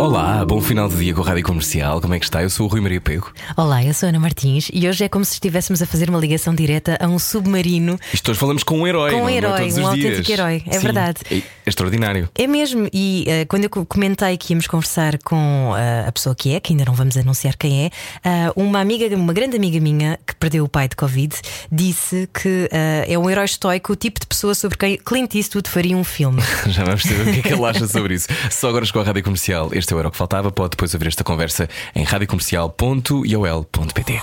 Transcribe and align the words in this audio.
Olá, 0.00 0.42
bom 0.46 0.62
final 0.62 0.88
de 0.88 0.96
dia 0.96 1.12
com 1.12 1.20
a 1.20 1.26
Rádio 1.26 1.44
Comercial. 1.44 2.00
Como 2.00 2.14
é 2.14 2.18
que 2.18 2.24
está? 2.24 2.42
Eu 2.42 2.48
sou 2.48 2.64
o 2.64 2.70
Rui 2.70 2.80
Maria 2.80 3.02
Pego. 3.02 3.30
Olá, 3.54 3.84
eu 3.84 3.92
sou 3.92 4.06
a 4.06 4.08
Ana 4.08 4.18
Martins 4.18 4.70
e 4.72 4.88
hoje 4.88 5.04
é 5.04 5.10
como 5.10 5.26
se 5.26 5.34
estivéssemos 5.34 5.82
a 5.82 5.86
fazer 5.86 6.08
uma 6.08 6.18
ligação 6.18 6.54
direta 6.54 6.96
a 6.98 7.06
um 7.06 7.18
submarino. 7.18 7.98
Isto 8.10 8.30
hoje 8.30 8.40
falamos 8.40 8.62
com 8.62 8.78
um 8.80 8.86
herói. 8.86 9.10
Com 9.10 9.18
um 9.18 9.20
não 9.24 9.28
é? 9.28 9.34
herói, 9.34 9.64
um 9.64 9.66
os 9.66 9.74
dias. 9.74 9.86
autêntico 9.86 10.32
herói, 10.32 10.62
é 10.66 10.72
Sim, 10.72 10.80
verdade. 10.80 11.18
É 11.30 11.42
extraordinário. 11.66 12.30
É 12.34 12.46
mesmo, 12.46 12.88
e 12.90 13.26
eh, 13.28 13.44
quando 13.44 13.64
eu 13.64 13.70
co- 13.70 13.84
comentei 13.84 14.38
que 14.38 14.54
íamos 14.54 14.66
conversar 14.66 15.18
com 15.18 15.74
eh, 15.76 16.06
a 16.08 16.12
pessoa 16.12 16.34
que 16.34 16.54
é, 16.54 16.60
que 16.60 16.72
ainda 16.72 16.86
não 16.86 16.94
vamos 16.94 17.18
anunciar 17.18 17.54
quem 17.58 17.84
é, 17.84 17.90
ah, 18.24 18.52
uma 18.56 18.80
amiga, 18.80 19.14
uma 19.14 19.34
grande 19.34 19.54
amiga 19.58 19.78
minha 19.80 20.18
que 20.26 20.34
perdeu 20.34 20.64
o 20.64 20.68
pai 20.68 20.88
de 20.88 20.96
Covid, 20.96 21.36
disse 21.70 22.26
que 22.32 22.70
é 22.72 23.18
um 23.18 23.28
herói 23.28 23.44
estoico, 23.44 23.92
o 23.92 23.96
tipo 23.96 24.18
de 24.18 24.26
pessoa 24.26 24.54
sobre 24.54 24.78
quem 24.78 24.96
Clint 24.96 25.34
Eastwood 25.34 25.68
faria 25.68 25.94
um 25.94 26.04
filme. 26.04 26.40
Já 26.68 26.84
vamos 26.84 27.02
saber 27.02 27.20
o 27.28 27.32
que 27.34 27.38
é 27.40 27.42
que 27.42 27.52
ele 27.52 27.64
acha 27.66 27.86
sobre 27.86 28.14
isso. 28.14 28.28
Só 28.50 28.70
agora 28.70 28.86
chegou 28.86 29.02
a 29.02 29.04
Rádio 29.04 29.22
Comercial. 29.22 29.68
Este 29.74 29.89
é 29.92 29.96
o 29.96 29.98
Euro 29.98 30.10
que 30.10 30.16
faltava. 30.16 30.50
Pode 30.50 30.70
depois 30.70 30.94
ouvir 30.94 31.08
esta 31.08 31.22
conversa 31.24 31.68
em 31.94 32.04
radiocomercial.iol.pt. 32.04 34.22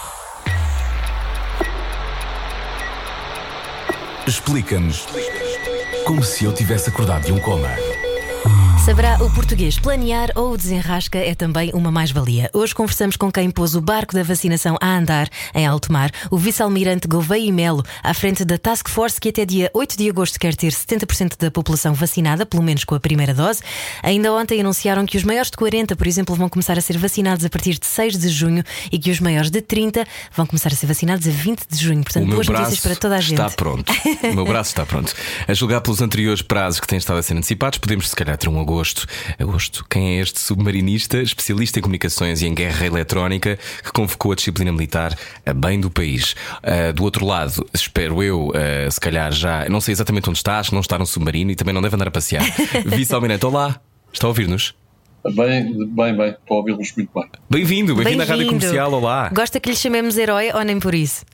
Explica-nos 4.28 5.06
como 6.06 6.24
se 6.24 6.46
eu 6.46 6.54
tivesse 6.54 6.90
acordado 6.90 7.26
de 7.26 7.32
um 7.32 7.40
coma. 7.40 7.70
Saberá 8.88 9.18
o 9.22 9.30
português 9.30 9.78
planear 9.78 10.32
ou 10.34 10.54
o 10.54 10.58
desenrasca 10.58 11.18
é 11.18 11.36
também 11.36 11.72
uma 11.74 11.92
mais-valia. 11.92 12.50
Hoje 12.54 12.74
conversamos 12.74 13.18
com 13.18 13.30
quem 13.30 13.52
pôs 13.52 13.76
o 13.76 13.82
barco 13.82 14.14
da 14.14 14.24
vacinação 14.24 14.78
a 14.80 14.98
andar 14.98 15.28
em 15.54 15.68
alto 15.68 15.92
mar, 15.92 16.10
o 16.32 16.38
vice-almirante 16.38 17.06
Gouveia 17.06 17.44
e 17.44 17.52
Melo, 17.52 17.84
à 18.02 18.14
frente 18.14 18.46
da 18.46 18.58
Task 18.58 18.88
Force 18.88 19.20
que 19.20 19.28
até 19.28 19.46
dia 19.46 19.70
8 19.74 19.98
de 19.98 20.10
agosto 20.10 20.40
quer 20.40 20.56
ter 20.56 20.72
70% 20.72 21.34
da 21.38 21.52
população 21.52 21.94
vacinada, 21.94 22.46
pelo 22.46 22.64
menos 22.64 22.86
com 22.86 22.96
a 22.96 23.00
primeira 23.00 23.34
dose. 23.34 23.62
Ainda 24.02 24.32
ontem 24.32 24.62
anunciaram 24.62 25.06
que 25.06 25.18
os 25.18 25.26
maiores 25.26 25.52
de 25.52 25.58
40, 25.58 25.94
por 25.94 26.08
exemplo, 26.08 26.34
vão 26.34 26.48
começar 26.48 26.78
a 26.78 26.82
ser 26.82 26.98
vacinados 26.98 27.44
a 27.44 27.50
partir 27.50 27.78
de 27.78 27.86
6 27.86 28.18
de 28.18 28.30
junho 28.30 28.64
e 28.90 28.98
que 28.98 29.12
os 29.12 29.20
maiores 29.20 29.52
de 29.52 29.60
30 29.60 30.08
vão 30.34 30.46
começar 30.46 30.72
a 30.72 30.76
ser 30.78 30.86
vacinados 30.86 31.28
a 31.28 31.32
20 31.32 31.66
de 31.70 31.78
junho. 31.78 32.04
Portanto, 32.06 32.26
boas 32.28 32.48
notícias 32.48 32.80
para 32.80 32.96
toda 32.96 33.18
a 33.18 33.20
gente. 33.20 33.34
está 33.34 33.50
pronto. 33.50 33.92
O 34.24 34.34
meu 34.34 34.46
braço 34.46 34.70
está 34.70 34.86
pronto. 34.86 35.14
A 35.46 35.54
julgar 35.54 35.82
pelos 35.82 36.02
anteriores 36.02 36.42
prazos 36.42 36.80
que 36.80 36.88
têm 36.88 36.98
estado 36.98 37.20
a 37.20 37.22
ser 37.22 37.34
antecipados, 37.34 37.80
podemos 37.80 38.08
se 38.10 38.16
calhar 38.16 38.38
ter 38.38 38.48
um 38.48 38.58
agosto. 38.62 38.77
Agosto. 39.40 39.86
Quem 39.90 40.18
é 40.18 40.22
este 40.22 40.40
submarinista, 40.40 41.22
especialista 41.22 41.80
em 41.80 41.82
comunicações 41.82 42.42
e 42.42 42.48
em 42.48 42.54
guerra 42.54 42.86
eletrónica, 42.86 43.58
que 43.84 43.92
convocou 43.92 44.32
a 44.32 44.36
disciplina 44.36 44.72
militar 44.72 45.18
a 45.46 45.54
bem 45.54 45.80
do 45.80 45.90
país? 45.90 46.36
Ah, 46.64 46.92
do 46.92 47.04
outro 47.04 47.26
lado, 47.26 47.66
espero 47.74 48.22
eu, 48.22 48.52
ah, 48.54 48.90
se 48.90 49.00
calhar 49.00 49.32
já, 49.32 49.68
não 49.70 49.82
sei 49.82 49.94
exatamente 49.94 50.30
onde 50.30 50.40
está, 50.40 50.60
acho 50.60 50.70
que 50.70 50.76
não 50.76 50.82
está 50.82 50.98
num 50.98 51.06
submarino 51.06 51.52
e 51.52 51.56
também 51.56 51.74
não 51.74 51.82
deve 51.82 51.96
andar 51.96 52.08
a 52.08 52.12
passear. 52.12 52.44
Vice-almirante, 52.86 53.46
olá. 53.46 53.80
Está 54.14 54.28
a 54.28 54.30
ouvir-nos? 54.30 54.74
Bem, 55.36 55.88
bem, 55.88 56.16
bem, 56.16 56.30
estou 56.30 56.56
a 56.56 56.60
ouvi-los 56.60 56.94
muito 56.96 57.12
bem. 57.14 57.30
Bem-vindo, 57.50 57.96
bem-vindo 57.96 58.24
à 58.24 58.26
Rádio. 58.26 58.48
Comercial, 58.48 58.94
olá. 58.94 59.30
Gosta 59.34 59.60
que 59.60 59.70
lhe 59.70 59.76
chamemos 59.76 60.18
herói 60.18 60.52
ou 60.54 60.64
nem 60.64 60.80
por 60.80 60.96
isso? 60.96 61.26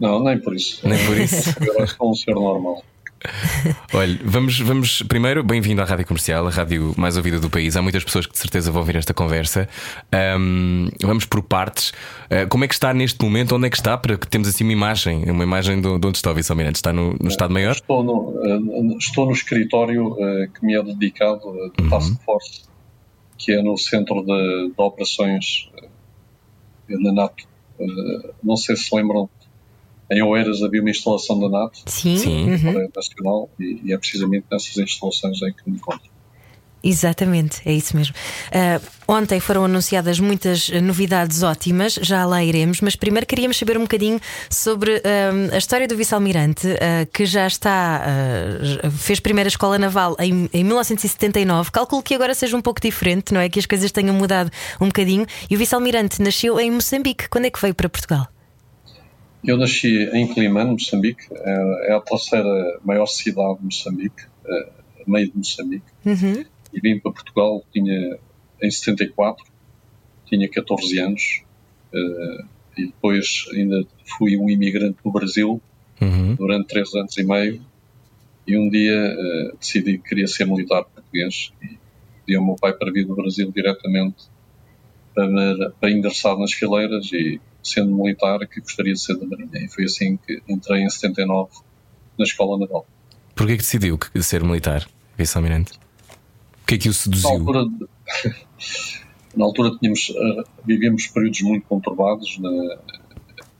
Não, 0.00 0.22
nem 0.22 0.38
por 0.40 0.54
isso. 0.54 0.86
Nem 0.88 1.04
por 1.06 1.16
isso. 1.16 1.54
Eu 1.60 1.82
acho 1.82 1.96
que 1.96 2.02
é 2.02 2.06
um 2.06 2.14
senhor 2.14 2.40
normal. 2.40 2.82
Olha, 3.94 4.18
vamos, 4.24 4.58
vamos 4.60 5.02
primeiro, 5.02 5.42
bem-vindo 5.42 5.80
à 5.80 5.84
Rádio 5.84 6.06
Comercial, 6.06 6.46
a 6.46 6.50
rádio 6.50 6.92
mais 6.96 7.16
ouvida 7.16 7.38
do 7.38 7.48
país. 7.48 7.76
Há 7.76 7.82
muitas 7.82 8.02
pessoas 8.04 8.26
que 8.26 8.32
de 8.32 8.38
certeza 8.38 8.70
vão 8.70 8.80
ouvir 8.80 8.96
esta 8.96 9.14
conversa. 9.14 9.68
Ahm, 10.10 10.88
vamos 11.00 11.24
por 11.24 11.42
partes. 11.42 11.92
Ah, 12.30 12.46
como 12.48 12.64
é 12.64 12.68
que 12.68 12.74
está 12.74 12.92
neste 12.92 13.22
momento? 13.24 13.54
Onde 13.54 13.66
é 13.66 13.70
que 13.70 13.76
está? 13.76 13.96
Para 13.96 14.16
que 14.16 14.26
temos 14.26 14.48
assim 14.48 14.64
uma 14.64 14.72
imagem, 14.72 15.30
uma 15.30 15.44
imagem 15.44 15.80
de, 15.80 15.98
de 15.98 16.06
onde 16.06 16.16
está 16.16 16.30
o 16.30 16.34
vice-almirante. 16.34 16.76
Está 16.76 16.92
no, 16.92 17.14
no 17.20 17.28
Estado 17.28 17.52
Maior? 17.52 17.72
Estou 17.72 18.02
no, 18.02 18.34
eh, 18.44 18.96
estou 18.98 19.26
no 19.26 19.32
escritório 19.32 20.16
eh, 20.18 20.48
que 20.54 20.64
me 20.64 20.74
é 20.74 20.82
dedicado, 20.82 21.42
eh, 21.58 21.82
Uhum. 21.82 21.90
Task 21.90 22.20
Force, 22.24 22.62
que 23.38 23.52
é 23.52 23.62
no 23.62 23.76
Centro 23.76 24.22
de, 24.22 24.68
de 24.68 24.74
Operações 24.76 25.70
da 26.88 27.12
NATO. 27.12 27.44
Não 28.42 28.56
sei 28.56 28.76
se 28.76 28.94
lembram, 28.94 29.28
em 30.12 30.22
Oeiras 30.22 30.62
havia 30.62 30.80
uma 30.80 30.90
instalação 30.90 31.38
da 31.38 31.48
NATO, 31.48 31.82
Sim. 31.86 32.16
Sim. 32.16 32.50
Uhum. 32.50 32.88
Nacional, 32.94 33.50
e, 33.58 33.80
e 33.84 33.92
é 33.92 33.98
precisamente 33.98 34.46
nessas 34.50 34.76
instalações 34.76 35.40
em 35.42 35.52
que 35.52 35.70
me 35.70 35.76
encontro. 35.76 36.12
Exatamente, 36.84 37.62
é 37.64 37.72
isso 37.72 37.96
mesmo. 37.96 38.14
Ah, 38.50 38.80
ontem 39.06 39.38
foram 39.38 39.64
anunciadas 39.64 40.18
muitas 40.18 40.68
novidades 40.68 41.42
ótimas, 41.42 41.94
já 41.94 42.26
lá 42.26 42.42
iremos, 42.42 42.80
mas 42.80 42.96
primeiro 42.96 43.24
queríamos 43.24 43.56
saber 43.56 43.78
um 43.78 43.82
bocadinho 43.82 44.20
sobre 44.50 45.00
ah, 45.04 45.54
a 45.54 45.58
história 45.58 45.86
do 45.86 45.96
vice-almirante, 45.96 46.66
ah, 46.68 47.06
que 47.12 47.24
já 47.24 47.46
está, 47.46 48.02
fez 48.98 49.20
primeira 49.20 49.48
escola 49.48 49.78
naval 49.78 50.16
em, 50.18 50.48
em 50.52 50.64
1979. 50.64 51.70
Calculo 51.70 52.02
que 52.02 52.14
agora 52.14 52.34
seja 52.34 52.56
um 52.56 52.62
pouco 52.62 52.80
diferente, 52.80 53.32
não 53.32 53.40
é? 53.40 53.48
Que 53.48 53.60
as 53.60 53.66
coisas 53.66 53.92
tenham 53.92 54.14
mudado 54.14 54.50
um 54.80 54.86
bocadinho. 54.86 55.24
E 55.48 55.54
o 55.54 55.58
vice-almirante 55.58 56.20
nasceu 56.20 56.58
em 56.58 56.70
Moçambique. 56.70 57.28
Quando 57.28 57.44
é 57.44 57.50
que 57.50 57.60
veio 57.60 57.74
para 57.74 57.88
Portugal? 57.88 58.26
Eu 59.44 59.56
nasci 59.56 60.04
em 60.12 60.26
Climane, 60.32 60.70
Moçambique, 60.72 61.24
é 61.32 61.90
é 61.90 61.94
a 61.94 62.00
terceira 62.00 62.80
maior 62.84 63.06
cidade 63.06 63.58
de 63.58 63.64
Moçambique, 63.64 64.22
eh, 64.46 64.68
a 65.06 65.10
meio 65.10 65.30
de 65.30 65.36
Moçambique. 65.36 65.86
Uhum. 66.06 66.44
e 66.72 66.80
vim 66.80 66.98
para 67.00 67.12
Portugal 67.12 67.64
tinha 67.72 68.18
em 68.62 68.70
74 68.70 69.44
tinha 70.26 70.48
14 70.48 70.98
anos 71.00 71.42
eh, 71.92 72.44
e 72.78 72.86
depois 72.86 73.44
ainda 73.52 73.84
fui 74.16 74.36
um 74.36 74.48
imigrante 74.48 74.98
no 75.04 75.12
Brasil 75.12 75.60
Uhum. 76.00 76.34
durante 76.34 76.66
três 76.66 76.92
anos 76.94 77.16
e 77.16 77.22
meio 77.22 77.62
e 78.46 78.56
um 78.58 78.68
dia 78.68 78.92
eh, 78.92 79.52
decidi 79.60 79.98
que 79.98 80.08
queria 80.08 80.26
ser 80.26 80.46
militar 80.46 80.84
português 80.84 81.52
e 81.62 81.78
pedi 82.24 82.36
ao 82.36 82.44
meu 82.44 82.56
pai 82.56 82.72
para 82.72 82.90
vir 82.90 83.06
do 83.06 83.14
Brasil 83.14 83.52
diretamente 83.52 84.24
para, 85.14 85.70
para 85.78 85.90
ingressar 85.90 86.36
nas 86.38 86.52
fileiras 86.52 87.08
e 87.12 87.40
sendo 87.62 87.94
militar 87.94 88.38
que 88.48 88.60
gostaria 88.60 88.92
de 88.92 89.00
ser 89.00 89.16
da 89.18 89.26
Marinha 89.26 89.50
e 89.64 89.68
foi 89.68 89.84
assim 89.84 90.16
que 90.16 90.42
entrei 90.48 90.82
em 90.82 90.90
79 90.90 91.50
na 92.18 92.24
Escola 92.24 92.58
Naval. 92.58 92.86
Porquê 93.34 93.52
que 93.56 93.62
decidiu 93.62 93.96
que- 93.98 94.22
ser 94.22 94.42
militar, 94.44 94.86
vice-almirante? 95.16 95.72
O 96.62 96.66
que 96.66 96.74
é 96.74 96.78
que 96.78 96.88
o 96.88 96.92
Na 96.92 96.94
seduziu? 96.94 97.30
altura, 97.30 97.64
na 99.36 99.44
altura 99.44 99.70
tínhamos, 99.78 100.10
eh, 100.10 100.44
vivíamos 100.64 101.06
períodos 101.08 101.40
muito 101.42 101.66
conturbados 101.66 102.38
na 102.38 102.50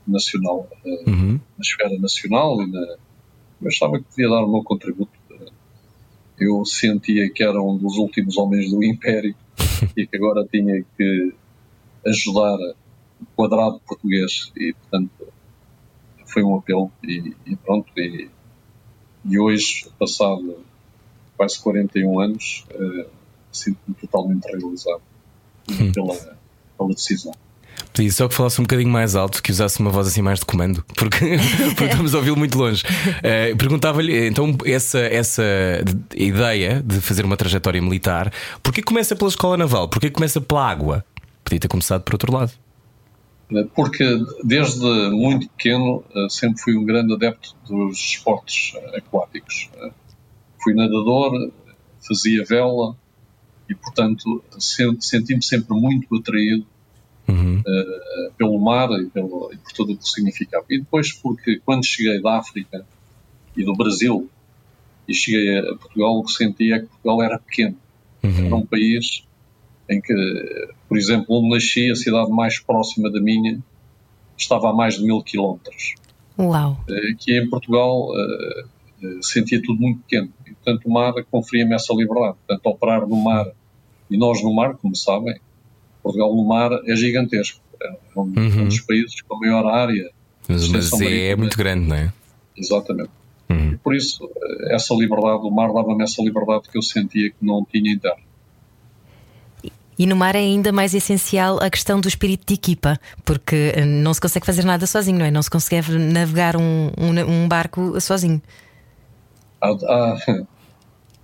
nacional, 0.07 0.67
eh, 0.85 1.09
Uhum. 1.09 1.33
na 1.57 1.61
esfera 1.61 1.97
nacional 1.99 2.61
e 2.61 2.67
na, 2.71 2.79
eu 3.61 3.67
achava 3.67 3.97
que 3.97 4.03
podia 4.05 4.29
dar 4.29 4.43
o 4.43 4.51
meu 4.51 4.63
contributo. 4.63 5.11
Eu 6.39 6.65
sentia 6.65 7.29
que 7.31 7.43
era 7.43 7.61
um 7.61 7.77
dos 7.77 7.95
últimos 7.97 8.37
homens 8.37 8.69
do 8.69 8.83
Império 8.83 9.35
e 9.95 10.05
que 10.05 10.17
agora 10.17 10.45
tinha 10.51 10.83
que 10.97 11.33
ajudar 12.05 12.57
quadrado 13.35 13.79
português 13.87 14.51
e, 14.55 14.73
portanto, 14.73 15.11
foi 16.25 16.43
um 16.43 16.55
apelo 16.55 16.91
e, 17.03 17.33
e 17.45 17.55
pronto. 17.55 17.87
E, 17.97 18.29
e 19.25 19.39
hoje, 19.39 19.87
passado 19.99 20.57
quase 21.37 21.59
41 21.59 22.19
anos, 22.19 22.65
eh, 22.71 23.07
sinto-me 23.51 23.95
totalmente 23.95 24.45
realizado 24.45 25.01
pela, 25.93 26.15
pela 26.77 26.89
decisão. 26.89 27.33
Pedi 27.91 28.11
só 28.11 28.27
que 28.27 28.35
falasse 28.35 28.59
um 28.59 28.63
bocadinho 28.63 28.89
mais 28.89 29.15
alto, 29.15 29.41
que 29.41 29.51
usasse 29.51 29.79
uma 29.79 29.89
voz 29.89 30.07
assim 30.07 30.21
mais 30.21 30.39
de 30.39 30.45
comando, 30.45 30.83
porque, 30.95 31.37
porque 31.75 31.85
estamos 31.91 32.13
a 32.13 32.17
ouvi-lo 32.17 32.37
muito 32.37 32.57
longe. 32.57 32.83
Eh, 33.21 33.55
Perguntava-lhe 33.55 34.27
então 34.27 34.55
essa, 34.65 34.99
essa 34.99 35.43
ideia 36.15 36.81
de 36.83 36.99
fazer 37.01 37.25
uma 37.25 37.37
trajetória 37.37 37.81
militar, 37.81 38.31
porquê 38.61 38.81
começa 38.81 39.15
pela 39.15 39.29
escola 39.29 39.57
naval? 39.57 39.87
Porquê 39.87 40.09
começa 40.09 40.41
pela 40.41 40.67
água? 40.67 41.05
Podia 41.43 41.59
ter 41.59 41.67
começado 41.67 42.01
por 42.03 42.15
outro 42.15 42.31
lado. 42.33 42.51
Eh, 43.51 43.63
Porque 43.75 44.03
desde 44.43 45.09
muito 45.11 45.47
pequeno 45.49 46.03
eh, 46.15 46.27
sempre 46.29 46.61
fui 46.61 46.75
um 46.77 46.85
grande 46.85 47.13
adepto 47.13 47.55
dos 47.67 47.97
esportes 47.99 48.73
eh, 48.75 48.97
aquáticos. 48.97 49.69
Eh, 49.75 49.91
Fui 50.63 50.73
nadador, 50.73 51.51
fazia 52.07 52.45
vela 52.45 52.95
e, 53.69 53.75
portanto, 53.75 54.41
se- 54.57 54.97
senti-me 55.01 55.43
sempre 55.43 55.75
muito 55.77 56.15
atraído 56.15 56.65
Uhum. 57.27 57.61
eh, 57.65 58.31
pelo 58.37 58.57
mar 58.59 58.89
e, 58.99 59.05
pelo, 59.07 59.49
e 59.53 59.57
por 59.57 59.71
tudo 59.73 59.93
o 59.93 59.97
que 59.97 60.07
significava. 60.09 60.65
E 60.69 60.79
depois 60.79 61.11
porque 61.13 61.59
quando 61.65 61.85
cheguei 61.85 62.21
da 62.21 62.37
África 62.37 62.85
e 63.57 63.63
do 63.63 63.73
Brasil 63.75 64.29
e 65.07 65.13
cheguei 65.13 65.57
a 65.59 65.75
Portugal, 65.75 66.17
o 66.19 66.23
que 66.23 66.31
senti 66.33 66.71
é 66.73 66.79
que 66.79 66.85
Portugal 66.87 67.23
era 67.23 67.39
pequeno. 67.39 67.77
Era 68.21 68.55
um 68.55 68.65
país 68.65 69.23
em 69.89 69.99
que, 70.01 70.13
por 70.93 70.99
exemplo, 70.99 71.25
onde 71.39 71.49
nasci, 71.49 71.89
a 71.89 71.95
cidade 71.95 72.29
mais 72.29 72.59
próxima 72.59 73.11
da 73.11 73.19
minha, 73.19 73.57
estava 74.37 74.69
a 74.69 74.73
mais 74.73 74.93
de 74.93 75.03
mil 75.03 75.23
quilómetros. 75.23 75.95
Uau! 76.37 76.85
Eh, 76.87 77.15
Que 77.17 77.39
em 77.39 77.49
Portugal, 77.49 78.09
eh, 78.15 78.65
eh, 79.01 79.17
sentia 79.23 79.59
tudo 79.59 79.81
muito 79.81 80.01
pequeno. 80.01 80.29
E, 80.45 80.53
portanto, 80.53 80.85
o 80.85 80.91
mar 80.91 81.13
conferia-me 81.31 81.73
essa 81.73 81.91
liberdade. 81.95 82.35
Portanto, 82.45 82.65
operar 82.67 83.07
no 83.07 83.15
mar, 83.15 83.47
e 84.07 84.15
nós 84.15 84.43
no 84.43 84.53
mar, 84.53 84.75
como 84.75 84.95
sabem, 84.95 85.35
Portugal 86.03 86.35
no 86.35 86.47
mar 86.47 86.69
é 86.85 86.95
gigantesco. 86.95 87.59
É 87.81 87.89
um, 88.15 88.21
uhum. 88.21 88.61
um 88.61 88.65
dos 88.65 88.81
países 88.81 89.19
com 89.23 89.35
a 89.35 89.39
maior 89.39 89.65
área. 89.65 90.11
Mas, 90.47 90.67
mas 90.67 91.01
é, 91.01 91.29
é, 91.29 91.35
muito 91.35 91.57
grande, 91.57 91.87
não 91.87 91.95
é? 91.95 92.13
Exatamente. 92.55 93.09
Uhum. 93.49 93.71
E 93.71 93.77
por 93.77 93.95
isso, 93.95 94.29
essa 94.69 94.93
liberdade, 94.93 95.41
o 95.41 95.49
mar 95.49 95.73
dava-me 95.73 96.03
essa 96.03 96.21
liberdade 96.21 96.69
que 96.69 96.77
eu 96.77 96.83
sentia 96.83 97.31
que 97.31 97.43
não 97.43 97.65
tinha 97.65 97.91
em 97.91 97.97
terra. 97.97 98.21
E 100.03 100.05
no 100.05 100.17
mar 100.17 100.35
é 100.35 100.39
ainda 100.39 100.69
mais 100.73 100.93
essencial 100.93 101.63
a 101.63 101.69
questão 101.69 102.01
do 102.01 102.09
espírito 102.09 102.45
de 102.45 102.55
equipa, 102.55 102.99
porque 103.23 103.71
eh, 103.73 103.85
não 103.85 104.13
se 104.13 104.19
consegue 104.19 104.45
fazer 104.45 104.65
nada 104.65 104.85
sozinho, 104.85 105.17
não 105.17 105.25
é? 105.25 105.31
Não 105.31 105.41
se 105.41 105.49
consegue 105.49 105.97
navegar 105.97 106.57
um, 106.57 106.91
um, 106.99 107.43
um 107.45 107.47
barco 107.47 108.01
sozinho. 108.01 108.41
Há, 109.61 109.69
há, 109.69 110.17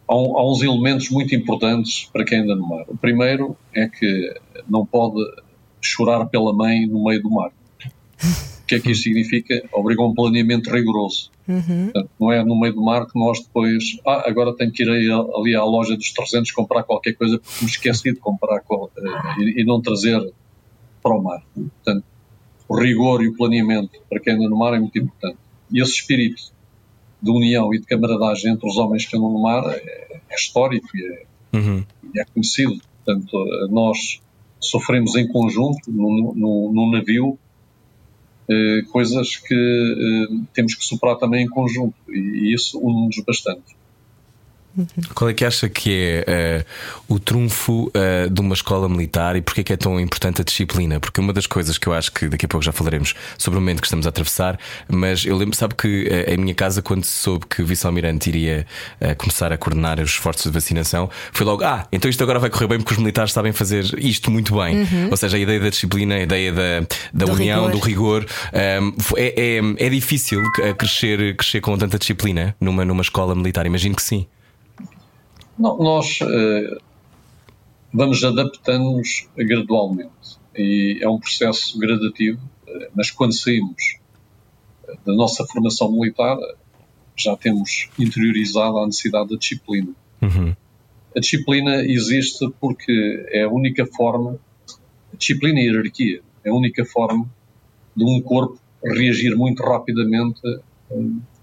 há, 0.08 0.16
uns 0.16 0.62
elementos 0.62 1.10
muito 1.10 1.36
importantes 1.36 2.10
para 2.14 2.24
quem 2.24 2.40
anda 2.40 2.56
no 2.56 2.70
mar. 2.70 2.86
O 2.88 2.96
primeiro 2.96 3.58
é 3.76 3.86
que 3.90 4.34
não 4.66 4.86
pode 4.86 5.26
chorar 5.82 6.28
pela 6.28 6.54
mãe 6.54 6.88
no 6.88 7.04
meio 7.04 7.22
do 7.22 7.30
mar. 7.30 7.52
O 8.62 8.66
que 8.66 8.76
é 8.76 8.80
que 8.80 8.92
isto 8.92 9.04
significa? 9.04 9.62
Obriga 9.74 10.02
a 10.02 10.06
um 10.06 10.14
planeamento 10.14 10.72
rigoroso. 10.72 11.30
Uhum. 11.50 11.86
Portanto, 11.86 12.10
não 12.20 12.32
é 12.32 12.46
no 12.46 12.60
meio 12.60 12.76
do 12.76 12.82
mar 12.84 13.08
que 13.08 13.18
nós 13.20 13.40
depois, 13.40 13.98
ah, 14.06 14.24
agora 14.28 14.56
tenho 14.56 14.72
que 14.72 14.84
ir 14.84 15.12
ali 15.12 15.56
à 15.56 15.64
loja 15.64 15.98
dos 15.98 16.14
300 16.14 16.52
comprar 16.52 16.84
qualquer 16.84 17.14
coisa 17.14 17.40
porque 17.40 17.66
me 17.66 17.72
esqueci 17.72 18.14
de 18.14 18.20
comprar 18.20 18.60
e, 19.40 19.62
e, 19.62 19.66
não 19.66 19.82
trazer 19.82 20.20
para 21.02 21.16
o 21.16 21.22
mar. 21.22 21.42
Portanto, 21.54 22.04
o 22.68 22.80
rigor 22.80 23.24
e 23.24 23.30
o 23.30 23.36
planeamento 23.36 24.00
para 24.10 24.20
quem 24.20 24.34
anda 24.34 24.50
no 24.50 24.58
mar 24.58 24.74
é 24.74 24.80
muito 24.80 24.98
importante. 24.98 25.38
E 25.72 25.82
esse 25.82 25.94
espírito 25.94 26.42
de 27.22 27.30
união 27.32 27.74
e 27.74 27.80
de 27.80 27.86
camaradagem 27.86 28.54
entre 28.54 28.68
os 28.68 28.78
homens 28.78 29.06
que 29.06 29.16
andam 29.16 29.32
no 29.32 29.42
mar 29.42 29.64
é, 29.70 30.22
é 30.30 30.36
histórico 30.36 30.88
e 30.96 31.04
é, 31.04 31.26
uhum. 31.58 31.84
é, 32.16 32.24
conhecido. 32.26 32.80
Portanto, 33.04 33.46
nós 33.70 34.22
sofremos 34.60 35.16
em 35.16 35.28
conjunto 35.28 35.92
no, 35.92 36.34
no, 36.36 36.74
no 36.74 36.92
navio 36.92 37.40
eh, 38.50 38.82
coisas 38.92 39.38
que 39.38 39.54
eh, 39.54 40.46
temos 40.54 40.74
que 40.74 40.84
superar 40.84 41.18
também 41.18 41.46
em 41.46 41.48
conjunto 41.48 41.94
e, 42.10 42.50
e 42.50 42.54
isso 42.54 42.80
une-nos 42.80 43.24
bastante. 43.24 43.76
Qual 45.14 45.30
é 45.30 45.34
que 45.34 45.46
acha 45.46 45.70
que 45.70 46.24
é 46.26 46.66
uh, 47.08 47.14
o 47.14 47.20
trunfo 47.20 47.92
uh, 47.96 48.30
de 48.30 48.42
uma 48.42 48.54
escola 48.54 48.88
militar 48.88 49.36
e 49.36 49.42
porque 49.42 49.62
é 49.62 49.64
que 49.64 49.74
é 49.74 49.78
tão 49.78 50.00
importante 50.00 50.42
a 50.42 50.44
disciplina? 50.44 51.00
Porque 51.00 51.20
uma 51.20 51.34
das 51.34 51.46
coisas 51.46 51.78
que 51.78 51.88
eu 51.88 51.94
acho 51.94 52.12
que 52.12 52.28
daqui 52.28 52.46
a 52.46 52.50
pouco 52.50 52.64
já 52.66 52.72
falaremos 52.72 53.14
sobre 53.38 53.58
o 53.58 53.62
momento 53.62 53.82
que 53.82 53.88
estamos 53.88 54.06
a 54.06 54.10
atravessar, 54.10 54.60
mas 54.88 55.26
eu 55.26 55.36
lembro, 55.36 55.56
sabe 55.56 55.76
que 55.76 56.08
uh, 56.08 56.32
em 56.34 56.38
minha 56.38 56.54
casa, 56.54 56.82
quando 56.82 57.04
se 57.04 57.12
soube 57.12 57.46
que 57.48 57.62
o 57.62 57.66
vice-almirante 57.66 58.30
iria 58.30 58.66
começar 59.18 59.52
a 59.52 59.58
coordenar 59.58 60.00
os 60.00 60.12
esforços 60.12 60.44
de 60.44 60.52
vacinação, 60.52 61.10
foi 61.32 61.46
logo: 61.46 61.64
ah, 61.64 61.88
então 61.92 62.10
isto 62.10 62.22
agora 62.24 62.40
vai 62.40 62.50
correr 62.50 62.68
bem 62.68 62.78
porque 62.80 62.94
os 62.94 63.00
militares 63.00 63.32
sabem 63.32 63.52
fazer 63.52 63.86
isto 64.00 64.32
muito 64.32 64.56
bem. 64.58 64.82
Uhum. 64.82 65.08
Ou 65.12 65.18
seja, 65.18 65.38
a 65.38 65.40
ideia 65.40 65.60
da 65.60 65.70
disciplina, 65.70 66.16
a 66.16 66.22
ideia 66.22 66.52
da, 66.52 66.80
da 67.14 67.26
do 67.26 67.34
união, 67.34 67.66
rigor. 67.66 67.72
do 67.72 67.86
rigor. 67.86 68.26
Um, 68.82 68.94
é, 69.18 69.58
é, 69.58 69.86
é 69.86 69.90
difícil 69.90 70.42
crescer, 70.78 71.36
crescer 71.36 71.62
com 71.62 71.78
tanta 71.78 71.98
disciplina 71.98 72.56
numa, 72.60 72.86
numa 72.86 73.02
escola 73.02 73.36
militar, 73.36 73.66
imagino 73.66 73.96
que 73.96 74.04
sim. 74.04 74.26
Não, 75.60 75.78
nós 75.78 76.20
uh, 76.22 76.82
vamos 77.94 78.24
adaptando-nos 78.24 79.28
gradualmente 79.36 80.40
e 80.56 81.00
é 81.02 81.10
um 81.10 81.20
processo 81.20 81.78
gradativo, 81.78 82.40
uh, 82.66 82.88
mas 82.96 83.12
quando 83.12 83.34
saímos 83.34 83.98
eh, 84.88 84.98
da 85.06 85.14
nossa 85.14 85.46
formação 85.46 85.92
militar 85.92 86.38
já 87.18 87.36
temos 87.36 87.90
interiorizado 88.00 88.78
a 88.78 88.86
necessidade 88.86 89.32
da 89.32 89.36
disciplina. 89.36 89.92
Uhum. 90.22 90.56
A 91.14 91.20
disciplina 91.20 91.84
existe 91.84 92.50
porque 92.62 93.26
é 93.30 93.44
a 93.44 93.50
única 93.50 93.86
forma, 93.86 94.40
a 95.14 95.18
disciplina 95.18 95.60
e 95.60 95.64
a 95.64 95.72
hierarquia, 95.74 96.22
é 96.46 96.50
a 96.50 96.54
única 96.54 96.86
forma 96.86 97.30
de 97.94 98.06
um 98.06 98.22
corpo 98.22 98.58
reagir 98.82 99.36
muito 99.36 99.62
rapidamente 99.62 100.40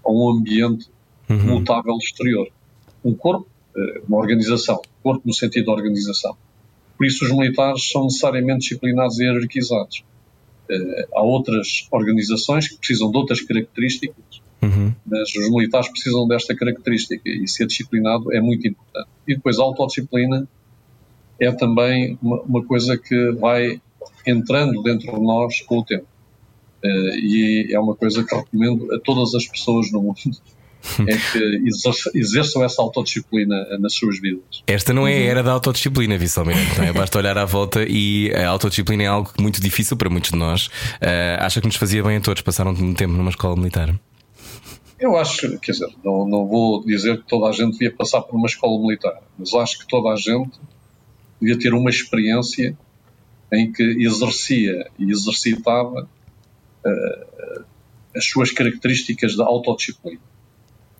a 0.03 0.11
um 0.11 0.31
ambiente 0.31 0.89
uhum. 1.29 1.59
mutável 1.59 1.95
exterior. 1.97 2.47
Um 3.05 3.13
corpo 3.13 3.47
uma 4.07 4.17
organização, 4.17 4.81
corpo 5.03 5.21
no 5.25 5.33
sentido 5.33 5.65
de 5.65 5.71
organização. 5.71 6.35
Por 6.97 7.05
isso, 7.05 7.25
os 7.25 7.31
militares 7.31 7.89
são 7.89 8.05
necessariamente 8.05 8.61
disciplinados 8.61 9.19
e 9.19 9.23
hierarquizados. 9.23 10.03
Uh, 10.69 11.07
há 11.15 11.21
outras 11.21 11.87
organizações 11.91 12.67
que 12.67 12.77
precisam 12.77 13.11
de 13.11 13.17
outras 13.17 13.39
características, 13.41 14.41
uhum. 14.61 14.93
mas 15.05 15.33
os 15.35 15.49
militares 15.49 15.87
precisam 15.89 16.27
desta 16.27 16.55
característica 16.55 17.21
e 17.29 17.47
ser 17.47 17.67
disciplinado 17.67 18.33
é 18.33 18.41
muito 18.41 18.67
importante. 18.67 19.09
E 19.27 19.35
depois, 19.35 19.59
a 19.59 19.63
autodisciplina 19.63 20.47
é 21.39 21.51
também 21.51 22.17
uma, 22.21 22.41
uma 22.41 22.65
coisa 22.65 22.97
que 22.97 23.31
vai 23.33 23.79
entrando 24.25 24.81
dentro 24.81 25.13
de 25.13 25.21
nós 25.21 25.61
com 25.61 25.77
o 25.77 25.85
tempo. 25.85 26.07
Uh, 26.83 27.15
e 27.15 27.69
é 27.71 27.79
uma 27.79 27.95
coisa 27.95 28.23
que 28.23 28.35
recomendo 28.35 28.93
a 28.93 28.99
todas 28.99 29.35
as 29.35 29.47
pessoas 29.47 29.91
no 29.91 30.01
mundo 30.01 30.19
é 31.07 31.17
que 31.17 32.17
exerçam 32.17 32.63
essa 32.63 32.81
autodisciplina 32.81 33.77
nas 33.79 33.93
suas 33.93 34.19
vidas. 34.19 34.63
Esta 34.65 34.93
não 34.93 35.07
é 35.07 35.13
a 35.13 35.19
era 35.19 35.43
da 35.43 35.51
autodisciplina, 35.51 36.17
visualmente, 36.17 36.79
é? 36.81 36.91
Basta 36.91 37.17
olhar 37.17 37.37
à 37.37 37.45
volta 37.45 37.85
e 37.87 38.31
a 38.33 38.47
autodisciplina 38.47 39.03
é 39.03 39.07
algo 39.07 39.31
muito 39.39 39.61
difícil 39.61 39.97
para 39.97 40.09
muitos 40.09 40.31
de 40.31 40.37
nós. 40.37 40.67
Uh, 40.67 41.39
acha 41.39 41.59
que 41.61 41.67
nos 41.67 41.75
fazia 41.75 42.03
bem 42.03 42.17
a 42.17 42.21
todos 42.21 42.41
passar 42.41 42.67
um 42.67 42.93
tempo 42.93 43.13
numa 43.13 43.29
escola 43.29 43.55
militar? 43.55 43.93
Eu 44.99 45.15
acho, 45.15 45.59
quer 45.59 45.73
dizer, 45.73 45.89
não, 46.03 46.27
não 46.27 46.47
vou 46.47 46.83
dizer 46.83 47.17
que 47.17 47.27
toda 47.27 47.47
a 47.47 47.51
gente 47.51 47.73
devia 47.73 47.91
passar 47.91 48.21
por 48.21 48.35
uma 48.35 48.47
escola 48.47 48.79
militar, 48.79 49.21
mas 49.37 49.53
acho 49.53 49.79
que 49.79 49.87
toda 49.87 50.09
a 50.09 50.15
gente 50.15 50.59
devia 51.39 51.57
ter 51.59 51.73
uma 51.73 51.89
experiência 51.89 52.75
em 53.53 53.71
que 53.71 53.83
exercia 53.83 54.89
e 54.97 55.11
exercitava 55.11 56.09
uh, 56.83 57.65
as 58.15 58.25
suas 58.25 58.51
características 58.51 59.37
da 59.37 59.45
autodisciplina 59.45 60.19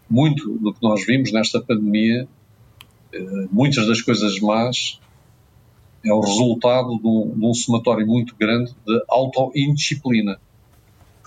muito 0.10 0.58
do 0.58 0.74
que 0.74 0.82
nós 0.82 1.06
vimos 1.06 1.32
nesta 1.32 1.62
pandemia, 1.62 2.28
eh, 3.14 3.48
muitas 3.52 3.88
das 3.88 4.02
coisas 4.02 4.40
más, 4.40 5.00
é 6.04 6.14
o 6.14 6.20
resultado 6.20 6.98
de 7.00 7.08
um, 7.08 7.38
de 7.38 7.46
um 7.46 7.54
somatório 7.54 8.06
muito 8.08 8.36
grande 8.36 8.74
de 8.86 9.04
autoindisciplina. 9.08 10.40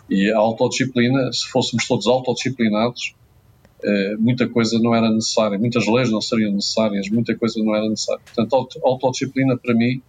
E 0.08 0.30
a 0.30 0.38
autodisciplina, 0.38 1.32
se 1.32 1.46
fôssemos 1.48 1.86
todos 1.86 2.06
autodisciplinados, 2.06 3.14
eh, 3.82 4.16
muita 4.18 4.48
coisa 4.48 4.78
não 4.78 4.94
era 4.94 5.10
necessária, 5.10 5.58
muitas 5.58 5.86
leis 5.86 6.10
não 6.10 6.20
seriam 6.20 6.52
necessárias, 6.52 7.08
muita 7.08 7.34
coisa 7.36 7.62
não 7.62 7.74
era 7.74 7.88
necessária. 7.88 8.22
Portanto, 8.24 8.80
a 8.82 8.88
autodisciplina, 8.88 9.56
para 9.56 9.74
mim, 9.74 10.02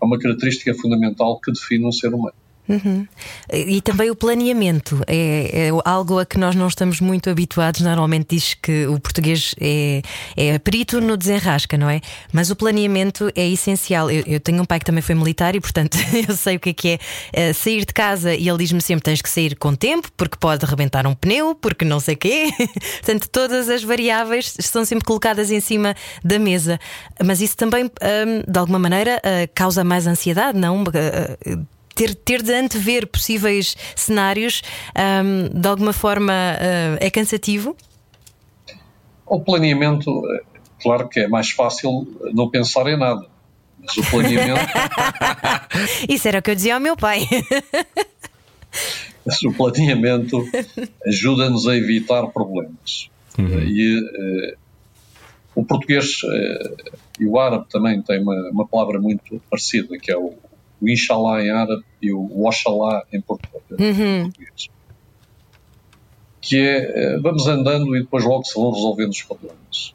é 0.00 0.04
uma 0.04 0.18
característica 0.18 0.74
fundamental 0.74 1.40
que 1.40 1.52
define 1.52 1.86
um 1.86 1.92
ser 1.92 2.12
humano. 2.12 2.34
Uhum. 2.68 3.06
E 3.52 3.80
também 3.80 4.10
o 4.10 4.16
planeamento 4.16 5.00
é, 5.06 5.68
é, 5.68 5.70
algo 5.84 6.18
a 6.18 6.26
que 6.26 6.36
nós 6.36 6.54
não 6.54 6.66
estamos 6.66 7.00
muito 7.00 7.30
habituados. 7.30 7.80
Normalmente 7.80 8.36
diz 8.36 8.54
que 8.54 8.86
o 8.86 8.98
português 8.98 9.54
é, 9.60 10.02
é 10.36 10.58
perito 10.58 11.00
no 11.00 11.16
desenrasca, 11.16 11.78
não 11.78 11.88
é? 11.88 12.00
Mas 12.32 12.50
o 12.50 12.56
planeamento 12.56 13.30
é 13.34 13.48
essencial. 13.48 14.10
Eu, 14.10 14.24
eu, 14.26 14.40
tenho 14.40 14.62
um 14.62 14.64
pai 14.64 14.80
que 14.80 14.84
também 14.84 15.02
foi 15.02 15.14
militar 15.14 15.54
e, 15.54 15.60
portanto, 15.60 15.96
eu 16.28 16.36
sei 16.36 16.56
o 16.56 16.60
que 16.60 16.70
é 16.70 16.72
que 16.72 16.88
é, 16.88 16.98
é 17.32 17.52
sair 17.52 17.84
de 17.84 17.92
casa 17.92 18.34
e 18.34 18.48
ele 18.48 18.58
diz-me 18.58 18.80
sempre: 18.80 19.02
tens 19.02 19.22
que 19.22 19.30
sair 19.30 19.56
com 19.56 19.74
tempo, 19.74 20.10
porque 20.16 20.36
pode 20.36 20.64
arrebentar 20.64 21.06
um 21.06 21.14
pneu, 21.14 21.54
porque 21.54 21.84
não 21.84 22.00
sei 22.00 22.16
quê. 22.16 22.50
portanto, 22.98 23.28
todas 23.30 23.68
as 23.68 23.84
variáveis 23.84 24.54
estão 24.58 24.84
sempre 24.84 25.04
colocadas 25.04 25.50
em 25.50 25.60
cima 25.60 25.94
da 26.24 26.38
mesa. 26.38 26.80
Mas 27.24 27.40
isso 27.40 27.56
também, 27.56 27.84
hum, 27.84 28.42
de 28.46 28.58
alguma 28.58 28.78
maneira, 28.78 29.18
uh, 29.18 29.48
causa 29.54 29.84
mais 29.84 30.06
ansiedade, 30.06 30.58
não? 30.58 30.84
Ter, 31.96 32.14
ter 32.14 32.42
de 32.42 32.52
antever 32.52 33.06
possíveis 33.06 33.74
cenários, 33.96 34.62
um, 35.24 35.48
de 35.60 35.66
alguma 35.66 35.94
forma, 35.94 36.32
uh, 36.32 36.98
é 37.00 37.08
cansativo? 37.08 37.74
O 39.24 39.40
planeamento, 39.40 40.22
claro 40.82 41.08
que 41.08 41.20
é 41.20 41.26
mais 41.26 41.50
fácil 41.50 42.06
não 42.34 42.50
pensar 42.50 42.86
em 42.86 42.98
nada, 42.98 43.26
mas 43.80 43.96
o 43.96 44.10
planeamento. 44.10 44.60
Isso 46.06 46.28
era 46.28 46.40
o 46.40 46.42
que 46.42 46.50
eu 46.50 46.54
dizia 46.54 46.74
ao 46.74 46.80
meu 46.80 46.98
pai. 46.98 47.26
mas 49.24 49.42
o 49.42 49.52
planeamento 49.52 50.46
ajuda-nos 51.06 51.66
a 51.66 51.74
evitar 51.76 52.26
problemas. 52.26 53.08
Uhum. 53.38 53.58
E 53.62 54.00
uh, 54.00 54.56
o 55.54 55.64
português 55.64 56.22
uh, 56.24 56.76
e 57.18 57.26
o 57.26 57.38
árabe 57.38 57.66
também 57.70 58.02
têm 58.02 58.20
uma, 58.20 58.50
uma 58.50 58.66
palavra 58.66 59.00
muito 59.00 59.40
parecida, 59.48 59.98
que 59.98 60.12
é 60.12 60.16
o 60.16 60.34
o 60.80 60.88
Inshallah 60.88 61.42
em 61.42 61.50
árabe 61.50 61.84
e 62.02 62.12
o 62.12 62.46
Oxalá 62.46 63.04
em 63.12 63.20
português. 63.20 63.64
Uhum. 63.70 64.30
Que 66.40 66.58
é, 66.58 67.14
eh, 67.14 67.18
vamos 67.18 67.46
andando 67.46 67.96
e 67.96 68.00
depois 68.00 68.24
logo 68.24 68.44
se 68.44 68.54
vão 68.54 68.70
resolvendo 68.70 69.10
os 69.10 69.22
problemas. 69.22 69.94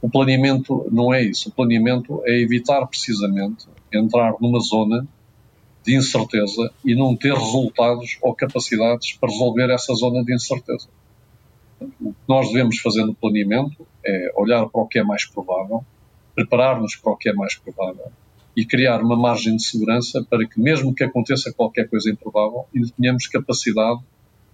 O 0.00 0.10
planeamento 0.10 0.88
não 0.90 1.14
é 1.14 1.22
isso. 1.22 1.48
O 1.48 1.52
planeamento 1.52 2.22
é 2.24 2.40
evitar 2.40 2.84
precisamente 2.86 3.66
entrar 3.92 4.34
numa 4.40 4.58
zona 4.58 5.06
de 5.84 5.96
incerteza 5.96 6.72
e 6.84 6.94
não 6.94 7.14
ter 7.14 7.34
resultados 7.34 8.18
ou 8.20 8.34
capacidades 8.34 9.12
para 9.14 9.30
resolver 9.30 9.70
essa 9.70 9.94
zona 9.94 10.24
de 10.24 10.34
incerteza. 10.34 10.88
O 12.00 12.12
que 12.12 12.28
nós 12.28 12.48
devemos 12.48 12.78
fazer 12.78 13.04
no 13.04 13.14
planeamento 13.14 13.86
é 14.04 14.32
olhar 14.36 14.66
para 14.68 14.80
o 14.80 14.86
que 14.86 14.98
é 14.98 15.04
mais 15.04 15.24
provável, 15.24 15.84
preparar-nos 16.34 16.96
para 16.96 17.12
o 17.12 17.16
que 17.16 17.28
é 17.28 17.32
mais 17.32 17.54
provável 17.56 18.10
e 18.56 18.64
criar 18.64 19.00
uma 19.00 19.16
margem 19.16 19.56
de 19.56 19.64
segurança 19.64 20.24
para 20.28 20.46
que, 20.46 20.60
mesmo 20.60 20.94
que 20.94 21.04
aconteça 21.04 21.52
qualquer 21.52 21.88
coisa 21.88 22.10
improvável, 22.10 22.66
ainda 22.74 22.88
tenhamos 22.98 23.26
capacidade 23.26 24.00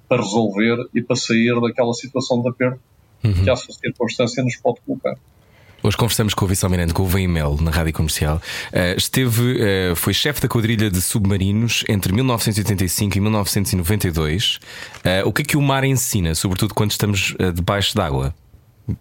para 0.09 0.23
resolver 0.23 0.89
e 0.95 1.03
para 1.03 1.17
sair 1.17 1.61
daquela 1.61 1.93
situação 1.93 2.41
de 2.41 2.49
aperto 2.49 2.81
uhum. 3.25 3.45
que 3.45 3.51
a 3.51 3.57
circunstância 3.57 4.43
nos 4.43 4.57
pode 4.57 4.81
colocar. 4.87 5.17
Hoje 5.81 5.97
conversamos 5.97 6.35
com 6.35 6.45
o 6.45 6.49
vice-almirante 6.49 6.93
Gouveia 6.93 7.29
Mel 7.29 7.57
na 7.61 7.71
Rádio 7.71 7.93
Comercial. 7.93 8.43
Uh, 8.73 8.97
esteve, 8.97 9.93
uh, 9.93 9.97
foi 9.97 10.13
chefe 10.13 10.41
da 10.41 10.49
quadrilha 10.49 10.91
de 10.91 11.01
submarinos 11.01 11.85
entre 11.89 12.13
1985 12.13 13.17
e 13.17 13.21
1992. 13.21 14.57
Uh, 14.57 14.61
eh, 15.05 15.25
o 15.25 15.33
que 15.33 15.43
é 15.43 15.45
que 15.45 15.57
o 15.57 15.63
mar 15.63 15.85
ensina, 15.85 16.35
sobretudo 16.35 16.75
quando 16.75 16.91
estamos 16.91 17.35
debaixo 17.55 17.95
d'água? 17.95 18.35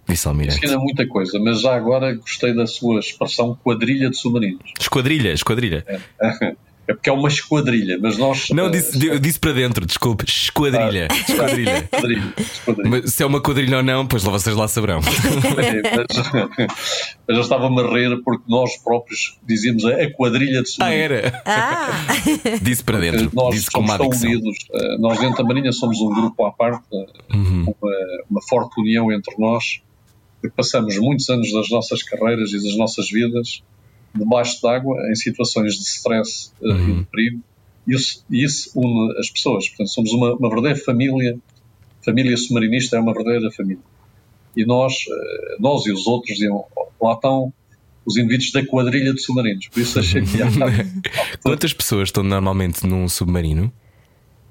Vice-almirante. 0.08 0.58
Ensina 0.58 0.80
muita 0.80 1.08
coisa, 1.08 1.40
mas 1.40 1.62
já 1.62 1.76
agora 1.76 2.14
gostei 2.16 2.54
da 2.54 2.68
sua 2.68 3.00
expressão 3.00 3.58
quadrilha 3.64 4.10
de 4.10 4.18
submarinos. 4.18 4.72
Esquadrilha, 4.80 5.32
esquadrilha. 5.32 5.86
É. 5.88 6.56
É 6.88 6.94
porque 6.94 7.10
é 7.10 7.14
uma 7.14 7.28
esquadrilha, 7.28 8.00
mas 8.02 8.18
nós. 8.18 8.50
Não, 8.50 8.72
disse, 8.72 8.98
uh, 9.10 9.20
disse 9.20 9.38
para 9.38 9.52
dentro, 9.52 9.86
desculpe. 9.86 10.24
Esquadrilha. 10.26 11.10
Ah, 11.12 11.16
esquadrilha. 11.16 11.78
esquadrilha, 11.84 12.34
esquadrilha. 12.40 12.90
Mas 12.90 13.14
se 13.14 13.24
é 13.24 13.26
uma 13.26 13.42
quadrilha 13.42 13.78
ou 13.78 13.84
não, 13.84 14.08
pois 14.08 14.24
lá 14.24 14.32
vocês 14.32 14.56
lá 14.56 14.70
saberão. 14.70 15.00
É, 15.58 15.98
mas, 15.98 16.08
mas 17.28 17.38
eu 17.38 17.42
estava-me 17.42 17.82
a 17.82 17.88
rir 17.90 18.22
porque 18.24 18.44
nós 18.48 18.78
próprios 18.78 19.38
dizíamos 19.46 19.84
a 19.84 20.10
quadrilha 20.12 20.64
de 20.64 20.70
Ah, 20.80 20.94
era? 20.94 21.42
Ah. 21.46 21.90
disse 22.62 22.84
para 22.86 23.00
dentro. 23.00 23.30
Nós 23.34 23.54
disse 23.54 23.68
somos 23.70 23.98
tão 23.98 24.08
unidos. 24.08 24.58
Eh, 24.74 24.98
nós 24.98 25.20
dentro 25.20 25.38
da 25.38 25.44
Marinha 25.44 25.74
somos 25.74 26.00
um 26.00 26.10
grupo 26.10 26.46
à 26.46 26.54
parte, 26.54 26.86
uhum. 27.34 27.66
uma, 27.82 27.92
uma 28.30 28.42
forte 28.48 28.80
união 28.80 29.12
entre 29.12 29.36
nós, 29.38 29.82
que 30.42 30.50
passamos 30.50 30.98
muitos 30.98 31.28
anos 31.30 31.52
das 31.52 31.70
nossas 31.70 32.02
carreiras 32.02 32.52
e 32.52 32.64
das 32.64 32.78
nossas 32.78 33.10
vidas 33.10 33.62
debaixo 34.16 34.62
d'água 34.62 35.10
em 35.10 35.16
situações 35.16 35.76
de 35.76 35.84
stress 35.84 36.52
uh, 36.62 36.68
uhum. 36.68 36.90
e 36.90 36.94
de 37.00 37.04
perigo. 37.06 37.44
E 37.88 37.94
isso, 37.94 38.26
isso, 38.30 38.72
une 38.76 39.18
as 39.18 39.30
pessoas. 39.30 39.68
Portanto, 39.70 39.90
somos 39.90 40.12
uma, 40.12 40.34
uma 40.36 40.50
verdadeira 40.50 40.80
família. 40.80 41.38
Família 42.04 42.36
submarinista 42.38 42.98
é 42.98 43.00
uma 43.00 43.14
verdadeira 43.14 43.52
família. 43.52 43.84
E 44.56 44.66
nós, 44.66 44.94
uh, 44.94 45.62
nós 45.62 45.86
e 45.86 45.92
os 45.92 46.08
outros, 46.08 46.38
diziam, 46.38 46.66
lá 47.02 47.14
estão 47.14 47.54
os 48.06 48.16
indivíduos 48.16 48.52
da 48.52 48.66
quadrilha 48.66 49.14
de 49.14 49.22
submarinos. 49.22 49.68
Por 49.68 49.80
isso 49.82 50.00
achei 50.00 50.22
que. 50.22 50.38
Quantas 51.44 51.74
pessoas 51.74 52.10
estão 52.10 52.24
normalmente 52.24 52.86
num 52.86 53.08
submarino? 53.08 53.72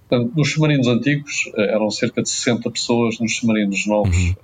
Portanto, 0.08 0.32
nos 0.36 0.52
submarinos 0.52 0.86
antigos 0.86 1.50
uh, 1.54 1.60
eram 1.60 1.90
cerca 1.90 2.22
de 2.22 2.28
60 2.28 2.70
pessoas, 2.70 3.18
nos 3.18 3.36
submarinos 3.36 3.86
novos 3.86 4.16
uhum. 4.16 4.34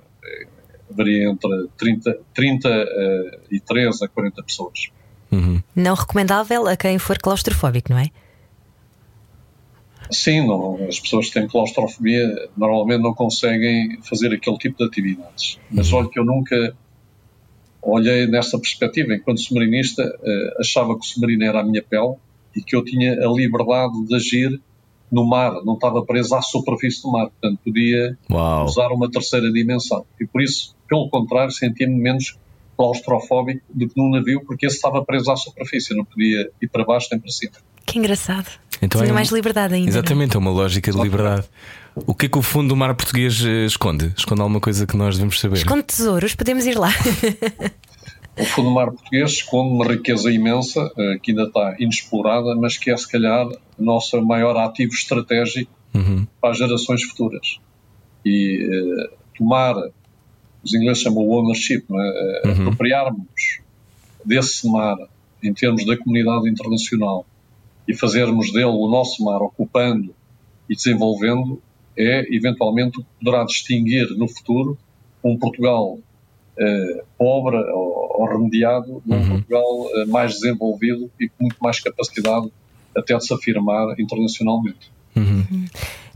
varia 0.91 1.29
entre 1.29 1.67
30, 1.77 2.19
30 2.33 2.69
uh, 2.69 3.39
e 3.49 3.59
13 3.59 4.03
a 4.03 4.07
40 4.07 4.43
pessoas. 4.43 4.91
Uhum. 5.33 5.61
Não 5.75 5.95
recomendável 5.95 6.67
a 6.67 6.77
quem 6.77 6.97
for 6.97 7.17
claustrofóbico, 7.17 7.91
não 7.91 7.99
é? 7.99 8.09
Sim, 10.11 10.45
não, 10.45 10.75
as 10.87 10.99
pessoas 10.99 11.27
que 11.27 11.33
têm 11.33 11.47
claustrofobia 11.47 12.49
normalmente 12.55 13.01
não 13.01 13.13
conseguem 13.13 13.99
fazer 14.03 14.33
aquele 14.33 14.57
tipo 14.57 14.77
de 14.77 14.83
atividades. 14.83 15.59
Mas 15.71 15.91
uhum. 15.91 15.99
olha 15.99 16.09
que 16.09 16.19
eu 16.19 16.25
nunca 16.25 16.75
olhei 17.81 18.27
nessa 18.27 18.59
perspectiva. 18.59 19.13
Enquanto 19.13 19.41
submarinista, 19.41 20.03
uh, 20.03 20.61
achava 20.61 20.93
que 20.93 21.01
o 21.01 21.03
submarino 21.03 21.43
era 21.43 21.61
a 21.61 21.63
minha 21.63 21.81
pele 21.81 22.15
e 22.55 22.61
que 22.61 22.75
eu 22.75 22.83
tinha 22.83 23.13
a 23.13 23.31
liberdade 23.31 24.05
de 24.05 24.15
agir 24.15 24.61
no 25.11 25.25
mar, 25.25 25.53
não 25.63 25.75
estava 25.75 26.03
preso 26.03 26.35
à 26.35 26.41
superfície 26.41 27.01
do 27.01 27.11
mar. 27.11 27.29
Portanto, 27.29 27.59
podia 27.63 28.17
Uau. 28.31 28.65
usar 28.65 28.87
uma 28.89 29.09
terceira 29.09 29.51
dimensão. 29.51 30.05
E 30.19 30.25
por 30.25 30.41
isso, 30.41 30.75
pelo 30.87 31.09
contrário, 31.09 31.51
sentia-me 31.51 31.95
menos 31.95 32.37
claustrofóbico 32.77 33.61
do 33.69 33.87
que 33.87 33.93
num 33.95 34.09
navio, 34.09 34.43
porque 34.45 34.65
esse 34.65 34.75
estava 34.75 35.03
preso 35.03 35.31
à 35.31 35.35
superfície, 35.35 35.95
não 35.95 36.05
podia 36.05 36.49
ir 36.61 36.67
para 36.67 36.83
baixo 36.83 37.07
nem 37.11 37.19
para 37.19 37.31
cima. 37.31 37.53
Que 37.85 37.99
engraçado. 37.99 38.47
Então 38.81 39.01
Tinha 39.01 39.11
é 39.11 39.13
mais 39.13 39.29
liberdade 39.29 39.73
ainda. 39.73 39.89
Exatamente, 39.89 40.35
é 40.35 40.39
uma 40.39 40.51
lógica 40.51 40.91
de 40.91 41.01
liberdade. 41.01 41.45
O 41.95 42.13
que 42.15 42.25
é 42.25 42.29
que 42.29 42.37
o 42.37 42.41
fundo 42.41 42.69
do 42.69 42.75
mar 42.75 42.93
português 42.95 43.43
eh, 43.45 43.65
esconde? 43.65 44.11
Esconde 44.17 44.41
alguma 44.41 44.59
coisa 44.59 44.87
que 44.87 44.97
nós 44.97 45.15
devemos 45.15 45.39
saber? 45.39 45.57
Esconde 45.57 45.83
tesouros, 45.83 46.33
podemos 46.33 46.65
ir 46.65 46.77
lá. 46.77 46.89
o 48.37 48.45
fundo 48.45 48.69
do 48.69 48.73
mar 48.73 48.91
português 48.91 49.31
esconde 49.31 49.73
uma 49.75 49.85
riqueza 49.85 50.31
imensa, 50.31 50.91
eh, 50.97 51.19
que 51.21 51.31
ainda 51.31 51.43
está 51.43 51.75
inexplorada, 51.77 52.55
mas 52.55 52.77
que 52.77 52.89
é 52.89 52.97
se 52.97 53.07
calhar 53.07 53.47
o 53.47 53.83
nosso 53.83 54.19
maior 54.23 54.57
ativo 54.57 54.93
estratégico 54.93 55.71
uhum. 55.93 56.25
para 56.41 56.49
as 56.49 56.57
gerações 56.57 57.03
futuras. 57.03 57.59
E 58.25 58.65
uh, 58.65 59.09
tomar 59.37 59.75
os 60.63 60.73
ingleses 60.73 61.03
chamam 61.03 61.27
ownership, 61.27 61.83
é? 61.89 62.47
uhum. 62.47 62.51
apropriarmos 62.63 63.59
desse 64.25 64.67
mar 64.69 64.97
em 65.41 65.53
termos 65.53 65.85
da 65.85 65.97
comunidade 65.97 66.49
internacional 66.49 67.25
e 67.87 67.93
fazermos 67.93 68.51
dele 68.51 68.65
o 68.65 68.87
nosso 68.87 69.23
mar, 69.23 69.41
ocupando 69.41 70.15
e 70.69 70.75
desenvolvendo, 70.75 71.61
é 71.97 72.33
eventualmente 72.33 72.99
o 72.99 73.03
que 73.03 73.09
poderá 73.19 73.43
distinguir 73.43 74.09
no 74.17 74.27
futuro 74.27 74.77
um 75.23 75.37
Portugal 75.37 75.99
eh, 76.57 77.03
pobre 77.17 77.57
ou, 77.57 78.21
ou, 78.21 78.25
remediado 78.25 79.01
de 79.05 79.11
um 79.11 79.17
uhum. 79.17 79.29
Portugal 79.29 79.89
eh, 79.95 80.05
mais 80.05 80.33
desenvolvido 80.33 81.11
e 81.19 81.27
com 81.27 81.43
muito 81.43 81.57
mais 81.61 81.79
capacidade 81.79 82.51
até 82.95 83.17
de 83.17 83.25
se 83.25 83.33
afirmar 83.33 83.99
internacionalmente. 83.99 84.91
Uhum. 85.15 85.65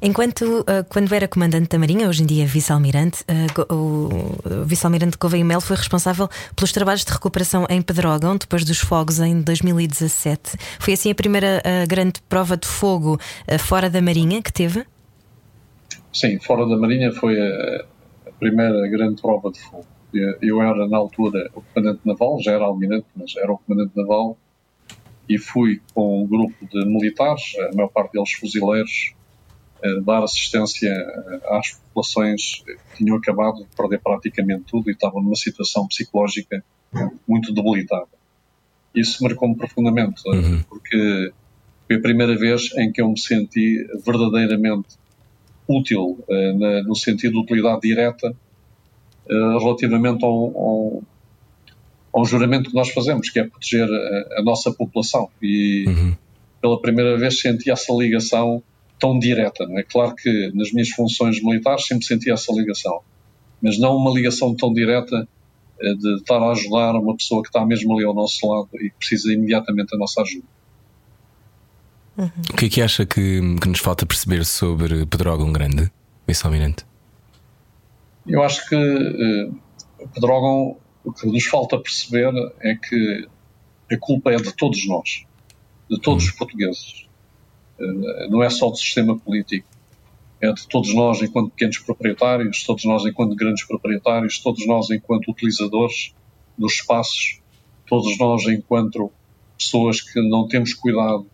Enquanto, 0.01 0.59
uh, 0.61 0.85
quando 0.89 1.13
era 1.13 1.27
comandante 1.27 1.69
da 1.69 1.79
Marinha, 1.79 2.07
hoje 2.07 2.21
em 2.21 2.25
dia 2.25 2.45
vice-almirante, 2.45 3.23
uh, 3.23 3.73
o 3.73 4.63
vice-almirante 4.63 5.17
Gouveia 5.17 5.43
Mel 5.43 5.59
foi 5.59 5.75
responsável 5.75 6.29
pelos 6.55 6.71
trabalhos 6.71 7.03
de 7.03 7.11
recuperação 7.11 7.65
em 7.69 7.81
Pedrógão, 7.81 8.37
depois 8.37 8.63
dos 8.63 8.79
fogos 8.79 9.19
em 9.19 9.41
2017. 9.41 10.55
Foi 10.79 10.93
assim 10.93 11.09
a 11.11 11.15
primeira 11.15 11.63
uh, 11.65 11.87
grande 11.87 12.21
prova 12.29 12.55
de 12.55 12.67
fogo 12.67 13.19
fora 13.59 13.89
da 13.89 14.01
Marinha 14.01 14.41
que 14.41 14.53
teve? 14.53 14.85
Sim, 16.13 16.39
fora 16.39 16.67
da 16.67 16.77
Marinha 16.77 17.11
foi 17.11 17.39
a, 17.39 17.85
a 18.27 18.31
primeira 18.39 18.87
grande 18.87 19.21
prova 19.21 19.51
de 19.51 19.59
fogo. 19.59 19.85
Eu 20.41 20.61
era, 20.61 20.87
na 20.87 20.97
altura, 20.97 21.49
o 21.53 21.61
comandante 21.61 22.01
naval, 22.05 22.39
já 22.41 22.53
era 22.53 22.63
almirante, 22.63 23.05
mas 23.15 23.35
era 23.35 23.51
o 23.51 23.57
comandante 23.57 23.91
naval 23.95 24.37
e 25.29 25.37
fui 25.37 25.81
com 25.93 26.23
um 26.23 26.27
grupo 26.27 26.55
de 26.71 26.85
militares, 26.85 27.55
a 27.71 27.75
maior 27.75 27.89
parte 27.89 28.13
deles 28.13 28.31
fuzileiros, 28.33 29.13
dar 30.03 30.23
assistência 30.23 30.89
eh, 30.89 31.39
às 31.49 31.71
populações 31.71 32.63
que 32.65 32.97
tinham 32.97 33.17
acabado 33.17 33.63
de 33.63 33.75
perder 33.75 33.99
praticamente 33.99 34.63
tudo 34.63 34.89
e 34.89 34.93
estavam 34.93 35.21
numa 35.21 35.35
situação 35.35 35.87
psicológica 35.87 36.63
muito 37.27 37.53
debilitada. 37.53 38.07
Isso 38.95 39.23
marcou-me 39.23 39.55
profundamente, 39.55 40.21
eh, 40.27 40.31
uhum. 40.31 40.63
porque 40.63 41.31
foi 41.87 41.95
a 41.95 42.01
primeira 42.01 42.35
vez 42.35 42.75
em 42.77 42.91
que 42.91 43.01
eu 43.01 43.09
me 43.09 43.19
senti 43.19 43.85
verdadeiramente 44.05 44.97
útil, 45.67 46.23
eh, 46.29 46.83
no 46.83 46.95
sentido 46.95 47.33
de 47.33 47.39
utilidade 47.39 47.81
direta, 47.81 48.35
relativamente 49.29 50.23
ao, 50.23 50.57
ao 50.57 51.03
a 52.13 52.19
um 52.19 52.25
juramento 52.25 52.69
que 52.69 52.75
nós 52.75 52.89
fazemos, 52.89 53.29
que 53.29 53.39
é 53.39 53.43
proteger 53.43 53.87
a, 53.87 54.39
a 54.39 54.43
nossa 54.43 54.71
população. 54.71 55.29
E 55.41 55.85
uhum. 55.87 56.15
pela 56.61 56.81
primeira 56.81 57.17
vez 57.17 57.39
senti 57.39 57.69
essa 57.69 57.93
ligação 57.93 58.63
tão 58.99 59.17
direta. 59.19 59.65
Não 59.67 59.77
é 59.77 59.83
claro 59.83 60.15
que 60.15 60.51
nas 60.53 60.71
minhas 60.71 60.89
funções 60.89 61.41
militares 61.41 61.85
sempre 61.85 62.05
senti 62.05 62.31
essa 62.31 62.51
ligação, 62.53 63.01
mas 63.61 63.77
não 63.79 63.95
uma 63.95 64.11
ligação 64.11 64.55
tão 64.55 64.73
direta 64.73 65.27
eh, 65.79 65.93
de 65.93 66.15
estar 66.15 66.41
a 66.41 66.51
ajudar 66.51 66.95
uma 66.95 67.15
pessoa 67.15 67.41
que 67.41 67.49
está 67.49 67.65
mesmo 67.65 67.93
ali 67.95 68.05
ao 68.05 68.13
nosso 68.13 68.47
lado 68.47 68.69
e 68.75 68.89
que 68.89 68.97
precisa 68.97 69.31
imediatamente 69.31 69.91
da 69.91 69.97
nossa 69.97 70.21
ajuda. 70.21 70.45
Uhum. 72.17 72.29
O 72.51 72.55
que 72.55 72.65
é 72.65 72.69
que 72.69 72.81
acha 72.81 73.05
que, 73.05 73.39
que 73.61 73.69
nos 73.69 73.79
falta 73.79 74.05
perceber 74.05 74.43
sobre 74.43 75.05
Pedrógão 75.05 75.53
Grande, 75.53 75.91
vice-almirante? 76.27 76.83
Eu 78.25 78.41
acho 78.41 78.67
que 78.67 78.75
uh, 78.75 80.07
Pedrógão 80.13 80.77
o 81.07 81.13
que 81.13 81.25
nos 81.25 81.45
falta 81.45 81.79
perceber 81.79 82.33
é 82.59 82.75
que 82.75 83.29
a 83.89 83.97
culpa 83.97 84.33
é 84.33 84.35
de 84.35 84.53
todos 84.53 84.85
nós, 84.85 85.25
de 85.89 86.01
todos 86.01 86.25
os 86.25 86.31
portugueses. 86.31 87.07
Eh, 87.79 88.27
não 88.29 88.43
é 88.43 88.49
só 88.49 88.69
do 88.69 88.75
sistema 88.75 89.17
político, 89.17 89.65
é 90.41 90.51
de 90.51 90.67
todos 90.67 90.93
nós 90.93 91.21
enquanto 91.21 91.51
pequenos 91.51 91.77
proprietários, 91.79 92.61
todos 92.65 92.83
nós 92.83 93.05
enquanto 93.05 93.37
grandes 93.37 93.65
proprietários, 93.65 94.37
todos 94.39 94.67
nós 94.67 94.89
enquanto 94.89 95.31
utilizadores 95.31 96.13
dos 96.57 96.73
espaços, 96.73 97.39
todos 97.87 98.17
nós 98.19 98.45
enquanto 98.47 99.09
pessoas 99.57 100.01
que 100.01 100.19
não 100.19 100.45
temos 100.45 100.73
cuidado 100.73 101.25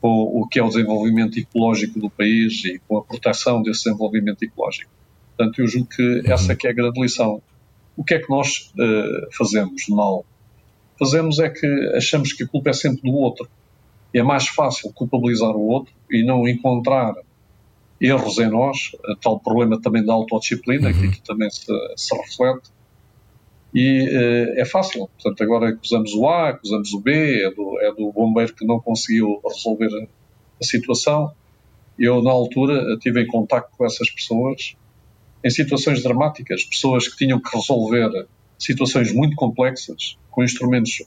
com 0.00 0.40
o 0.40 0.46
que 0.46 0.60
é 0.60 0.62
o 0.62 0.68
desenvolvimento 0.68 1.36
ecológico 1.36 1.98
do 1.98 2.08
país 2.08 2.64
e 2.64 2.80
com 2.86 2.98
a 2.98 3.02
proteção 3.02 3.60
desse 3.60 3.84
desenvolvimento 3.84 4.44
ecológico. 4.44 4.88
Portanto, 5.36 5.58
eu 5.58 5.66
julgo 5.66 5.88
que 5.88 6.22
essa 6.26 6.54
que 6.54 6.68
é 6.68 6.70
a 6.70 6.72
grande 6.72 7.00
lição 7.00 7.42
o 8.00 8.04
que 8.04 8.14
é 8.14 8.18
que 8.18 8.30
nós 8.30 8.72
uh, 8.78 9.28
fazemos 9.36 9.86
mal? 9.90 10.24
Fazemos 10.98 11.38
é 11.38 11.50
que 11.50 11.66
achamos 11.94 12.32
que 12.32 12.44
a 12.44 12.48
culpa 12.48 12.70
é 12.70 12.72
sempre 12.72 13.02
do 13.02 13.14
outro. 13.14 13.46
É 14.14 14.22
mais 14.22 14.48
fácil 14.48 14.90
culpabilizar 14.94 15.50
o 15.50 15.60
outro 15.60 15.92
e 16.10 16.24
não 16.24 16.48
encontrar 16.48 17.12
erros 18.00 18.38
em 18.38 18.48
nós, 18.48 18.96
tal 19.20 19.38
problema 19.38 19.78
também 19.78 20.02
da 20.02 20.14
autodisciplina, 20.14 20.88
uhum. 20.88 20.98
que 20.98 21.06
aqui 21.08 21.22
também 21.22 21.50
se, 21.50 21.66
se 21.94 22.16
reflete, 22.16 22.70
e 23.74 24.08
uh, 24.08 24.58
é 24.58 24.64
fácil. 24.64 25.06
Portanto, 25.08 25.42
agora 25.42 25.68
acusamos 25.68 26.14
o 26.14 26.26
A, 26.26 26.48
acusamos 26.48 26.94
o 26.94 27.00
B, 27.00 27.44
é 27.44 27.50
do, 27.50 27.78
é 27.80 27.92
do 27.92 28.10
bombeiro 28.12 28.54
que 28.54 28.64
não 28.64 28.80
conseguiu 28.80 29.42
resolver 29.44 29.90
a, 29.94 30.06
a 30.58 30.64
situação. 30.64 31.32
Eu, 31.98 32.22
na 32.22 32.30
altura, 32.30 32.94
estive 32.94 33.20
em 33.20 33.26
contato 33.26 33.68
com 33.76 33.84
essas 33.84 34.08
pessoas 34.08 34.74
em 35.42 35.50
situações 35.50 36.02
dramáticas, 36.02 36.64
pessoas 36.64 37.08
que 37.08 37.16
tinham 37.16 37.40
que 37.40 37.56
resolver 37.56 38.26
situações 38.58 39.12
muito 39.12 39.34
complexas, 39.36 40.18
com 40.30 40.44
instrumentos 40.44 41.02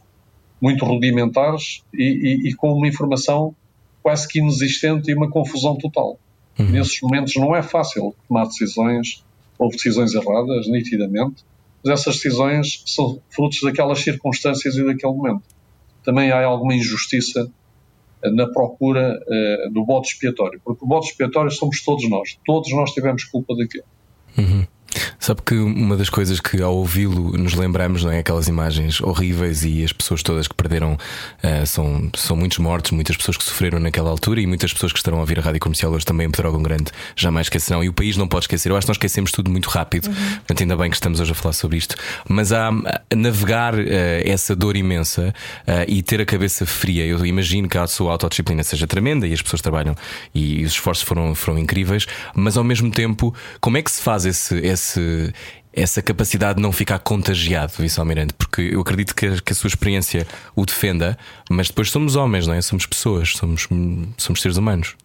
muito 0.61 0.85
rudimentares 0.85 1.83
e, 1.93 2.03
e, 2.03 2.49
e 2.49 2.53
com 2.53 2.73
uma 2.73 2.87
informação 2.87 3.55
quase 4.01 4.27
que 4.27 4.39
inexistente 4.39 5.11
e 5.11 5.15
uma 5.15 5.29
confusão 5.29 5.77
total. 5.77 6.19
Uhum. 6.57 6.69
Nesses 6.69 6.99
momentos 7.01 7.35
não 7.35 7.55
é 7.55 7.61
fácil 7.61 8.15
tomar 8.27 8.45
decisões, 8.45 9.23
houve 9.57 9.75
decisões 9.75 10.13
erradas, 10.13 10.67
nitidamente, 10.67 11.43
mas 11.83 11.99
essas 11.99 12.15
decisões 12.15 12.83
são 12.85 13.19
frutos 13.29 13.59
daquelas 13.61 13.99
circunstâncias 13.99 14.75
e 14.75 14.85
daquele 14.85 15.13
momento. 15.13 15.43
Também 16.03 16.31
há 16.31 16.43
alguma 16.43 16.75
injustiça 16.75 17.51
eh, 18.21 18.29
na 18.29 18.47
procura 18.47 19.19
uh, 19.21 19.71
do 19.71 19.85
bode 19.85 20.07
expiatório, 20.07 20.61
porque 20.63 20.83
o 20.83 20.87
bode 20.87 21.07
expiatório 21.07 21.51
somos 21.51 21.81
todos 21.83 22.09
nós, 22.09 22.37
todos 22.45 22.71
nós 22.73 22.91
tivemos 22.91 23.23
culpa 23.25 23.55
daquilo. 23.55 23.85
Uhum. 24.37 24.67
Sabe 25.23 25.41
que 25.41 25.55
uma 25.55 25.95
das 25.95 26.09
coisas 26.09 26.41
que 26.41 26.61
ao 26.61 26.75
ouvi-lo 26.75 27.37
nos 27.37 27.53
lembramos 27.53 28.03
não 28.03 28.11
é 28.11 28.19
aquelas 28.19 28.49
imagens 28.49 28.99
horríveis 28.99 29.63
e 29.63 29.81
as 29.81 29.93
pessoas 29.93 30.21
todas 30.21 30.49
que 30.49 30.53
perderam 30.53 30.95
uh, 30.95 31.65
são, 31.65 32.11
são 32.13 32.35
muitos 32.35 32.57
mortos, 32.57 32.91
muitas 32.91 33.15
pessoas 33.15 33.37
que 33.37 33.43
sofreram 33.45 33.79
naquela 33.79 34.09
altura 34.09 34.41
e 34.41 34.45
muitas 34.45 34.73
pessoas 34.73 34.91
que 34.91 34.99
estarão 34.99 35.19
a 35.19 35.21
ouvir 35.21 35.39
a 35.39 35.41
rádio 35.41 35.61
comercial 35.61 35.93
hoje 35.93 36.03
também 36.03 36.27
em 36.27 36.29
Pedrógão 36.29 36.61
Grande 36.61 36.91
jamais 37.15 37.45
esquecerão 37.45 37.81
e 37.81 37.87
o 37.87 37.93
país 37.93 38.17
não 38.17 38.27
pode 38.27 38.43
esquecer. 38.43 38.69
Eu 38.69 38.75
acho 38.75 38.85
que 38.85 38.89
nós 38.89 38.97
esquecemos 38.97 39.31
tudo 39.31 39.49
muito 39.49 39.69
rápido, 39.69 40.07
uhum. 40.07 40.13
portanto, 40.13 40.59
ainda 40.61 40.75
bem 40.75 40.89
que 40.89 40.97
estamos 40.97 41.21
hoje 41.21 41.31
a 41.31 41.35
falar 41.35 41.53
sobre 41.53 41.77
isto. 41.77 41.95
Mas 42.27 42.51
há 42.51 42.67
a 42.67 43.15
navegar 43.15 43.75
uh, 43.75 43.79
essa 44.25 44.53
dor 44.53 44.75
imensa 44.75 45.33
uh, 45.65 45.71
e 45.87 46.03
ter 46.03 46.19
a 46.19 46.25
cabeça 46.25 46.65
fria. 46.65 47.05
Eu 47.05 47.25
imagino 47.25 47.69
que 47.69 47.77
a 47.77 47.87
sua 47.87 48.11
autodisciplina 48.11 48.61
seja 48.61 48.85
tremenda 48.85 49.25
e 49.25 49.31
as 49.31 49.41
pessoas 49.41 49.61
trabalham 49.61 49.95
e 50.35 50.65
os 50.65 50.73
esforços 50.73 51.05
foram, 51.05 51.33
foram 51.33 51.57
incríveis, 51.57 52.07
mas 52.35 52.57
ao 52.57 52.63
mesmo 52.65 52.91
tempo, 52.91 53.33
como 53.61 53.77
é 53.77 53.81
que 53.81 53.89
se 53.89 54.01
faz 54.01 54.25
esse, 54.25 54.57
esse 55.13 55.33
essa 55.73 56.03
capacidade 56.03 56.57
de 56.57 56.61
não 56.61 56.71
ficar 56.71 56.99
contagiado, 56.99 57.73
vice-almirante, 57.79 58.33
porque 58.33 58.61
eu 58.61 58.79
acredito 58.79 59.15
que 59.15 59.25
a, 59.25 59.41
que 59.41 59.51
a, 59.51 59.55
sua 59.55 59.67
experiência 59.67 60.27
o 60.55 60.65
defenda, 60.65 61.17
mas 61.49 61.67
depois 61.67 61.89
somos 61.89 62.15
homens, 62.15 62.45
não 62.45 62.53
é? 62.53 62.61
Somos 62.61 62.85
pessoas, 62.85 63.29
somos, 63.29 63.67
somos 64.17 64.41
seres 64.41 64.57
humanos. 64.57 64.95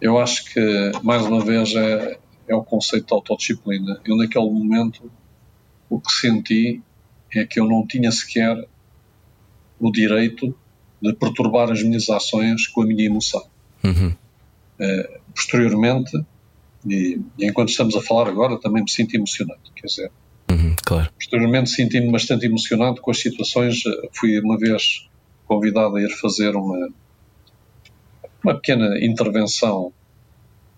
Eu 0.00 0.18
acho 0.18 0.44
que, 0.52 0.92
mais 1.02 1.24
uma 1.24 1.42
vez, 1.42 1.74
é, 1.74 2.18
é 2.46 2.54
o 2.54 2.62
conceito 2.62 3.06
de 3.06 3.14
autodisciplina. 3.14 3.98
Eu, 4.04 4.18
naquele 4.18 4.44
momento, 4.50 5.10
o 5.88 5.98
que 5.98 6.12
senti 6.12 6.82
é 7.34 7.44
que 7.46 7.58
eu 7.58 7.66
não 7.66 7.86
tinha 7.86 8.12
sequer 8.12 8.68
o 9.80 9.90
direito 9.90 10.54
de 11.00 11.12
perturbar 11.14 11.70
as 11.70 11.82
minhas 11.82 12.08
ações 12.10 12.66
com 12.66 12.82
a 12.82 12.86
minha 12.86 13.04
emoção. 13.04 13.44
Uhum. 13.82 14.14
Uh, 14.78 15.20
posteriormente, 15.34 16.22
e, 16.86 17.20
e, 17.38 17.46
enquanto 17.46 17.70
estamos 17.70 17.96
a 17.96 18.02
falar 18.02 18.28
agora, 18.28 18.58
também 18.58 18.82
me 18.82 18.90
sinto 18.90 19.14
emocionado. 19.14 19.60
Quer 19.74 19.86
dizer, 19.86 20.12
uhum, 20.50 20.76
claro. 20.84 21.10
posteriormente 21.18 21.70
senti-me 21.70 22.10
bastante 22.10 22.46
emocionado 22.46 23.00
com 23.00 23.10
as 23.10 23.20
situações. 23.20 23.82
Fui 24.12 24.38
uma 24.40 24.58
vez 24.58 25.08
convidado 25.46 25.96
a 25.96 26.02
ir 26.02 26.10
fazer 26.10 26.56
uma, 26.56 26.88
uma 28.42 28.54
pequena 28.54 28.98
intervenção 29.04 29.92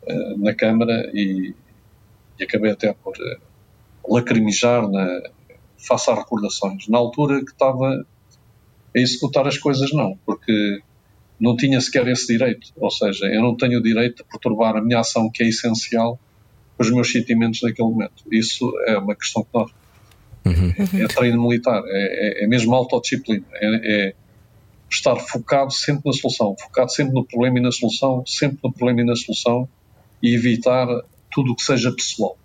uh, 0.03 0.39
na 0.39 0.55
Câmara 0.55 1.11
e, 1.15 1.55
e, 2.39 2.45
acabei 2.45 2.73
até 2.73 2.93
por 2.93 3.15
uh, 3.15 4.13
lacrimejar 4.15 4.89
na, 4.89 5.23
face 5.79 6.11
às 6.11 6.19
recordações. 6.19 6.89
Na 6.89 6.99
altura 6.99 7.45
que 7.45 7.53
estava 7.53 8.07
a 8.95 8.99
executar 8.99 9.47
as 9.47 9.59
coisas, 9.59 9.93
não, 9.93 10.19
porque 10.25 10.81
não 11.39 11.57
tinha 11.57 11.81
sequer 11.81 12.07
esse 12.09 12.27
direito. 12.27 12.73
Ou 12.77 12.91
seja, 12.91 13.27
eu 13.27 13.43
não 13.43 13.57
tenho 13.57 13.79
o 13.79 13.83
direito 13.83 14.23
de 14.23 14.25
perturbar 14.25 14.77
a 14.77 14.81
minha 14.81 15.01
ação, 15.01 15.31
que 15.31 15.43
é 15.43 15.49
essencial, 15.49 16.19
os 16.79 16.91
meus 16.91 17.11
sentimentos 17.11 17.63
naquele 17.63 17.89
momento. 17.89 18.25
Isso 18.31 18.73
é 18.87 18.99
uma 18.99 19.15
questão 19.15 19.43
que 19.43 19.51
nós. 19.55 19.71
Uhum. 20.45 20.73
É, 21.01 21.03
é 21.03 21.09
treino 21.09 21.43
militar, 21.43 21.83
é, 21.87 22.43
é, 22.43 22.45
é 22.45 22.47
mesmo 22.47 22.73
autodisciplina, 22.73 23.45
é, 23.55 24.07
é 24.09 24.15
estar 24.89 25.17
focado 25.17 25.73
sempre 25.73 26.03
na 26.07 26.13
solução, 26.13 26.55
focado 26.57 26.93
sempre 26.93 27.13
no 27.13 27.25
problema 27.25 27.59
e 27.59 27.63
na 27.63 27.73
solução, 27.73 28.25
sempre 28.25 28.59
no 28.63 28.73
problema 28.73 29.01
e 29.01 29.05
na 29.05 29.17
solução 29.17 29.69
e 30.23 30.33
evitar 30.35 30.87
tudo 31.33 31.53
o 31.53 31.57
que 31.57 31.63
seja 31.63 31.93
pessoal. 31.93 32.39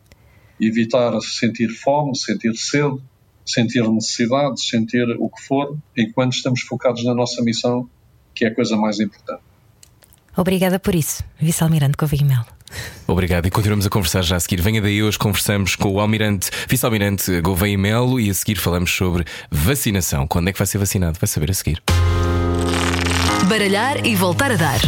Evitar 0.59 1.19
sentir 1.21 1.69
fome, 1.69 2.17
sentir 2.17 2.55
sede, 2.55 2.97
sentir 3.45 3.87
necessidade, 3.87 4.61
sentir 4.63 5.07
o 5.19 5.29
que 5.29 5.41
for, 5.43 5.77
enquanto 5.95 6.33
estamos 6.33 6.61
focados 6.61 7.03
na 7.03 7.13
nossa 7.13 7.43
missão 7.43 7.87
que 8.33 8.45
é 8.45 8.47
a 8.49 8.55
coisa 8.55 8.75
mais 8.75 8.99
importante. 8.99 9.41
Obrigada 10.35 10.79
por 10.79 10.95
isso, 10.95 11.23
Vice-Almirante 11.39 11.97
Gouveia 11.97 12.25
Melo. 12.25 12.45
Obrigado 13.05 13.45
e 13.47 13.51
continuamos 13.51 13.85
a 13.85 13.89
conversar 13.89 14.21
já 14.21 14.37
a 14.37 14.39
seguir. 14.39 14.61
Venha 14.61 14.81
daí, 14.81 15.03
hoje 15.03 15.17
conversamos 15.17 15.75
com 15.75 15.89
o 15.89 15.99
Almirante, 15.99 16.49
Vice-Almirante 16.69 17.41
Gouveia 17.41 17.77
Melo 17.77 18.19
e 18.19 18.29
a 18.29 18.33
seguir 18.33 18.55
falamos 18.55 18.91
sobre 18.91 19.25
vacinação. 19.49 20.25
Quando 20.25 20.49
é 20.49 20.53
que 20.53 20.57
vai 20.57 20.67
ser 20.67 20.77
vacinado? 20.77 21.19
Vai 21.19 21.27
saber 21.27 21.51
a 21.51 21.53
seguir. 21.53 21.81
Baralhar 23.47 24.05
e 24.05 24.15
voltar 24.15 24.51
a 24.51 24.55
dar. 24.55 24.79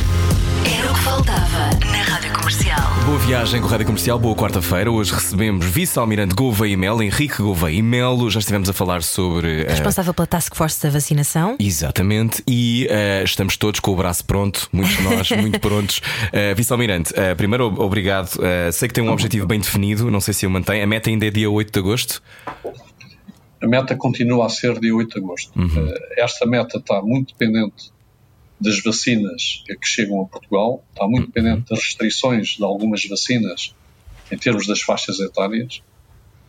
Era 0.65 0.89
o 0.89 0.93
que 0.93 1.01
faltava 1.01 1.69
na 1.91 2.01
Rádio 2.03 2.32
Comercial. 2.43 2.77
Boa 3.05 3.17
viagem 3.19 3.61
com 3.61 3.67
a 3.67 3.69
Rádio 3.69 3.85
Comercial, 3.85 4.19
boa 4.19 4.35
quarta-feira. 4.35 4.91
Hoje 4.91 5.13
recebemos 5.13 5.65
Vice-Almirante 5.65 6.35
Gouveia 6.35 6.73
e 6.73 6.75
Melo, 6.75 7.01
Henrique 7.01 7.41
Gouveia 7.41 7.77
e 7.77 7.81
Melo. 7.81 8.29
Já 8.29 8.39
estivemos 8.39 8.67
a 8.67 8.73
falar 8.73 9.01
sobre. 9.01 9.63
Uh... 9.63 9.69
Responsável 9.69 10.13
pela 10.13 10.27
Task 10.27 10.53
Force 10.53 10.83
da 10.83 10.89
vacinação. 10.89 11.55
Exatamente. 11.57 12.43
E 12.45 12.85
uh, 12.91 13.23
estamos 13.23 13.55
todos 13.55 13.79
com 13.79 13.91
o 13.91 13.95
braço 13.95 14.25
pronto, 14.25 14.67
muitos 14.73 14.97
de 14.97 15.03
nós, 15.03 15.31
muito 15.41 15.57
prontos. 15.61 15.99
Uh, 15.99 16.53
Vice-Almirante, 16.53 17.13
primeiro, 17.37 17.81
obrigado. 17.81 18.31
sei 18.73 18.89
que 18.89 18.93
tem 18.93 19.01
um 19.01 19.09
objetivo 19.09 19.47
bem 19.47 19.61
definido, 19.61 20.11
não 20.11 20.19
sei 20.19 20.33
se 20.33 20.45
o 20.45 20.49
mantém. 20.49 20.81
A 20.81 20.85
meta 20.85 21.09
ainda 21.09 21.25
é 21.25 21.29
dia 21.29 21.49
8 21.49 21.71
de 21.71 21.79
agosto? 21.79 22.21
A 23.61 23.67
meta 23.67 23.95
continua 23.95 24.47
a 24.47 24.49
ser 24.49 24.77
dia 24.81 24.93
8 24.93 25.13
de 25.13 25.17
agosto. 25.17 25.57
Uhum. 25.57 25.93
esta 26.17 26.45
meta 26.45 26.77
está 26.77 27.01
muito 27.01 27.33
dependente 27.37 27.93
das 28.63 28.81
vacinas 28.81 29.63
que 29.67 29.85
chegam 29.85 30.21
a 30.21 30.25
Portugal, 30.25 30.83
está 30.91 31.05
muito 31.05 31.27
dependente 31.27 31.69
das 31.69 31.79
restrições 31.79 32.55
de 32.55 32.63
algumas 32.63 33.05
vacinas 33.05 33.75
em 34.31 34.37
termos 34.37 34.65
das 34.65 34.81
faixas 34.81 35.19
etárias, 35.19 35.83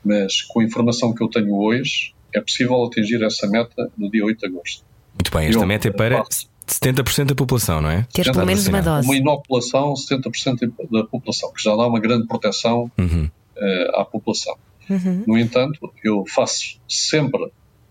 mas 0.04 0.40
com 0.42 0.60
a 0.60 0.64
informação 0.64 1.12
que 1.12 1.22
eu 1.22 1.28
tenho 1.28 1.54
hoje, 1.54 2.14
é 2.32 2.40
possível 2.40 2.84
atingir 2.84 3.22
essa 3.22 3.48
meta 3.48 3.90
no 3.98 4.10
dia 4.10 4.24
8 4.24 4.38
de 4.38 4.46
agosto. 4.46 4.84
Muito 5.14 5.30
bem, 5.36 5.48
esta 5.48 5.60
eu, 5.60 5.66
meta 5.66 5.88
é 5.88 5.90
para 5.90 6.24
70% 6.66 7.26
da 7.26 7.34
população, 7.34 7.80
não 7.80 7.90
é? 7.90 8.06
Ter 8.12 8.24
pelo 8.24 8.46
menos 8.46 8.66
uma 8.68 8.80
dose. 8.80 9.06
Uma 9.06 9.16
inoculação, 9.16 9.94
70% 9.94 10.72
da 10.90 11.04
população, 11.04 11.52
que 11.52 11.62
já 11.62 11.74
dá 11.74 11.86
uma 11.86 12.00
grande 12.00 12.26
proteção 12.26 12.90
uhum. 12.96 13.28
uh, 13.56 14.00
à 14.00 14.04
população. 14.04 14.56
Uhum. 14.88 15.24
No 15.26 15.38
entanto, 15.38 15.92
eu 16.02 16.24
faço 16.26 16.78
sempre 16.88 17.50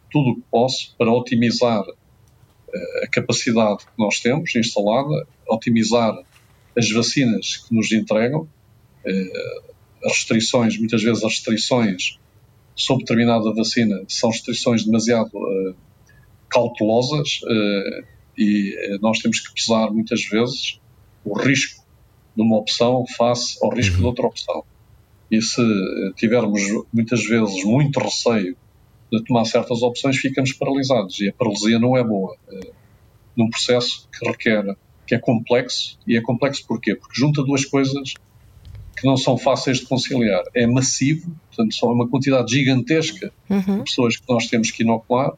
tudo 0.10 0.32
o 0.32 0.36
que 0.36 0.44
posso 0.50 0.96
para 0.98 1.12
otimizar 1.12 1.84
a 3.04 3.08
capacidade 3.08 3.86
que 3.86 3.92
nós 3.98 4.20
temos 4.20 4.56
instalada, 4.56 5.28
otimizar 5.48 6.14
as 6.78 6.90
vacinas 6.92 7.58
que 7.58 7.74
nos 7.74 7.92
entregam, 7.92 8.48
eh, 9.06 9.62
as 10.06 10.14
restrições, 10.14 10.78
muitas 10.78 11.02
vezes 11.02 11.24
as 11.24 11.34
restrições 11.34 12.20
sobre 12.76 13.04
determinada 13.04 13.54
vacina 13.54 14.04
são 14.08 14.30
restrições 14.32 14.84
demasiado 14.84 15.30
uh, 15.36 15.76
cautelosas 16.50 17.40
uh, 17.44 18.06
e 18.38 18.98
nós 19.00 19.20
temos 19.20 19.40
que 19.40 19.54
pesar 19.54 19.92
muitas 19.92 20.26
vezes 20.26 20.80
o 21.24 21.38
risco 21.38 21.84
de 22.36 22.42
uma 22.42 22.58
opção 22.58 23.06
face 23.16 23.58
ao 23.62 23.70
risco 23.70 23.96
de 23.96 24.02
uhum. 24.02 24.08
outra 24.08 24.26
opção. 24.26 24.64
E 25.30 25.42
se 25.42 25.62
tivermos 26.16 26.62
muitas 26.92 27.24
vezes 27.24 27.64
muito 27.64 28.00
receio 28.00 28.58
de 29.18 29.26
tomar 29.26 29.46
certas 29.46 29.82
opções, 29.82 30.18
ficamos 30.18 30.54
paralisados. 30.54 31.20
E 31.20 31.30
a 31.30 31.34
paralisia 31.34 31.80
não 31.80 31.98
é 31.98 32.04
boa. 32.04 32.36
Uh, 32.52 32.72
num 33.36 33.50
processo 33.50 34.08
que 34.12 34.28
requer, 34.28 34.76
que 35.06 35.16
é 35.16 35.20
complexo. 35.20 35.98
E 36.08 36.16
é 36.18 36.22
complexo 36.22 36.66
porquê? 36.68 36.96
Porque 36.96 37.20
junta 37.20 37.44
duas 37.44 37.66
coisas 37.66 38.14
que 38.96 39.08
não 39.08 39.18
são 39.18 39.38
fáceis 39.38 39.80
de 39.80 39.86
conciliar. 39.86 40.44
É 40.54 40.66
massivo, 40.66 41.36
portanto, 41.48 41.76
só 41.76 41.92
uma 41.92 42.08
quantidade 42.08 42.52
gigantesca 42.52 43.34
uhum. 43.50 43.80
de 43.80 43.84
pessoas 43.84 44.16
que 44.16 44.24
nós 44.30 44.48
temos 44.48 44.72
que 44.72 44.84
inocular, 44.84 45.34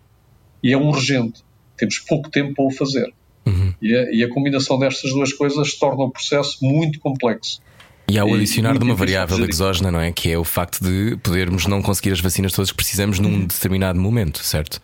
e 0.62 0.74
é 0.74 0.78
urgente. 0.78 1.44
Temos 1.78 2.00
pouco 2.00 2.30
tempo 2.30 2.54
para 2.54 2.66
o 2.66 2.72
fazer. 2.72 3.14
Uhum. 3.46 3.74
E, 3.82 3.96
a, 3.96 4.12
e, 4.12 4.24
a, 4.24 4.30
combinação 4.30 4.80
destas 4.80 5.12
duas 5.12 5.32
coisas 5.32 5.76
torna 5.76 6.04
o 6.04 6.12
processo 6.12 6.58
muito 6.66 7.00
complexo. 7.00 7.62
E 8.08 8.20
há 8.20 8.26
o 8.26 8.34
adicionar 8.36 8.78
de 8.78 8.84
uma 8.84 8.94
variável 8.96 9.44
exógena, 9.46 9.92
não 9.92 10.00
é? 10.00 10.12
Que 10.12 10.32
é 10.32 10.38
o 10.38 10.44
facto 10.44 10.84
de 10.84 11.18
podermos 11.18 11.66
não 11.66 11.82
conseguir 11.82 12.12
as 12.12 12.20
vacinas 12.22 12.54
todas 12.54 12.72
que 12.72 12.78
precisamos 12.78 13.20
num 13.20 13.46
determinado 13.46 14.00
momento, 14.00 14.44
certo? 14.44 14.80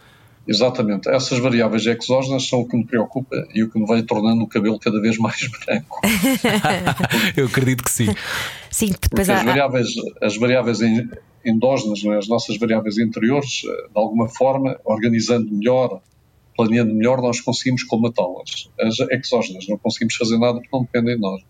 Exatamente. 0.48 1.08
Essas 1.08 1.38
variáveis 1.38 1.86
exógenas 1.86 2.48
são 2.48 2.62
o 2.62 2.68
que 2.68 2.76
me 2.76 2.84
preocupa 2.86 3.36
e 3.54 3.62
o 3.64 3.70
que 3.70 3.80
me 3.80 3.86
vai 3.86 4.02
tornando 4.02 4.42
o 4.44 4.48
cabelo 4.48 4.80
cada 4.80 5.00
vez 5.00 5.18
mais 5.20 5.48
branco. 5.48 6.02
Eu 7.38 7.46
acredito 7.46 7.84
que 7.84 7.92
sim. 7.92 8.08
Sim, 8.70 8.88
depois 8.88 9.28
Porque 9.28 9.32
há, 9.32 9.36
as 9.40 9.44
variáveis, 9.46 9.88
as 10.22 10.38
variáveis 10.38 10.82
en- 10.82 11.10
endógenas, 11.46 12.04
não 12.04 12.14
é? 12.14 12.18
as 12.18 12.28
nossas 12.28 12.58
variáveis 12.58 12.98
interiores, 12.98 13.62
eh, 13.66 13.88
de 13.88 14.00
alguma 14.00 14.28
forma, 14.28 14.80
organizando 14.84 15.52
melhor, 15.52 16.02
planeando 16.58 16.94
melhor, 16.94 17.22
nós 17.22 17.40
conseguimos 17.40 17.84
colmatá-las. 17.84 18.70
As 18.80 18.96
exógenas 19.12 19.68
não 19.68 19.78
conseguimos 19.78 20.16
fazer 20.16 20.38
nada 20.40 20.54
porque 20.56 20.70
não 20.74 20.82
dependem 20.84 21.16
de 21.16 21.22
nós. 21.22 21.42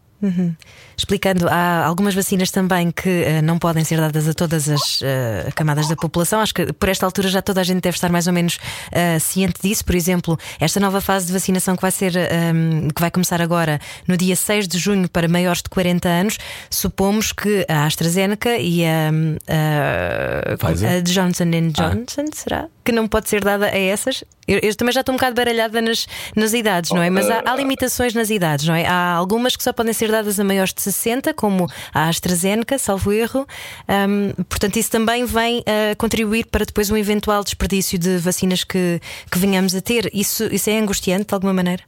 Explicando, 0.95 1.47
há 1.49 1.85
algumas 1.85 2.13
vacinas 2.13 2.51
também 2.51 2.91
que 2.91 3.09
eh, 3.09 3.41
não 3.41 3.57
podem 3.57 3.83
ser 3.83 3.97
dadas 3.97 4.27
a 4.27 4.33
todas 4.33 4.69
as 4.69 5.01
eh, 5.01 5.49
camadas 5.55 5.87
da 5.87 5.95
população. 5.95 6.39
Acho 6.39 6.53
que 6.53 6.71
por 6.73 6.89
esta 6.89 7.05
altura 7.05 7.27
já 7.27 7.41
toda 7.41 7.61
a 7.61 7.63
gente 7.63 7.81
deve 7.81 7.95
estar 7.95 8.09
mais 8.09 8.27
ou 8.27 8.33
menos 8.33 8.59
eh, 8.91 9.17
ciente 9.19 9.61
disso. 9.61 9.83
Por 9.83 9.95
exemplo, 9.95 10.37
esta 10.59 10.79
nova 10.79 11.01
fase 11.01 11.25
de 11.25 11.33
vacinação 11.33 11.75
que 11.75 11.81
vai 11.81 11.91
ser 11.91 12.15
ehm, 12.15 12.89
que 12.93 13.01
vai 13.01 13.09
começar 13.09 13.41
agora 13.41 13.79
no 14.07 14.15
dia 14.15 14.35
6 14.35 14.67
de 14.67 14.77
junho 14.77 15.09
para 15.09 15.27
maiores 15.27 15.61
de 15.61 15.69
40 15.69 16.07
anos, 16.07 16.37
supomos 16.69 17.31
que 17.31 17.65
a 17.67 17.85
AstraZeneca 17.85 18.57
e 18.57 18.85
a, 18.85 19.09
a, 19.47 20.57
Pfizer? 20.57 20.91
a 20.91 21.01
Johnson 21.01 21.45
Johnson 21.71 22.25
será 22.33 22.67
que 22.83 22.91
não 22.91 23.07
pode 23.07 23.29
ser 23.29 23.43
dada 23.43 23.67
a 23.67 23.77
essas? 23.77 24.23
Eu, 24.47 24.59
eu 24.61 24.75
também 24.75 24.91
já 24.91 25.01
estou 25.01 25.13
um 25.13 25.17
bocado 25.17 25.35
baralhada 25.35 25.81
nas, 25.81 26.07
nas 26.35 26.53
idades, 26.53 26.91
não 26.91 27.01
é? 27.01 27.09
Mas 27.09 27.29
há, 27.29 27.43
há 27.45 27.55
limitações 27.55 28.13
nas 28.13 28.29
idades, 28.29 28.67
não 28.67 28.75
é? 28.75 28.85
Há 28.85 29.13
algumas 29.13 29.55
que 29.55 29.63
só 29.63 29.71
podem 29.71 29.93
ser 29.93 30.11
dadas 30.11 30.39
a 30.39 30.43
maiores 30.43 30.73
de 30.73 30.81
60, 30.81 31.33
como 31.33 31.67
a 31.93 32.09
AstraZeneca, 32.09 32.77
salvo 32.77 33.13
erro. 33.13 33.47
Ahm, 33.87 34.31
portanto, 34.49 34.77
isso 34.77 34.91
também 34.91 35.25
vem 35.25 35.63
a 35.65 35.95
contribuir 35.95 36.45
para 36.45 36.65
depois 36.65 36.89
um 36.89 36.97
eventual 36.97 37.43
desperdício 37.43 37.97
de 37.97 38.17
vacinas 38.17 38.63
que, 38.63 38.99
que 39.31 39.37
venhamos 39.37 39.75
a 39.75 39.81
ter. 39.81 40.09
Isso, 40.13 40.43
isso 40.51 40.69
é 40.69 40.77
angustiante 40.77 41.27
de 41.27 41.33
alguma 41.33 41.53
maneira? 41.53 41.83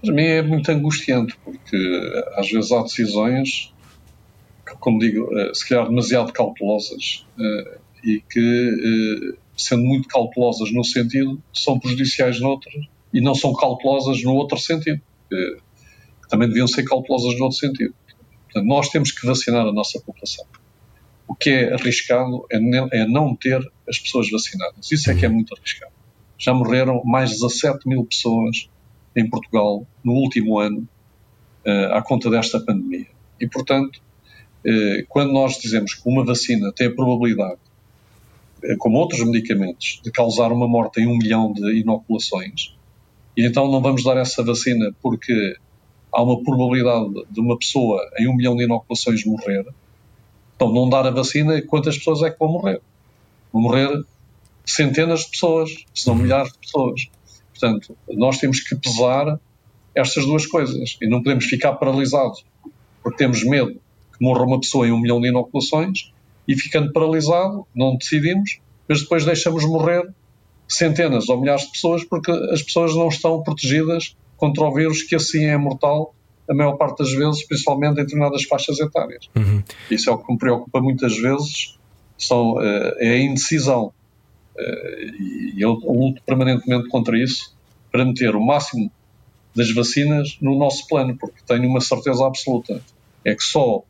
Para 0.00 0.12
mim 0.12 0.22
é 0.22 0.42
muito 0.42 0.70
angustiante, 0.70 1.36
porque 1.44 1.76
eh, 1.76 2.34
às 2.36 2.48
vezes 2.48 2.70
há 2.70 2.82
decisões, 2.82 3.72
como 4.80 4.98
digo, 4.98 5.36
eh, 5.36 5.50
se 5.54 5.68
calhar 5.68 5.88
demasiado 5.88 6.32
cautelosas 6.32 7.26
eh, 7.38 7.78
e 8.04 8.20
que, 8.20 9.34
eh, 9.34 9.38
sendo 9.58 9.82
muito 9.82 10.08
cautelosas 10.08 10.72
num 10.72 10.84
sentido, 10.84 11.42
são 11.52 11.78
prejudiciais 11.78 12.40
noutro 12.40 12.70
e 13.12 13.20
não 13.20 13.34
são 13.34 13.52
cautelosas 13.52 14.22
no 14.22 14.34
outro 14.34 14.58
sentido. 14.58 15.02
que 15.28 15.58
também 16.30 16.48
deviam 16.48 16.66
ser 16.66 16.84
cautelosas 16.84 17.36
no 17.38 17.44
outro 17.44 17.58
sentido. 17.58 17.94
Portanto, 18.44 18.66
nós 18.66 18.88
temos 18.88 19.12
que 19.12 19.26
vacinar 19.26 19.66
a 19.66 19.72
nossa 19.72 20.00
população. 20.00 20.46
O 21.26 21.34
que 21.34 21.50
é 21.50 21.74
arriscado 21.74 22.46
é 22.50 22.56
é 22.92 23.06
não 23.06 23.34
ter 23.34 23.60
as 23.86 23.98
pessoas 23.98 24.30
vacinadas. 24.30 24.90
Isso 24.90 25.10
é 25.10 25.14
que 25.14 25.26
é 25.26 25.28
muito 25.28 25.54
arriscado. 25.54 25.92
Já 26.38 26.54
morreram 26.54 27.02
mais 27.04 27.30
de 27.30 27.36
17 27.36 27.86
mil 27.86 28.04
pessoas 28.04 28.70
em 29.14 29.28
Portugal 29.28 29.86
no 30.02 30.12
último 30.12 30.58
ano 30.58 30.88
eh, 31.64 31.90
à 31.92 32.00
conta 32.00 32.30
desta 32.30 32.60
pandemia. 32.60 33.08
E, 33.40 33.46
portanto, 33.46 34.00
eh, 34.64 35.04
quando 35.08 35.32
nós 35.32 35.58
dizemos 35.58 35.94
que 35.94 36.08
uma 36.08 36.24
vacina 36.24 36.72
tem 36.72 36.86
a 36.86 36.94
probabilidade, 36.94 37.60
como 38.78 38.98
outros 38.98 39.24
medicamentos, 39.24 40.00
de 40.02 40.10
causar 40.10 40.52
uma 40.52 40.66
morte 40.66 41.00
em 41.00 41.06
um 41.06 41.16
milhão 41.16 41.52
de 41.52 41.80
inoculações, 41.80 42.76
e 43.36 43.46
então 43.46 43.70
não 43.70 43.80
vamos 43.80 44.02
dar 44.02 44.16
essa 44.16 44.42
vacina 44.42 44.94
porque 45.00 45.56
há 46.12 46.22
uma 46.22 46.42
probabilidade 46.42 47.24
de 47.30 47.40
uma 47.40 47.56
pessoa 47.58 48.00
em 48.18 48.28
um 48.28 48.34
milhão 48.34 48.56
de 48.56 48.64
inoculações 48.64 49.24
morrer, 49.24 49.64
então 50.56 50.72
não 50.72 50.88
dar 50.88 51.06
a 51.06 51.10
vacina, 51.10 51.62
quantas 51.62 51.96
pessoas 51.96 52.22
é 52.22 52.30
que 52.30 52.38
vão 52.38 52.48
morrer? 52.48 52.80
Vão 53.52 53.62
morrer 53.62 54.04
centenas 54.66 55.20
de 55.20 55.30
pessoas, 55.30 55.70
se 55.94 56.06
não 56.06 56.14
milhares 56.14 56.52
de 56.52 56.58
pessoas. 56.58 57.08
Portanto, 57.50 57.96
nós 58.10 58.38
temos 58.38 58.60
que 58.60 58.76
pesar 58.76 59.38
estas 59.94 60.26
duas 60.26 60.46
coisas 60.46 60.96
e 61.00 61.08
não 61.08 61.22
podemos 61.22 61.44
ficar 61.46 61.74
paralisados 61.74 62.44
porque 63.02 63.18
temos 63.18 63.42
medo 63.44 63.80
que 64.16 64.24
morra 64.24 64.44
uma 64.44 64.60
pessoa 64.60 64.86
em 64.86 64.92
um 64.92 65.00
milhão 65.00 65.20
de 65.20 65.28
inoculações 65.28 66.12
e 66.48 66.56
ficando 66.56 66.90
paralisado, 66.92 67.66
não 67.74 67.96
decidimos, 67.96 68.58
mas 68.88 69.02
depois 69.02 69.24
deixamos 69.24 69.64
morrer 69.66 70.10
centenas 70.66 71.28
ou 71.28 71.38
milhares 71.38 71.66
de 71.66 71.72
pessoas 71.72 72.04
porque 72.04 72.30
as 72.30 72.62
pessoas 72.62 72.94
não 72.94 73.08
estão 73.08 73.42
protegidas 73.42 74.16
contra 74.36 74.64
o 74.64 74.72
vírus 74.72 75.02
que 75.02 75.14
assim 75.14 75.44
é 75.44 75.56
mortal 75.58 76.14
a 76.48 76.54
maior 76.54 76.76
parte 76.76 76.98
das 77.00 77.12
vezes, 77.12 77.46
principalmente 77.46 77.92
em 77.92 78.04
determinadas 78.04 78.44
faixas 78.44 78.80
etárias. 78.80 79.28
Isso 79.90 80.08
é 80.08 80.12
o 80.12 80.18
que 80.18 80.32
me 80.32 80.38
preocupa 80.38 80.80
muitas 80.80 81.14
vezes, 81.18 81.78
são, 82.16 82.60
eh, 82.62 82.96
é 83.00 83.10
a 83.10 83.18
indecisão. 83.18 83.92
Eh, 84.56 85.10
e 85.56 85.60
eu 85.60 85.72
luto 85.72 86.22
permanentemente 86.24 86.88
contra 86.88 87.18
isso 87.22 87.54
para 87.92 88.02
meter 88.02 88.34
o 88.34 88.40
máximo 88.40 88.90
das 89.54 89.70
vacinas 89.72 90.38
no 90.40 90.56
nosso 90.56 90.86
plano, 90.86 91.16
porque 91.18 91.40
tenho 91.46 91.68
uma 91.68 91.82
certeza 91.82 92.26
absoluta. 92.26 92.82
É 93.24 93.34
que 93.34 93.42
só 93.42 93.82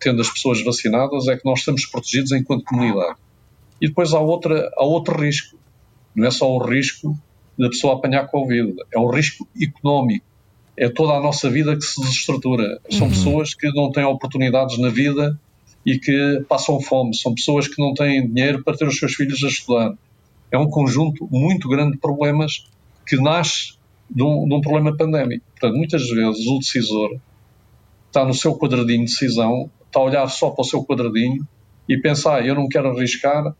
tendo 0.00 0.20
as 0.20 0.30
pessoas 0.30 0.62
vacinadas 0.62 1.28
é 1.28 1.36
que 1.36 1.44
nós 1.44 1.60
estamos 1.60 1.86
protegidos 1.86 2.32
enquanto 2.32 2.64
comunidade. 2.64 3.16
E 3.80 3.88
depois 3.88 4.12
há, 4.12 4.20
outra, 4.20 4.70
há 4.76 4.84
outro 4.84 5.20
risco. 5.20 5.56
Não 6.14 6.26
é 6.26 6.30
só 6.30 6.50
o 6.50 6.58
risco 6.58 7.16
da 7.58 7.68
pessoa 7.68 7.94
apanhar 7.94 8.28
Covid, 8.28 8.74
é 8.92 8.98
o 8.98 9.10
risco 9.10 9.46
económico. 9.60 10.26
É 10.76 10.88
toda 10.88 11.14
a 11.14 11.20
nossa 11.20 11.50
vida 11.50 11.76
que 11.76 11.82
se 11.82 12.00
desestrutura. 12.00 12.80
São 12.90 13.08
pessoas 13.08 13.52
que 13.52 13.68
não 13.72 13.90
têm 13.90 14.04
oportunidades 14.04 14.78
na 14.78 14.88
vida 14.88 15.38
e 15.84 15.98
que 15.98 16.44
passam 16.48 16.80
fome. 16.80 17.16
São 17.16 17.34
pessoas 17.34 17.66
que 17.66 17.80
não 17.82 17.94
têm 17.94 18.28
dinheiro 18.28 18.62
para 18.62 18.76
ter 18.76 18.86
os 18.86 18.96
seus 18.96 19.14
filhos 19.14 19.42
a 19.42 19.48
estudar. 19.48 19.94
É 20.52 20.58
um 20.58 20.70
conjunto 20.70 21.28
muito 21.30 21.68
grande 21.68 21.92
de 21.92 21.98
problemas 21.98 22.64
que 23.06 23.16
nasce 23.16 23.74
de 24.08 24.22
um, 24.22 24.48
de 24.48 24.54
um 24.54 24.60
problema 24.60 24.96
pandémico. 24.96 25.44
Portanto, 25.52 25.76
muitas 25.76 26.08
vezes 26.08 26.46
o 26.46 26.58
decisor 26.58 27.18
está 28.08 28.24
no 28.24 28.34
seu 28.34 28.54
quadradinho 28.58 29.04
de 29.04 29.10
decisão, 29.12 29.70
está 29.86 30.00
a 30.00 30.02
olhar 30.02 30.26
só 30.28 30.50
para 30.50 30.62
o 30.62 30.64
seu 30.64 30.84
quadradinho 30.84 31.46
e 31.88 31.96
pensa, 31.96 32.34
ah, 32.34 32.40
eu 32.40 32.54
não 32.54 32.68
quero 32.68 32.88
arriscar 32.90 33.54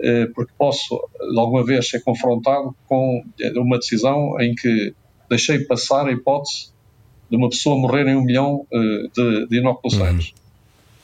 eh, 0.00 0.26
porque 0.34 0.52
posso, 0.58 1.00
de 1.32 1.38
alguma 1.38 1.64
vez, 1.64 1.88
ser 1.88 2.00
confrontado 2.02 2.74
com 2.86 3.22
uma 3.56 3.78
decisão 3.78 4.40
em 4.40 4.54
que 4.54 4.92
deixei 5.30 5.60
passar 5.60 6.06
a 6.06 6.12
hipótese 6.12 6.70
de 7.30 7.36
uma 7.36 7.48
pessoa 7.48 7.76
morrer 7.78 8.06
em 8.08 8.16
um 8.16 8.22
milhão 8.24 8.66
eh, 8.72 9.08
de, 9.14 9.46
de 9.48 9.56
inoculações. 9.58 10.32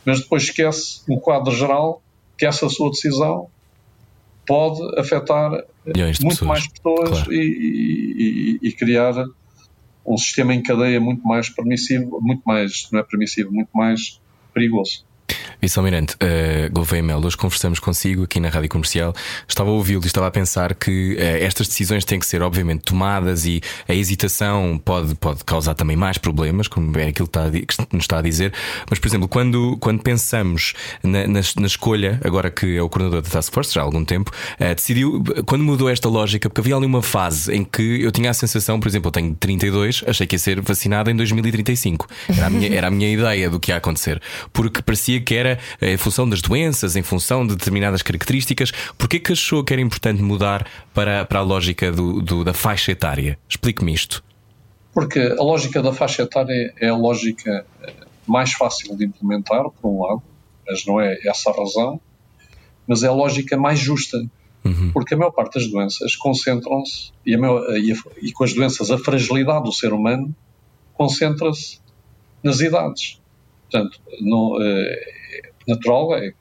Mas 0.05 0.21
depois 0.21 0.43
esquece, 0.45 1.01
no 1.09 1.21
quadro 1.21 1.55
geral, 1.55 2.03
que 2.37 2.47
essa 2.47 2.69
sua 2.69 2.91
decisão 2.91 3.49
pode 4.47 4.81
afetar 4.99 5.51
de 5.87 6.03
muito 6.03 6.19
pessoas. 6.29 6.41
mais 6.43 6.67
pessoas 6.69 7.11
Claro. 7.11 7.33
e, 7.33 7.37
e- 7.37 8.59
e- 8.63 8.69
e 8.69 8.73
criar 8.73 9.13
um 10.07 10.17
sistema 10.17 10.55
em 10.55 10.63
cadeia 10.63 11.01
muito 11.01 11.27
mais 11.27 11.49
permissivo, 11.49 12.21
muito 12.21 12.43
mais, 12.45 12.89
não 12.93 13.01
é 13.01 13.03
permissivo, 13.03 13.53
muito 13.53 13.71
mais 13.75 14.21
perigoso. 14.53 15.05
Vice-Almirante, 15.61 16.15
uh, 16.15 16.73
Gouveia 16.73 17.03
Mel, 17.03 17.19
hoje 17.19 17.37
conversamos 17.37 17.81
consigo 17.81 18.23
aqui 18.23 18.39
na 18.39 18.49
Rádio 18.49 18.69
Comercial. 18.69 19.13
Estava 19.47 19.71
a 19.71 19.73
ouvi-lo 19.73 20.05
e 20.05 20.07
estava 20.07 20.29
a 20.29 20.31
pensar 20.31 20.75
que 20.75 21.17
eh, 21.19 21.45
estas 21.45 21.67
decisões 21.67 22.05
têm 22.05 22.21
que 22.21 22.27
ser, 22.27 22.43
obviamente, 22.43 22.83
tomadas 22.83 23.45
e 23.45 23.61
a 23.89 23.95
hesitação 23.95 24.81
pode, 24.85 25.17
pode 25.17 25.45
causar 25.45 25.75
também 25.75 25.97
mais 25.97 26.17
problemas, 26.17 26.69
como 26.69 26.97
é 26.97 27.09
aquilo 27.09 27.27
que, 27.27 27.39
está 27.39 27.47
a 27.47 27.51
que 27.51 27.97
nos 27.97 28.05
está 28.05 28.19
a 28.19 28.23
dizer. 28.23 28.53
Mas, 28.89 29.01
por 29.01 29.09
exemplo, 29.09 29.27
quando, 29.27 29.77
quando 29.81 30.01
pensamos 30.01 30.75
na, 31.03 31.27
na, 31.27 31.41
na 31.57 31.67
escolha, 31.67 32.21
agora 32.25 32.51
que 32.51 32.77
é 32.77 32.83
o 32.83 32.89
coordenador 32.89 33.23
da 33.23 33.29
Task 33.29 33.53
Force, 33.53 33.75
já 33.75 33.81
há 33.81 33.85
algum 33.85 34.05
tempo, 34.05 34.31
eh, 34.61 34.75
decidiu, 34.75 35.25
quando 35.45 35.65
mudou 35.65 35.89
esta 35.89 36.09
lógica, 36.09 36.49
porque 36.49 36.61
havia 36.61 36.77
ali 36.77 36.87
uma 36.87 37.03
fase 37.03 37.53
em 37.53 37.65
que 37.65 38.03
eu 38.03 38.13
tinha 38.13 38.31
a 38.31 38.35
sensação, 38.35 38.79
por 38.79 38.87
exemplo, 38.87 39.09
eu 39.09 39.13
tenho 39.13 39.35
32, 39.35 40.05
achei 40.07 40.27
que 40.27 40.37
ia 40.37 40.39
ser 40.39 40.61
vacinado 40.61 41.11
em 41.11 41.17
2035. 41.17 42.07
Era 42.29 42.47
a 42.47 42.51
minha, 42.51 42.75
era 42.75 42.87
a 42.87 42.91
minha 42.91 43.11
ideia 43.11 43.51
do 43.51 43.59
que 43.59 43.73
ia 43.73 43.77
acontecer. 43.77 44.23
Porque 44.53 44.81
parecia 44.83 45.18
que 45.21 45.35
era 45.35 45.59
eh, 45.81 45.93
em 45.93 45.97
função 45.97 46.29
das 46.29 46.41
doenças, 46.43 46.97
em 46.97 47.03
função 47.03 47.47
de 47.47 47.55
determinadas 47.57 48.03
características. 48.03 48.73
Porquê 48.97 49.19
que 49.21 49.33
achou 49.33 49.63
que 49.65 49.73
era 49.73 49.83
importante 49.83 50.23
mudar 50.23 50.67
para, 50.95 51.25
para 51.25 51.39
a 51.41 51.43
lógica 51.43 51.91
do, 51.93 52.21
do- 52.23 52.45
da 52.45 52.53
faixa 52.55 52.93
etária? 52.93 53.39
Explique-me 53.49 53.93
isto. 53.93 54.23
Porque 54.93 55.19
a 55.21 55.43
lógica 55.43 55.83
da 55.83 55.93
faixa 55.93 56.23
etária 56.23 56.73
é 56.81 56.89
a 56.89 56.97
lógica 56.97 57.65
eh, 57.83 57.93
mais 58.27 58.53
fácil 58.53 58.97
de 58.97 59.05
implementar, 59.05 59.65
por 59.81 59.89
um 59.89 60.03
lado, 60.03 60.23
mas 60.67 60.85
não 60.87 61.01
é 61.01 61.19
essa 61.25 61.51
a 61.51 61.57
razão, 61.57 62.01
mas 62.87 63.03
é 63.03 63.07
a 63.09 63.13
lógica 63.13 63.57
mais 63.57 63.79
justa. 63.79 64.19
Porque 64.93 65.15
a 65.15 65.17
maior 65.17 65.31
parte 65.31 65.55
das 65.59 65.67
doenças 65.71 66.15
concentram-se, 66.15 67.11
e, 67.25 67.35
maior- 67.39 67.65
e 67.77 67.95
e 68.21 68.33
com 68.33 68.45
as 68.45 68.53
doenças, 68.53 68.91
a 68.91 68.99
fragilidade 68.99 69.65
do 69.65 69.73
ser 69.73 69.95
humano 69.95 70.35
concentra-se 70.95 71.79
nas 72.43 72.61
idades. 72.61 73.19
Portanto, 73.71 74.01
não, 74.21 74.61
é 74.61 75.19
natural, 75.67 76.15
é, 76.15 76.33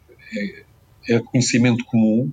é, 1.07 1.15
é 1.15 1.19
conhecimento 1.19 1.83
comum. 1.85 2.31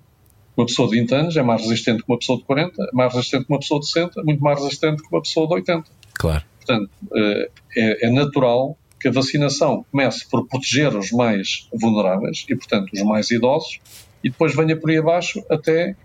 Uma 0.56 0.66
pessoa 0.66 0.88
de 0.88 1.00
20 1.00 1.14
anos 1.14 1.36
é 1.36 1.42
mais 1.42 1.62
resistente 1.62 2.02
que 2.04 2.08
uma 2.08 2.18
pessoa 2.18 2.38
de 2.38 2.44
40, 2.44 2.90
mais 2.92 3.12
resistente 3.12 3.44
que 3.44 3.52
uma 3.52 3.58
pessoa 3.58 3.80
de 3.80 3.86
60, 3.86 4.22
muito 4.22 4.42
mais 4.42 4.62
resistente 4.62 5.02
que 5.02 5.08
uma 5.10 5.20
pessoa 5.20 5.48
de 5.48 5.54
80. 5.54 5.84
Claro. 6.14 6.44
Portanto, 6.58 6.90
eh, 7.14 7.50
é, 7.76 8.06
é 8.06 8.10
natural 8.10 8.78
que 9.00 9.08
a 9.08 9.10
vacinação 9.10 9.84
comece 9.90 10.26
por 10.30 10.46
proteger 10.46 10.96
os 10.96 11.10
mais 11.10 11.68
vulneráveis 11.74 12.46
e, 12.48 12.54
portanto, 12.54 12.90
os 12.92 13.02
mais 13.02 13.30
idosos, 13.30 13.80
e 14.22 14.30
depois 14.30 14.54
venha 14.54 14.76
por 14.76 14.90
aí 14.90 14.98
abaixo 14.98 15.44
até 15.50 15.96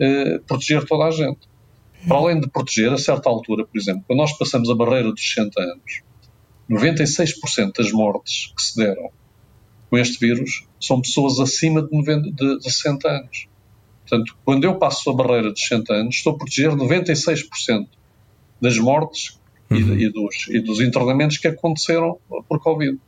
eh, 0.00 0.40
proteger 0.46 0.84
toda 0.84 1.04
a 1.04 1.10
gente. 1.10 1.40
Para 2.08 2.16
além 2.16 2.40
de 2.40 2.48
proteger, 2.48 2.92
a 2.92 2.98
certa 2.98 3.28
altura, 3.28 3.64
por 3.64 3.78
exemplo, 3.78 4.02
quando 4.06 4.18
nós 4.18 4.36
passamos 4.36 4.68
a 4.68 4.74
barreira 4.74 5.12
dos 5.12 5.22
60 5.22 5.62
anos, 5.62 6.02
96% 6.70 7.72
das 7.76 7.92
mortes 7.92 8.52
que 8.56 8.62
se 8.62 8.76
deram 8.76 9.10
com 9.90 9.98
este 9.98 10.18
vírus 10.18 10.66
são 10.80 11.00
pessoas 11.00 11.38
acima 11.38 11.82
de, 11.82 11.92
90, 11.92 12.30
de, 12.30 12.58
de 12.58 12.72
60 12.72 13.08
anos. 13.08 13.46
Portanto, 14.06 14.36
quando 14.44 14.64
eu 14.64 14.76
passo 14.76 15.10
a 15.10 15.14
barreira 15.14 15.50
dos 15.50 15.60
60 15.60 15.92
anos, 15.92 16.16
estou 16.16 16.34
a 16.34 16.36
proteger 16.36 16.70
96% 16.70 17.86
das 18.60 18.78
mortes 18.78 19.38
e, 19.70 19.82
Uhum. 19.82 19.98
e 19.98 20.08
dos, 20.10 20.46
e 20.48 20.60
dos 20.60 20.80
internamentos 20.80 21.38
que 21.38 21.48
aconteceram 21.48 22.18
por 22.48 22.60
Covid. 22.60 22.98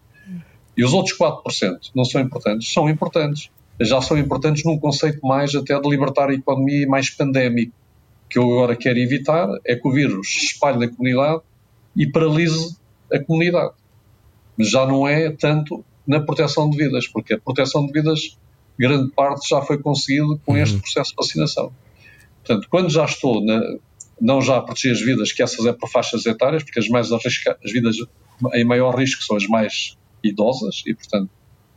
E 0.77 0.85
os 0.85 0.93
outros 0.93 1.17
4% 1.17 1.91
não 1.95 2.05
são 2.05 2.21
importantes? 2.21 2.73
São 2.73 2.89
importantes. 2.89 3.51
Já 3.81 4.01
são 4.01 4.17
importantes 4.19 4.65
num 4.65 4.79
conceito 4.79 5.27
mais 5.27 5.55
até 5.55 5.79
de 5.79 5.89
libertar 5.89 6.31
a 6.31 6.35
economia 6.35 6.83
e 6.83 6.87
mais 6.87 7.11
pandémico. 7.11 7.73
O 8.25 8.29
que 8.29 8.39
eu 8.39 8.45
agora 8.45 8.77
quero 8.77 8.99
evitar 8.99 9.49
é 9.65 9.77
que 9.77 9.87
o 9.87 9.93
vírus 9.93 10.29
se 10.29 10.47
espalhe 10.47 10.79
na 10.79 10.89
comunidade 10.89 11.41
e 11.95 12.07
paralise 12.07 12.77
a 13.13 13.19
comunidade. 13.19 13.75
Já 14.59 14.87
não 14.87 15.07
é 15.07 15.31
tanto 15.31 15.85
na 16.07 16.21
proteção 16.21 16.71
de 16.71 16.77
vidas, 16.77 17.07
porque 17.07 17.35
a 17.35 17.39
proteção 17.39 17.87
de 17.87 17.93
vidas, 17.93 18.39
grande 18.79 19.11
parte 19.11 19.49
já 19.49 19.61
foi 19.61 19.79
conseguido 19.79 20.41
com 20.45 20.57
este 20.57 20.79
processo 20.79 21.11
de 21.11 21.17
vacinação. 21.17 21.73
Portanto, 22.45 22.69
quando 22.71 22.91
já 22.91 23.05
estou 23.05 23.45
na, 23.45 23.61
não 24.21 24.41
já 24.41 24.57
a 24.57 24.63
proteger 24.63 24.93
as 24.93 25.01
vidas, 25.01 25.33
que 25.33 25.43
essas 25.43 25.65
é 25.67 25.73
por 25.73 25.91
faixas 25.91 26.25
etárias, 26.27 26.63
porque 26.63 26.79
as 26.79 26.89
mais 26.89 27.13
arrisca, 27.13 27.59
as 27.63 27.73
vidas 27.73 27.97
em 28.55 28.65
maior 28.65 28.95
risco 28.97 29.23
são 29.23 29.37
as 29.37 29.47
mais 29.47 29.97
idosas 30.23 30.83
e, 30.87 30.95
portanto, 30.95 31.31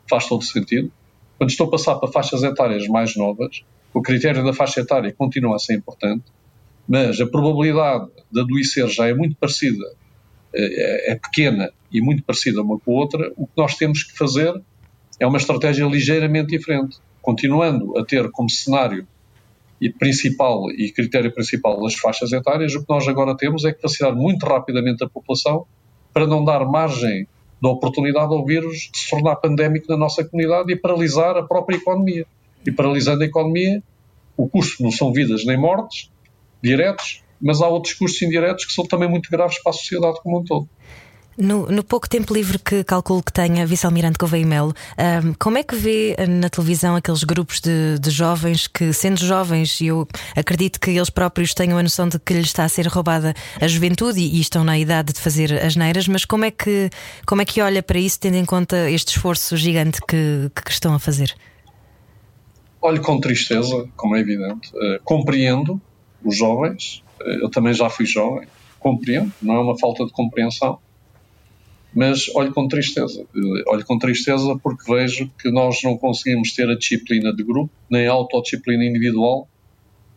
faz 0.10 0.28
todo 0.28 0.44
sentido. 0.44 0.92
Quando 1.38 1.50
estou 1.50 1.68
a 1.68 1.72
passar 1.72 1.96
para 1.96 2.12
faixas 2.12 2.44
etárias 2.44 2.88
mais 2.88 3.16
novas, 3.16 3.64
o 3.94 4.02
critério 4.02 4.44
da 4.44 4.54
faixa 4.54 4.82
etária 4.82 5.14
continua 5.14 5.56
a 5.56 5.60
ser 5.60 5.76
importante, 5.76 6.26
mas 6.88 7.20
a 7.20 7.28
probabilidade 7.28 8.08
de 8.32 8.42
adoecer 8.42 8.88
já 8.88 9.08
é 9.08 9.14
muito 9.14 9.36
parecida, 9.36 9.86
é, 10.54 11.12
é 11.12 11.16
pequena 11.16 11.72
e 11.92 12.02
muito 12.02 12.24
parecida 12.24 12.62
uma 12.62 12.80
com 12.80 12.92
a 12.92 13.00
outra. 13.02 13.32
O 13.36 13.46
que 13.46 13.54
nós 13.58 13.76
temos 13.76 14.04
que 14.04 14.18
fazer 14.18 14.54
é 15.20 15.28
uma 15.28 15.38
estratégia 15.38 15.86
ligeiramente 15.86 16.50
diferente, 16.50 16.98
continuando 17.22 17.98
a 17.98 18.06
ter 18.06 18.30
como 18.32 18.50
cenário 18.50 19.08
e 19.82 19.90
principal 19.90 20.70
e 20.72 20.92
critério 20.92 21.34
principal 21.34 21.82
das 21.82 21.96
faixas 21.96 22.32
etárias, 22.32 22.76
o 22.76 22.82
que 22.82 22.90
nós 22.90 23.08
agora 23.08 23.36
temos 23.36 23.64
é 23.64 23.72
que 23.72 23.82
vacinar 23.82 24.14
muito 24.14 24.46
rapidamente 24.46 25.04
a 25.04 25.10
população 25.10 25.66
para 26.14 26.28
não 26.28 26.44
dar 26.44 26.66
margem 26.66 27.28
da 27.62 27.70
oportunidade 27.70 28.34
ao 28.34 28.46
vírus 28.46 28.90
de 28.92 28.98
se 28.98 29.10
tornar 29.10 29.36
pandémico 29.38 29.86
na 29.90 29.98
nossa 29.98 30.24
comunidade 30.24 30.72
e 30.72 30.76
paralisar 30.76 31.38
a 31.38 31.44
própria 31.44 31.78
economia. 31.78 32.26
E 32.66 32.72
paralisando 32.72 33.24
a 33.24 33.26
economia, 33.26 33.82
o 34.36 34.48
custo 34.48 34.84
não 34.84 34.92
são 34.92 35.14
vidas 35.14 35.46
nem 35.46 35.58
mortes 35.58 36.10
diretos, 36.62 37.24
mas 37.42 37.62
há 37.62 37.68
outros 37.68 37.94
custos 37.94 38.22
indiretos 38.22 38.66
que 38.66 38.74
são 38.74 38.86
também 38.86 39.10
muito 39.10 39.30
graves 39.30 39.62
para 39.62 39.72
a 39.72 39.74
sociedade 39.74 40.20
como 40.22 40.40
um 40.40 40.44
todo. 40.44 40.70
No, 41.42 41.68
no, 41.68 41.86
pouco 41.86 42.10
tempo 42.10 42.34
livre 42.34 42.60
que 42.60 42.84
calculo 42.84 43.24
que 43.24 43.32
tenha 43.32 43.66
Vice-Almirante 43.66 44.18
Gouveia 44.20 44.46
Melo, 44.46 44.74
um, 45.24 45.34
como 45.40 45.58
é 45.58 45.64
que 45.64 45.74
vê 45.74 46.14
na 46.28 46.50
televisão 46.50 46.98
aqueles 46.98 47.24
grupos 47.24 47.62
de, 47.62 47.98
de, 47.98 48.10
jovens 48.10 48.68
que, 48.68 48.92
sendo 48.92 49.20
jovens, 49.20 49.80
e 49.80 49.88
eu 49.88 50.06
acredito 50.36 50.82
que 50.82 50.90
eles 50.90 51.10
próprios 51.10 51.54
tenham 51.54 51.78
a 51.78 51.84
noção 51.84 52.10
de 52.10 52.20
que 52.20 52.34
lhes 52.34 52.48
está 52.48 52.66
a 52.66 52.70
ser 52.70 52.88
roubada 52.88 53.34
a 53.62 53.68
juventude 53.70 54.20
e, 54.20 54.36
e 54.36 54.42
estão 54.42 54.66
na 54.66 54.78
idade 54.78 55.14
de 55.14 55.20
fazer 55.22 55.54
as 55.64 55.78
neiras, 55.78 56.10
mas 56.10 56.26
como 56.26 56.44
é 56.44 56.52
que, 56.52 56.90
como 57.26 57.42
é 57.42 57.46
que 57.46 57.62
olha 57.62 57.82
para 57.82 57.98
isso, 57.98 58.20
tendo 58.20 58.36
em 58.36 58.44
conta 58.44 58.90
este 58.90 59.16
esforço 59.16 59.56
gigante 59.56 60.02
que, 60.06 60.52
que 60.54 60.72
estão 60.72 60.94
a 60.94 61.00
fazer? 61.00 61.34
Olho 62.82 63.02
com 63.02 63.18
tristeza, 63.18 63.88
como 63.96 64.18
é 64.18 64.20
evidente. 64.20 64.72
Uh, 64.74 65.00
compreendo 65.06 65.82
os 66.22 66.36
jovens, 66.36 67.02
eu 67.42 67.50
também 67.50 67.74
já 67.74 67.90
fui 67.90 68.06
jovem, 68.06 68.48
compreendo, 68.80 69.32
não 69.42 69.56
é 69.56 69.60
uma 69.60 69.78
falta 69.78 70.06
de 70.06 70.12
compreensão 70.12 70.80
mas 71.94 72.30
olho 72.36 72.54
com 72.54 72.68
tristeza. 72.68 73.26
Olho 73.68 73.86
com 73.86 73.98
tristeza 73.98 74.58
porque 74.62 74.92
vejo 74.92 75.32
que 75.42 75.50
nós 75.50 75.82
não 75.84 75.98
conseguimos 75.98 76.54
ter 76.54 76.70
a 76.70 76.76
disciplina 76.76 77.34
de 77.34 77.44
grupo, 77.44 77.72
nem 77.90 78.08
a 78.08 78.12
autodisciplina 78.12 78.86
individual, 78.86 79.48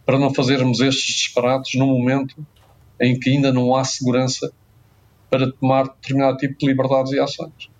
para 0.04 0.18
não 0.18 0.34
fazermos 0.34 0.80
estes 0.80 1.14
disparates 1.14 1.78
num 1.78 1.86
momento 1.86 2.34
em 3.00 3.18
que 3.18 3.30
ainda 3.30 3.52
não 3.52 3.74
há 3.74 3.84
segurança 3.84 4.52
para 5.30 5.50
tomar 5.50 5.84
determinado 5.84 6.36
tipo 6.36 6.58
de 6.58 6.66
liberdades 6.66 7.12
e 7.12 7.18
ações. 7.18 7.70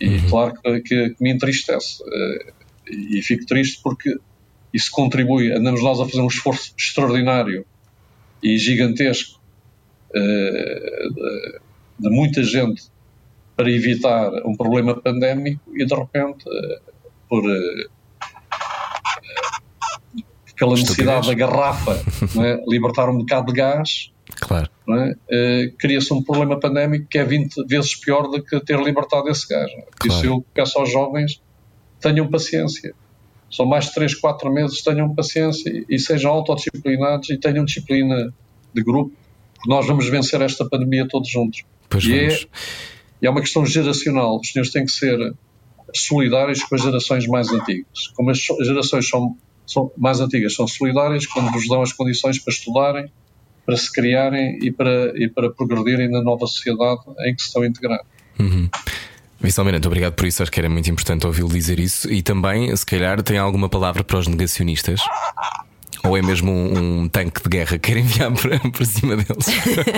E 0.00 0.08
uhum. 0.08 0.28
claro 0.30 0.54
que, 0.54 0.80
que, 0.80 1.10
que, 1.10 1.22
me 1.22 1.30
entristece. 1.30 2.02
E 2.90 3.20
fico 3.22 3.44
triste 3.44 3.80
porque 3.82 4.16
isso 4.72 4.90
contribui, 4.90 5.52
andamos 5.52 5.82
nós 5.82 6.00
a 6.00 6.06
fazer 6.06 6.20
um 6.20 6.26
esforço 6.26 6.72
extraordinário 6.76 7.66
e 8.42 8.58
gigantesco 8.58 9.40
de, 10.12 11.60
de 11.98 12.10
muita 12.10 12.42
gente 12.42 12.84
para 13.56 13.70
evitar 13.70 14.30
um 14.46 14.54
problema 14.54 15.00
pandémico 15.00 15.62
e 15.74 15.84
de 15.84 15.94
repente 15.94 16.44
por 17.28 17.42
pela 20.58 20.74
necessidade 20.74 21.26
da 21.26 21.34
garrafa 21.34 22.02
é? 22.42 22.64
libertar 22.68 23.08
um 23.08 23.18
bocado 23.18 23.52
de 23.52 23.58
gás 23.58 24.12
claro. 24.40 24.70
é? 25.30 25.70
cria-se 25.78 26.12
um 26.12 26.22
problema 26.22 26.58
pandémico 26.58 27.06
que 27.08 27.18
é 27.18 27.24
20 27.24 27.66
vezes 27.66 27.94
pior 27.94 28.28
do 28.28 28.42
que 28.42 28.58
ter 28.60 28.78
libertado 28.80 29.28
esse 29.28 29.46
gás 29.48 29.70
por 29.98 30.08
isso 30.08 30.26
eu 30.26 30.44
peço 30.54 30.78
aos 30.78 30.90
jovens 30.90 31.42
tenham 32.00 32.28
paciência 32.28 32.94
são 33.56 33.66
mais 33.66 33.86
de 33.86 33.94
3, 33.94 34.14
4 34.16 34.52
meses 34.52 34.82
tenham 34.82 35.14
paciência 35.14 35.84
e 35.88 35.98
sejam 35.98 36.30
autodisciplinados 36.32 37.30
e 37.30 37.38
tenham 37.38 37.64
disciplina 37.64 38.32
de 38.74 38.82
grupo 38.82 39.12
porque 39.54 39.70
nós 39.70 39.86
vamos 39.86 40.08
vencer 40.08 40.40
esta 40.42 40.64
pandemia 40.64 41.08
todos 41.08 41.30
juntos 41.30 41.62
pois 41.88 42.04
e 42.04 42.14
é 42.14 42.38
e 43.20 43.26
é 43.26 43.30
uma 43.30 43.40
questão 43.40 43.64
geracional. 43.64 44.38
Os 44.38 44.50
senhores 44.50 44.72
têm 44.72 44.84
que 44.84 44.92
ser 44.92 45.34
solidários 45.94 46.62
com 46.62 46.74
as 46.74 46.82
gerações 46.82 47.26
mais 47.26 47.50
antigas. 47.50 48.08
Como 48.14 48.30
as 48.30 48.38
gerações 48.38 49.08
são, 49.08 49.36
são 49.66 49.90
mais 49.96 50.20
antigas, 50.20 50.54
são 50.54 50.66
solidárias 50.66 51.26
quando 51.26 51.50
vos 51.50 51.68
dão 51.68 51.82
as 51.82 51.92
condições 51.92 52.38
para 52.38 52.52
estudarem, 52.52 53.10
para 53.64 53.76
se 53.76 53.90
criarem 53.90 54.58
e 54.62 54.70
para, 54.70 55.12
e 55.16 55.28
para 55.28 55.50
progredirem 55.50 56.10
na 56.10 56.22
nova 56.22 56.46
sociedade 56.46 57.00
em 57.20 57.34
que 57.34 57.42
se 57.42 57.48
estão 57.48 57.62
a 57.62 57.66
integrar. 57.66 58.00
Uhum. 59.40 59.46
Vice-Almirante, 59.46 59.86
obrigado 59.86 60.14
por 60.14 60.26
isso. 60.26 60.42
Acho 60.42 60.50
que 60.50 60.60
era 60.60 60.68
muito 60.68 60.90
importante 60.90 61.26
ouvi-lo 61.26 61.48
dizer 61.48 61.78
isso. 61.78 62.10
E 62.10 62.22
também, 62.22 62.74
se 62.74 62.86
calhar, 62.86 63.22
tem 63.22 63.38
alguma 63.38 63.68
palavra 63.68 64.02
para 64.02 64.18
os 64.18 64.26
negacionistas? 64.26 65.00
Ou 66.04 66.16
é 66.16 66.22
mesmo 66.22 66.52
um, 66.52 67.02
um, 67.02 67.08
tanque 67.08 67.42
de 67.42 67.48
guerra 67.48 67.78
que 67.78 67.90
quer 67.90 67.96
enviar 67.98 68.32
para, 68.32 68.84
cima 68.84 69.16
deles? 69.16 69.46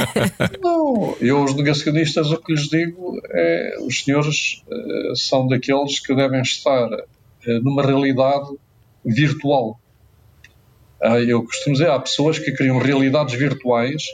Não, 0.63 1.17
eu, 1.21 1.45
os 1.45 1.55
negacionistas, 1.55 2.31
o 2.31 2.39
que 2.39 2.55
lhes 2.55 2.69
digo 2.69 3.21
é: 3.31 3.77
os 3.81 4.03
senhores 4.03 4.63
uh, 4.69 5.17
são 5.17 5.47
daqueles 5.47 6.01
que 6.01 6.15
devem 6.15 6.41
estar 6.41 6.89
uh, 6.89 7.05
numa 7.63 7.83
realidade 7.83 8.49
virtual. 9.05 9.79
Uh, 11.03 11.19
eu 11.29 11.43
costumo 11.43 11.75
dizer: 11.75 11.91
há 11.91 11.99
pessoas 11.99 12.39
que 12.39 12.53
criam 12.53 12.79
realidades 12.79 13.35
virtuais 13.35 14.05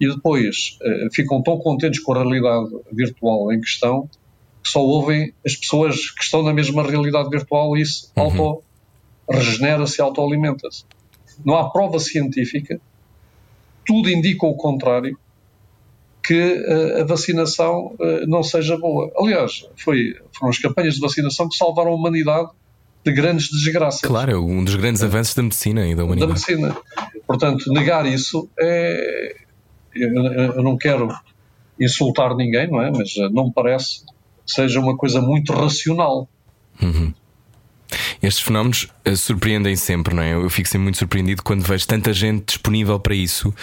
e 0.00 0.08
depois 0.08 0.76
ficam 1.12 1.40
tão 1.40 1.56
contentes 1.58 2.00
com 2.00 2.12
a 2.12 2.18
realidade 2.18 2.68
virtual 2.92 3.52
em 3.52 3.60
questão 3.60 4.08
que 4.08 4.18
só 4.68 4.80
ouvem 4.80 5.32
as 5.44 5.56
pessoas 5.56 6.10
que 6.10 6.22
estão 6.22 6.42
na 6.42 6.52
mesma 6.52 6.82
realidade 6.82 7.28
virtual 7.28 7.76
e 7.76 7.82
isso 7.82 8.10
uhum. 8.16 8.62
auto-regenera-se 9.26 10.00
e 10.00 10.02
auto-alimenta-se 10.02 10.84
não 11.42 11.56
há 11.56 11.70
prova 11.70 11.98
científica, 11.98 12.80
tudo 13.86 14.10
indica 14.10 14.46
o 14.46 14.54
contrário, 14.54 15.18
que 16.22 16.34
uh, 16.34 17.02
a 17.02 17.04
vacinação 17.04 17.94
uh, 17.98 18.26
não 18.26 18.42
seja 18.42 18.78
boa. 18.78 19.12
Aliás, 19.16 19.68
foi, 19.76 20.14
foram 20.32 20.50
as 20.50 20.58
campanhas 20.58 20.94
de 20.94 21.00
vacinação 21.00 21.48
que 21.48 21.56
salvaram 21.56 21.90
a 21.90 21.94
humanidade 21.94 22.48
de 23.04 23.12
grandes 23.12 23.50
desgraças. 23.50 24.00
Claro, 24.00 24.32
é 24.32 24.38
um 24.38 24.64
dos 24.64 24.74
grandes 24.76 25.02
avanços 25.02 25.34
da 25.34 25.42
medicina 25.42 25.86
e 25.86 25.94
da 25.94 26.04
humanidade. 26.04 26.32
Da 26.32 26.34
medicina. 26.34 26.76
Portanto, 27.26 27.70
negar 27.72 28.06
isso 28.06 28.48
é. 28.58 29.36
Eu, 29.94 30.62
não 30.62 30.76
quero 30.76 31.08
insultar 31.78 32.34
ninguém, 32.34 32.68
não 32.68 32.82
é? 32.82 32.90
Mas 32.90 33.14
não 33.30 33.46
me 33.46 33.52
parece 33.52 34.04
seja 34.46 34.80
uma 34.80 34.96
coisa 34.96 35.20
muito 35.20 35.52
racional. 35.52 36.28
Uhum. 36.80 37.12
Estes 38.22 38.42
fenómenos 38.42 38.88
uh, 39.06 39.16
surpreendem 39.16 39.76
sempre, 39.76 40.14
não 40.14 40.22
é? 40.22 40.34
Eu 40.34 40.48
fico 40.50 40.68
sempre 40.68 40.84
muito 40.84 40.98
surpreendido 40.98 41.42
quando 41.42 41.62
vejo 41.62 41.86
tanta 41.86 42.12
gente 42.12 42.46
disponível 42.46 42.98
para 42.98 43.14
isso. 43.14 43.54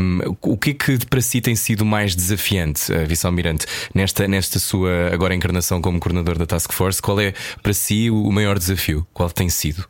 Um, 0.00 0.36
o 0.42 0.56
que 0.56 0.70
é 0.70 0.74
que 0.74 1.06
para 1.06 1.20
si 1.20 1.40
tem 1.40 1.56
sido 1.56 1.84
mais 1.84 2.14
desafiante, 2.14 2.92
uh, 2.92 3.06
Vice-Almirante, 3.06 3.66
nesta, 3.94 4.28
nesta 4.28 4.58
sua 4.58 5.10
agora 5.12 5.34
encarnação 5.34 5.80
como 5.80 5.98
coordenador 5.98 6.38
da 6.38 6.46
Task 6.46 6.72
Force? 6.72 7.00
Qual 7.00 7.20
é 7.20 7.32
para 7.62 7.72
si 7.72 8.10
o 8.10 8.30
maior 8.30 8.58
desafio? 8.58 9.06
Qual 9.12 9.30
tem 9.30 9.48
sido? 9.48 9.86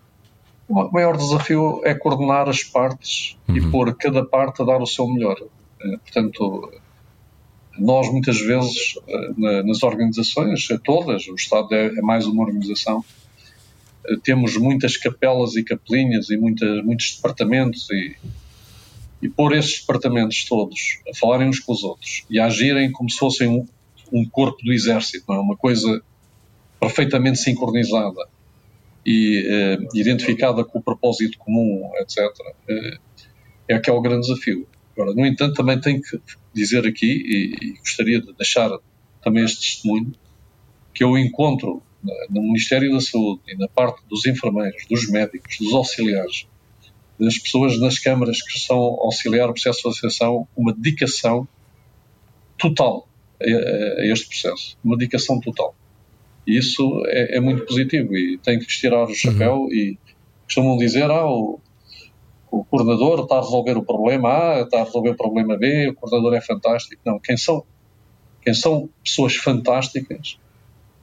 O 0.68 0.90
maior 0.90 1.16
desafio 1.16 1.82
é 1.84 1.94
coordenar 1.94 2.48
as 2.48 2.62
partes 2.62 3.36
uhum. 3.48 3.56
e 3.56 3.70
pôr 3.70 3.94
cada 3.96 4.24
parte 4.24 4.62
a 4.62 4.64
dar 4.64 4.80
o 4.80 4.86
seu 4.86 5.06
melhor. 5.08 5.36
Uh, 5.40 5.98
portanto, 5.98 6.72
nós 7.78 8.10
muitas 8.10 8.40
vezes 8.40 8.94
nas 9.36 9.82
organizações, 9.82 10.66
todas, 10.84 11.26
o 11.26 11.34
Estado 11.34 11.74
é 11.74 12.00
mais 12.00 12.26
uma 12.26 12.44
organização, 12.44 13.04
eh, 14.06 14.16
temos 14.22 14.56
muitas 14.56 14.96
capelas 14.96 15.56
e 15.56 15.64
capelinhas 15.64 16.30
e 16.30 16.36
muitas, 16.36 16.84
muitos 16.84 17.16
departamentos 17.16 17.88
e, 17.90 18.16
e 19.22 19.28
pôr 19.28 19.54
esses 19.54 19.80
departamentos 19.80 20.44
todos 20.44 20.98
a 21.10 21.16
falarem 21.16 21.48
uns 21.48 21.60
com 21.60 21.72
os 21.72 21.82
outros 21.82 22.24
e 22.28 22.38
a 22.38 22.46
agirem 22.46 22.92
como 22.92 23.10
se 23.10 23.18
fossem 23.18 23.48
um, 23.48 23.66
um 24.12 24.24
corpo 24.28 24.62
do 24.62 24.72
exército, 24.72 25.24
não 25.28 25.36
é? 25.36 25.40
uma 25.40 25.56
coisa 25.56 26.02
perfeitamente 26.78 27.38
sincronizada 27.38 28.28
e 29.06 29.46
eh, 29.46 29.78
identificada 29.94 30.64
com 30.64 30.78
o 30.78 30.82
propósito 30.82 31.38
comum, 31.38 31.90
etc., 31.96 32.18
eh, 32.68 32.98
é 33.68 33.78
que 33.78 33.88
é 33.88 33.92
o 33.92 34.00
grande 34.00 34.28
desafio. 34.28 34.66
Agora, 34.96 35.14
no 35.14 35.26
entanto, 35.26 35.54
também 35.54 35.80
tenho 35.80 36.00
que 36.00 36.20
dizer 36.54 36.86
aqui, 36.86 37.06
e, 37.06 37.66
e 37.66 37.78
gostaria 37.78 38.20
de 38.20 38.32
deixar 38.34 38.70
também 39.22 39.44
este 39.44 39.60
testemunho, 39.60 40.12
que 40.92 41.02
eu 41.02 41.18
encontro 41.18 41.82
no 42.30 42.42
Ministério 42.42 42.92
da 42.92 43.00
Saúde 43.00 43.40
e 43.48 43.56
na 43.56 43.66
parte 43.66 44.02
dos 44.08 44.26
enfermeiros, 44.26 44.84
dos 44.88 45.08
médicos, 45.08 45.56
dos 45.58 45.72
auxiliares, 45.72 46.46
das 47.18 47.38
pessoas 47.38 47.80
nas 47.80 47.98
câmaras 47.98 48.42
que 48.42 48.56
estão 48.56 48.78
a 48.78 49.04
auxiliar 49.04 49.48
o 49.48 49.52
processo 49.52 49.78
de 49.78 49.88
vacinação, 49.88 50.46
uma 50.56 50.72
dedicação 50.72 51.48
total 52.58 53.08
a, 53.40 54.00
a, 54.00 54.06
este 54.06 54.28
processo. 54.28 54.76
Uma 54.84 54.96
dedicação 54.96 55.40
total. 55.40 55.74
E 56.46 56.58
isso 56.58 57.02
é, 57.06 57.36
é, 57.36 57.40
muito 57.40 57.64
positivo 57.64 58.14
e 58.16 58.38
tem 58.38 58.58
que 58.58 58.66
tirar 58.66 59.04
o 59.04 59.14
chapéu 59.14 59.62
uhum. 59.62 59.72
e 59.72 59.98
costumam 60.44 60.76
dizer, 60.76 61.10
ah, 61.10 61.26
o, 61.26 61.58
o 62.60 62.64
coordenador 62.64 63.20
está 63.20 63.36
a 63.36 63.40
resolver 63.40 63.76
o 63.76 63.82
problema 63.82 64.28
A, 64.28 64.60
está 64.60 64.80
a 64.80 64.84
resolver 64.84 65.10
o 65.10 65.16
problema 65.16 65.56
B, 65.56 65.88
o 65.88 65.94
coordenador 65.94 66.34
é 66.34 66.40
fantástico. 66.40 67.02
Não, 67.04 67.18
quem 67.18 67.36
são, 67.36 67.64
quem 68.42 68.54
são 68.54 68.88
pessoas 69.02 69.34
fantásticas 69.34 70.38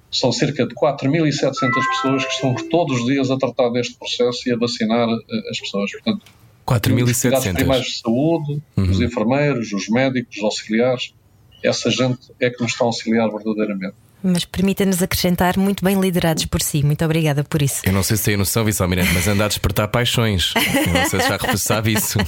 são 0.09 0.31
cerca 0.31 0.65
de 0.65 0.73
4.700 0.75 1.53
pessoas 1.59 2.25
que 2.25 2.33
estão 2.33 2.55
todos 2.69 3.01
os 3.01 3.05
dias 3.05 3.29
a 3.31 3.37
tratar 3.37 3.69
deste 3.69 3.95
processo 3.95 4.47
e 4.47 4.53
a 4.53 4.57
vacinar 4.57 5.07
eh, 5.09 5.49
as 5.49 5.59
pessoas. 5.59 5.91
Portanto, 5.91 6.25
4.700. 6.65 7.53
primários 7.53 7.87
de 7.87 7.99
saúde, 7.99 8.61
uhum. 8.77 8.89
os 8.89 9.01
enfermeiros, 9.01 9.73
os 9.73 9.89
médicos, 9.89 10.37
os 10.37 10.43
auxiliares, 10.43 11.13
essa 11.63 11.89
gente 11.89 12.31
é 12.39 12.49
que 12.49 12.61
nos 12.61 12.71
está 12.71 12.85
a 12.85 12.87
auxiliar 12.87 13.29
verdadeiramente. 13.29 13.95
Mas 14.23 14.45
permita-nos 14.45 15.01
acrescentar 15.01 15.57
muito 15.57 15.83
bem 15.83 15.99
liderados 15.99 16.45
por 16.45 16.61
si. 16.61 16.83
Muito 16.83 17.03
obrigada 17.03 17.43
por 17.43 17.61
isso. 17.61 17.81
Eu 17.85 17.93
não 17.93 18.03
sei 18.03 18.17
se 18.17 18.25
tem 18.25 18.37
noção, 18.37 18.63
Vice-Almirante, 18.63 19.13
mas 19.13 19.27
anda 19.27 19.45
a 19.45 19.47
despertar 19.47 19.87
paixões. 19.87 20.53
Eu 20.55 20.93
não 20.93 21.09
sei 21.09 21.19
se 21.19 21.27
já 21.27 21.57
sabe 21.57 21.93
isso. 21.93 22.19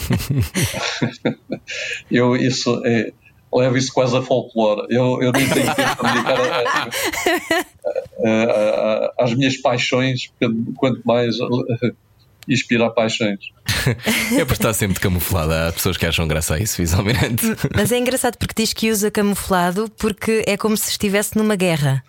eu, 2.10 2.36
isso 2.36 2.82
é, 2.86 3.12
levo 3.54 3.78
isso 3.78 3.94
quase 3.94 4.18
a 4.18 4.22
folclore. 4.22 4.88
Eu, 4.90 5.22
eu 5.22 5.32
nem 5.32 5.48
tenho 5.48 5.76
tempo 5.76 5.96
para 5.98 6.14
dedicar 6.14 6.90
a, 7.86 8.30
a, 8.30 9.14
a, 9.20 9.24
às 9.24 9.34
minhas 9.36 9.58
paixões, 9.58 10.32
quanto 10.76 11.02
mais 11.06 11.38
inspirar 12.48 12.90
paixões. 12.92 13.40
é 14.38 14.46
por 14.46 14.54
estar 14.54 14.74
sempre 14.74 15.00
camuflada. 15.00 15.68
Há 15.70 15.72
pessoas 15.74 15.98
que 15.98 16.06
acham 16.06 16.28
graça 16.28 16.56
a 16.56 16.60
isso, 16.60 16.78
visualmente. 16.78 17.46
Mas 17.76 17.92
é 17.92 17.98
engraçado 17.98 18.38
porque 18.38 18.54
diz 18.56 18.74
que 18.74 18.92
usa 18.92 19.10
camuflado 19.10 19.90
porque 19.98 20.44
é 20.48 20.58
como 20.58 20.76
se 20.78 20.90
estivesse 20.92 21.38
numa 21.38 21.56
guerra. 21.56 22.04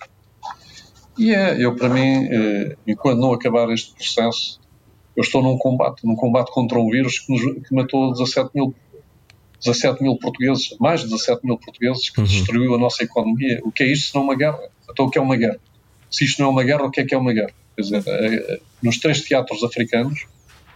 E 1.18 1.33
é, 1.33 1.62
eu 1.64 1.77
para 1.77 1.88
mim, 1.88 2.27
eh, 2.31 2.77
enquanto 2.87 3.20
não 3.20 3.33
acabar 3.33 3.70
este 3.70 3.94
processo, 3.94 4.61
eu 5.16 5.23
estou 5.23 5.42
num 5.42 5.57
combate, 5.57 6.05
num 6.05 6.16
combate 6.16 6.51
contra 6.51 6.79
um 6.79 6.90
vírus 6.90 7.20
que, 7.20 7.33
nos, 7.33 7.40
que 7.66 7.75
matou 7.75 8.12
17 8.12 8.51
mil 8.55 8.75
17 9.64 10.03
mil 10.03 10.16
portugueses, 10.16 10.77
mais 10.79 11.01
de 11.01 11.09
17 11.09 11.47
mil 11.47 11.57
portugueses, 11.57 12.11
que 12.11 12.20
uhum. 12.20 12.27
destruiu 12.27 12.75
a 12.75 12.79
nossa 12.79 13.03
economia. 13.03 13.61
O 13.64 13.73
que 13.73 13.83
é 13.83 13.87
isto 13.87 14.09
se 14.09 14.14
não 14.14 14.23
uma 14.23 14.35
guerra? 14.35 14.61
Então 14.90 15.07
o 15.07 15.11
que 15.11 15.18
é 15.18 15.23
uma 15.23 15.37
guerra? 15.37 15.59
Se 16.11 16.25
isto 16.25 16.40
não 16.40 16.49
é 16.49 16.51
uma 16.51 16.62
guerra, 16.62 16.85
o 16.85 16.90
que 16.90 17.01
é 17.01 17.05
que 17.05 17.14
é 17.14 17.18
uma 17.18 17.33
guerra? 17.33 17.53
Quer 17.75 17.83
dizer, 17.83 18.03
é, 18.07 18.35
é, 18.35 18.61
nos 18.85 18.99
três 18.99 19.23
teatros 19.23 19.64
africanos, 19.64 20.27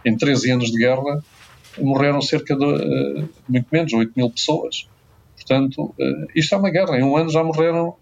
em 0.03 0.17
13 0.17 0.51
anos 0.51 0.71
de 0.71 0.77
guerra, 0.77 1.23
morreram 1.77 2.21
cerca 2.21 2.55
de, 2.55 2.65
uh, 2.65 3.29
muito 3.47 3.67
menos, 3.71 3.93
8 3.93 4.11
mil 4.15 4.29
pessoas. 4.31 4.87
Portanto, 5.35 5.93
uh, 5.99 6.27
isto 6.35 6.55
é 6.55 6.57
uma 6.57 6.71
guerra. 6.71 6.97
Em 6.97 7.03
um 7.03 7.15
ano 7.15 7.29
já 7.29 7.43
morreram 7.43 7.95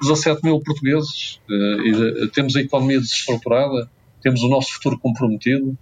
17 0.00 0.42
mil 0.44 0.60
portugueses. 0.60 1.40
Uh, 1.50 2.24
e, 2.24 2.30
temos 2.30 2.54
a 2.54 2.60
economia 2.60 3.00
desestruturada, 3.00 3.90
temos 4.22 4.42
o 4.42 4.48
nosso 4.48 4.72
futuro 4.74 4.98
comprometido. 4.98 5.76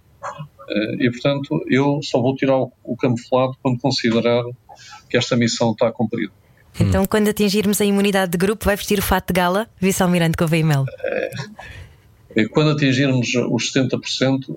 E, 0.99 1.09
portanto, 1.11 1.65
eu 1.67 1.99
só 2.01 2.21
vou 2.21 2.33
tirar 2.33 2.55
o, 2.55 2.95
camuflado 2.95 3.57
quando 3.61 3.77
considerar 3.77 4.41
que 5.09 5.17
esta 5.17 5.35
missão 5.35 5.73
está 5.73 5.91
cumprida. 5.91 6.31
Então, 6.79 7.05
quando 7.05 7.27
atingirmos 7.27 7.81
a 7.81 7.85
imunidade 7.85 8.31
de 8.31 8.37
grupo, 8.37 8.63
vai 8.63 8.77
vestir 8.77 8.97
o 8.97 9.01
fato 9.01 9.27
de 9.27 9.33
gala, 9.33 9.67
Vice-Almirante 9.81 10.37
Gouveia 10.37 10.65
Melo? 10.65 10.85
Quando 12.51 12.71
atingirmos 12.71 13.29
os 13.49 13.73
70%, 13.73 14.55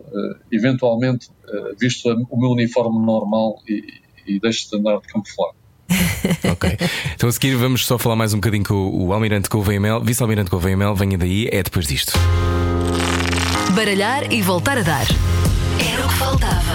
eventualmente, 0.50 1.28
visto 1.78 2.08
o 2.30 2.40
meu 2.40 2.50
uniforme 2.50 3.04
normal 3.04 3.56
e, 3.68 3.82
e 4.26 4.40
deixo 4.40 4.70
de 4.70 4.76
andar 4.76 5.00
de 5.00 5.08
camuflado. 5.08 5.54
ok. 6.50 6.78
Então 7.14 7.28
a 7.28 7.32
seguir 7.32 7.54
vamos 7.56 7.84
só 7.84 7.98
falar 7.98 8.16
mais 8.16 8.32
um 8.32 8.38
bocadinho 8.38 8.64
com 8.64 8.74
o 8.74 9.12
Almirante 9.12 9.48
Gouveia 9.48 9.80
Mel. 9.80 10.00
Vice-Almirante 10.00 10.50
Gouveia 10.50 10.76
Mel, 10.76 10.94
venha 10.94 11.18
daí, 11.18 11.48
é 11.50 11.62
depois 11.62 11.86
disto. 11.86 12.12
Baralhar 13.74 14.32
e 14.32 14.40
voltar 14.40 14.78
a 14.78 14.82
dar. 14.82 15.06
Era 15.80 16.06
o 16.06 16.08
que 16.08 16.14
faltava. 16.14 16.73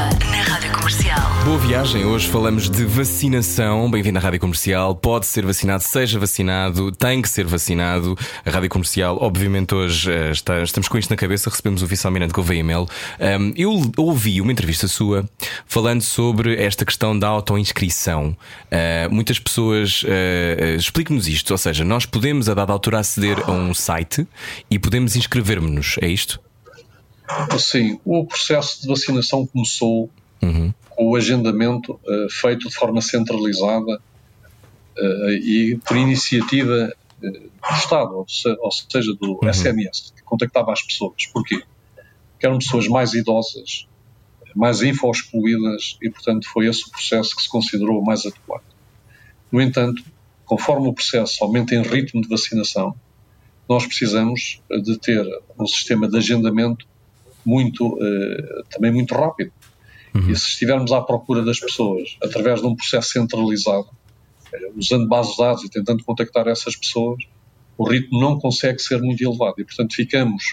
Boa 1.49 1.57
viagem. 1.57 2.05
Hoje 2.05 2.27
falamos 2.27 2.69
de 2.69 2.85
vacinação. 2.85 3.89
Bem-vindo 3.89 4.19
à 4.19 4.21
Rádio 4.21 4.39
Comercial. 4.39 4.93
Pode 4.93 5.25
ser 5.25 5.43
vacinado, 5.43 5.81
seja 5.81 6.19
vacinado, 6.19 6.91
tem 6.91 7.23
que 7.23 7.27
ser 7.27 7.47
vacinado. 7.47 8.15
A 8.45 8.51
Rádio 8.51 8.69
Comercial, 8.69 9.17
obviamente, 9.19 9.73
hoje 9.73 10.11
uh, 10.11 10.29
está, 10.29 10.61
estamos 10.61 10.87
com 10.87 10.95
isto 10.99 11.09
na 11.09 11.15
cabeça. 11.15 11.49
Recebemos 11.49 11.81
o 11.81 11.87
vice-almirante 11.87 12.33
Gouveia 12.33 12.63
Mel. 12.63 12.87
Um, 13.19 13.51
eu 13.57 13.81
ouvi 13.97 14.39
uma 14.39 14.51
entrevista 14.51 14.87
sua 14.87 15.27
falando 15.65 16.03
sobre 16.03 16.55
esta 16.63 16.85
questão 16.85 17.17
da 17.17 17.27
autoinscrição. 17.27 18.37
Uh, 18.65 19.11
muitas 19.11 19.39
pessoas. 19.39 20.03
Uh, 20.03 20.77
Explique-nos 20.77 21.27
isto. 21.27 21.49
Ou 21.49 21.57
seja, 21.57 21.83
nós 21.83 22.05
podemos, 22.05 22.47
a 22.47 22.53
dada 22.53 22.71
altura, 22.71 22.99
aceder 22.99 23.39
a 23.49 23.51
um 23.51 23.73
site 23.73 24.27
e 24.69 24.77
podemos 24.77 25.15
inscrever-nos. 25.15 25.95
É 25.99 26.07
isto? 26.07 26.39
Sim, 27.57 27.99
o 28.05 28.23
processo 28.23 28.83
de 28.83 28.87
vacinação 28.87 29.47
começou 29.47 30.11
uhum. 30.41 30.73
com 30.89 31.07
o 31.07 31.15
agendamento 31.15 31.93
uh, 31.93 32.29
feito 32.29 32.67
de 32.69 32.75
forma 32.75 33.01
centralizada 33.01 34.01
uh, 34.97 35.29
e 35.31 35.79
por 35.85 35.97
iniciativa 35.97 36.93
uh, 37.21 37.31
do 37.31 37.75
Estado, 37.75 38.17
ou, 38.17 38.27
se, 38.27 38.49
ou 38.49 38.71
seja, 38.71 39.13
do 39.13 39.39
uhum. 39.41 39.53
SMS, 39.53 40.13
que 40.15 40.23
contactava 40.23 40.71
as 40.71 40.81
pessoas. 40.81 41.25
Porquê? 41.33 41.63
Porque 42.31 42.45
eram 42.45 42.59
pessoas 42.59 42.87
mais 42.87 43.13
idosas, 43.13 43.87
mais 44.55 44.81
infoexcluídas 44.81 45.97
e, 46.01 46.09
portanto, 46.09 46.47
foi 46.51 46.67
esse 46.67 46.87
o 46.87 46.91
processo 46.91 47.35
que 47.35 47.41
se 47.41 47.49
considerou 47.49 48.01
mais 48.03 48.25
adequado. 48.25 48.63
No 49.51 49.61
entanto, 49.61 50.03
conforme 50.45 50.87
o 50.87 50.93
processo 50.93 51.43
aumenta 51.43 51.75
em 51.75 51.81
ritmo 51.81 52.21
de 52.21 52.27
vacinação, 52.27 52.95
nós 53.67 53.85
precisamos 53.85 54.61
de 54.83 54.97
ter 54.97 55.23
um 55.59 55.67
sistema 55.67 56.07
de 56.07 56.17
agendamento 56.17 56.87
muito, 57.45 57.87
uh, 57.87 58.63
também 58.69 58.91
muito 58.91 59.13
rápido. 59.13 59.51
Uhum. 60.13 60.29
E 60.29 60.35
se 60.35 60.47
estivermos 60.47 60.91
à 60.91 61.01
procura 61.01 61.43
das 61.43 61.59
pessoas 61.59 62.17
através 62.23 62.61
de 62.61 62.67
um 62.67 62.75
processo 62.75 63.09
centralizado, 63.09 63.87
uh, 63.87 64.77
usando 64.77 65.07
bases 65.07 65.33
de 65.33 65.37
dados 65.37 65.63
e 65.63 65.69
tentando 65.69 66.03
contactar 66.03 66.47
essas 66.47 66.75
pessoas, 66.75 67.23
o 67.77 67.87
ritmo 67.87 68.19
não 68.19 68.39
consegue 68.39 68.79
ser 68.79 69.01
muito 69.01 69.23
elevado 69.23 69.55
e, 69.59 69.63
portanto, 69.63 69.95
ficamos, 69.95 70.43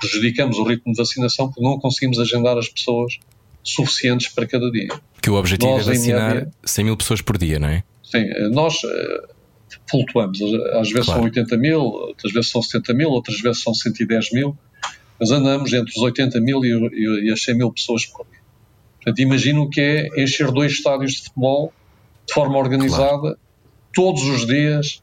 prejudicamos 0.00 0.58
o 0.58 0.64
ritmo 0.64 0.92
de 0.92 0.98
vacinação 0.98 1.48
porque 1.48 1.62
não 1.62 1.78
conseguimos 1.78 2.18
agendar 2.20 2.56
as 2.56 2.68
pessoas 2.68 3.18
suficientes 3.64 4.28
para 4.28 4.46
cada 4.46 4.70
dia. 4.70 4.88
Que 5.20 5.30
o 5.30 5.34
objetivo 5.34 5.72
nós, 5.72 5.88
é 5.88 5.92
vacinar 5.92 6.34
média, 6.34 6.52
100 6.64 6.84
mil 6.84 6.96
pessoas 6.96 7.20
por 7.20 7.36
dia, 7.36 7.58
não 7.58 7.68
é? 7.68 7.82
Sim, 8.04 8.18
eh, 8.18 8.48
nós 8.48 8.76
uh, 8.84 9.28
flutuamos. 9.90 10.40
Às 10.40 10.90
vezes 10.90 11.06
claro. 11.06 11.20
são 11.20 11.22
80 11.22 11.56
mil, 11.56 11.80
outras 11.80 12.32
vezes 12.32 12.50
são 12.50 12.62
70 12.62 12.94
mil, 12.94 13.10
outras 13.10 13.40
vezes 13.40 13.62
são 13.62 13.74
110 13.74 14.32
mil 14.32 14.56
mas 15.18 15.30
andamos 15.30 15.72
entre 15.72 15.90
os 15.90 16.02
80 16.02 16.40
mil 16.40 16.64
e, 16.64 17.26
e 17.26 17.32
as 17.32 17.42
100 17.42 17.56
mil 17.56 17.72
pessoas 17.72 18.06
por 18.06 18.24
dia. 18.26 18.37
Portanto, 19.08 19.20
imagino 19.20 19.62
o 19.62 19.70
que 19.70 19.80
é 19.80 20.22
encher 20.22 20.50
dois 20.52 20.72
estádios 20.72 21.12
de 21.12 21.22
futebol 21.24 21.72
de 22.26 22.34
forma 22.34 22.58
organizada, 22.58 23.20
claro. 23.20 23.38
todos 23.94 24.22
os 24.24 24.46
dias, 24.46 25.02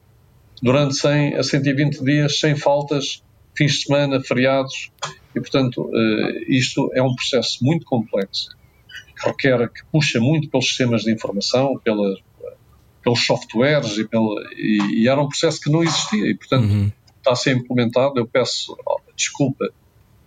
durante 0.62 0.94
100 0.94 1.34
a 1.34 1.42
120 1.42 2.04
dias, 2.04 2.38
sem 2.38 2.54
faltas, 2.54 3.22
fins 3.56 3.72
de 3.72 3.84
semana, 3.86 4.22
feriados, 4.22 4.92
e 5.34 5.40
portanto 5.40 5.82
uh, 5.82 6.44
isto 6.46 6.88
é 6.94 7.02
um 7.02 7.16
processo 7.16 7.58
muito 7.64 7.84
complexo, 7.84 8.56
que 9.20 9.28
requer, 9.28 9.68
que 9.70 9.80
puxa 9.90 10.20
muito 10.20 10.48
pelos 10.48 10.68
sistemas 10.68 11.02
de 11.02 11.12
informação, 11.12 11.76
pelas, 11.82 12.20
pelos 13.02 13.26
softwares, 13.26 13.98
e, 13.98 14.06
pela, 14.06 14.40
e, 14.56 15.02
e, 15.02 15.08
era 15.08 15.20
um 15.20 15.28
processo 15.28 15.60
que 15.60 15.68
não 15.68 15.82
existia, 15.82 16.30
e 16.30 16.34
portanto 16.36 16.70
uhum. 16.70 16.92
está 17.18 17.32
a 17.32 17.36
ser 17.36 17.56
implementado. 17.56 18.20
Eu 18.20 18.26
peço 18.26 18.76
desculpa 19.16 19.68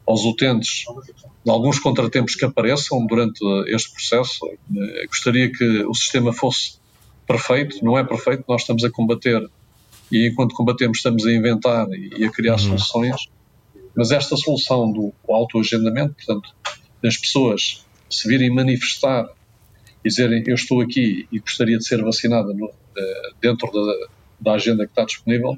aos 0.09 0.25
utentes 0.25 0.85
de 1.45 1.51
alguns 1.51 1.77
contratempos 1.77 2.33
que 2.33 2.43
apareçam 2.43 3.05
durante 3.05 3.39
este 3.67 3.93
processo. 3.93 4.39
Eh, 4.47 5.05
gostaria 5.05 5.51
que 5.51 5.83
o 5.83 5.93
sistema 5.93 6.33
fosse 6.33 6.79
perfeito, 7.27 7.85
não 7.85 7.95
é 7.95 8.03
perfeito, 8.03 8.43
nós 8.47 8.61
estamos 8.61 8.83
a 8.83 8.89
combater 8.89 9.47
e 10.11 10.27
enquanto 10.27 10.55
combatemos 10.55 10.97
estamos 10.97 11.27
a 11.27 11.31
inventar 11.31 11.87
e 11.91 12.25
a 12.25 12.31
criar 12.31 12.53
uhum. 12.53 12.79
soluções, 12.79 13.29
Mas 13.95 14.09
esta 14.11 14.35
solução 14.35 14.91
do 14.91 15.13
autoagendamento, 15.27 16.15
portanto, 16.15 16.55
das 17.03 17.15
pessoas 17.15 17.85
se 18.09 18.27
virem 18.27 18.49
manifestar 18.49 19.29
e 20.03 20.09
dizerem 20.09 20.43
eu 20.47 20.55
estou 20.55 20.81
aqui 20.81 21.27
e 21.31 21.37
gostaria 21.37 21.77
de 21.77 21.85
ser 21.85 22.03
vacinada 22.03 22.51
no, 22.51 22.71
eh, 22.97 23.29
dentro 23.39 23.71
da, 23.71 24.07
da 24.41 24.53
agenda 24.53 24.85
que 24.85 24.91
está 24.91 25.05
disponível, 25.05 25.55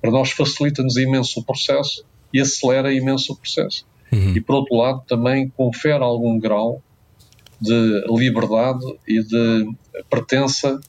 para 0.00 0.10
nós 0.10 0.30
facilita-nos 0.30 0.96
imenso 0.96 1.40
o 1.40 1.44
processo 1.44 2.02
e 2.32 2.40
acelera 2.40 2.94
imenso 2.94 3.34
o 3.34 3.36
processo. 3.36 3.89
Uhum. 4.12 4.34
E 4.36 4.40
por 4.40 4.56
outro 4.56 4.76
lado, 4.76 5.02
também 5.06 5.48
confere 5.56 6.02
algum 6.02 6.38
grau 6.38 6.82
de 7.60 8.04
liberdade 8.08 8.84
e 9.06 9.22
de 9.22 9.70
pertença 10.08 10.80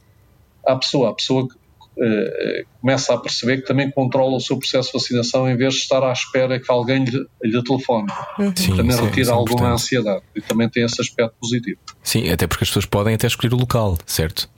à 0.66 0.76
pessoa. 0.76 1.10
A 1.10 1.14
pessoa 1.14 1.48
eh, 2.00 2.64
começa 2.80 3.14
a 3.14 3.18
perceber 3.18 3.58
que 3.58 3.68
também 3.68 3.92
controla 3.92 4.38
o 4.38 4.40
seu 4.40 4.58
processo 4.58 4.88
de 4.92 4.94
vacinação 4.98 5.50
em 5.50 5.56
vez 5.58 5.74
de 5.74 5.80
estar 5.82 6.02
à 6.02 6.12
espera 6.14 6.60
que 6.60 6.72
alguém 6.72 7.04
lhe, 7.04 7.26
lhe 7.44 7.64
telefone. 7.64 8.08
Sim, 8.56 8.76
também 8.78 8.98
é- 8.98 9.02
retira 9.02 9.30
é 9.30 9.32
alguma 9.32 9.54
importante. 9.54 9.74
ansiedade 9.74 10.24
e 10.36 10.42
também 10.42 10.70
tem 10.70 10.84
esse 10.84 11.02
aspecto 11.02 11.36
positivo. 11.40 11.80
Sim, 12.02 12.30
até 12.30 12.48
porque 12.48 12.64
as 12.64 12.70
pessoas 12.70 12.86
podem 12.86 13.16
até 13.16 13.28
escolher 13.28 13.54
o 13.54 13.58
local, 13.58 13.98
certo? 14.06 14.50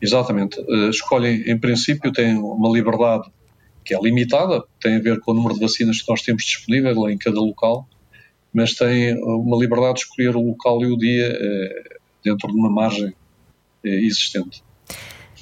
Exatamente. 0.00 0.58
Eh, 0.58 0.88
escolhem, 0.88 1.42
em 1.46 1.58
princípio, 1.58 2.10
têm 2.10 2.36
uma 2.38 2.70
liberdade 2.70 3.24
que 3.84 3.94
é 3.94 4.00
limitada, 4.00 4.62
tem 4.80 4.96
a 4.96 5.00
ver 5.00 5.20
com 5.20 5.32
o 5.32 5.34
número 5.34 5.54
de 5.54 5.60
vacinas 5.60 6.00
que 6.00 6.10
nós 6.10 6.22
temos 6.22 6.42
disponível 6.44 7.08
em 7.10 7.18
cada 7.18 7.38
local, 7.40 7.86
mas 8.52 8.74
têm 8.74 9.16
uma 9.22 9.56
liberdade 9.56 9.94
de 9.94 10.00
escolher 10.00 10.36
o 10.36 10.40
local 10.40 10.82
e 10.82 10.86
o 10.86 10.96
dia 10.96 11.26
eh, 11.26 11.98
dentro 12.24 12.48
de 12.48 12.54
uma 12.54 12.70
margem 12.70 13.14
eh, 13.84 13.88
existente. 13.88 14.62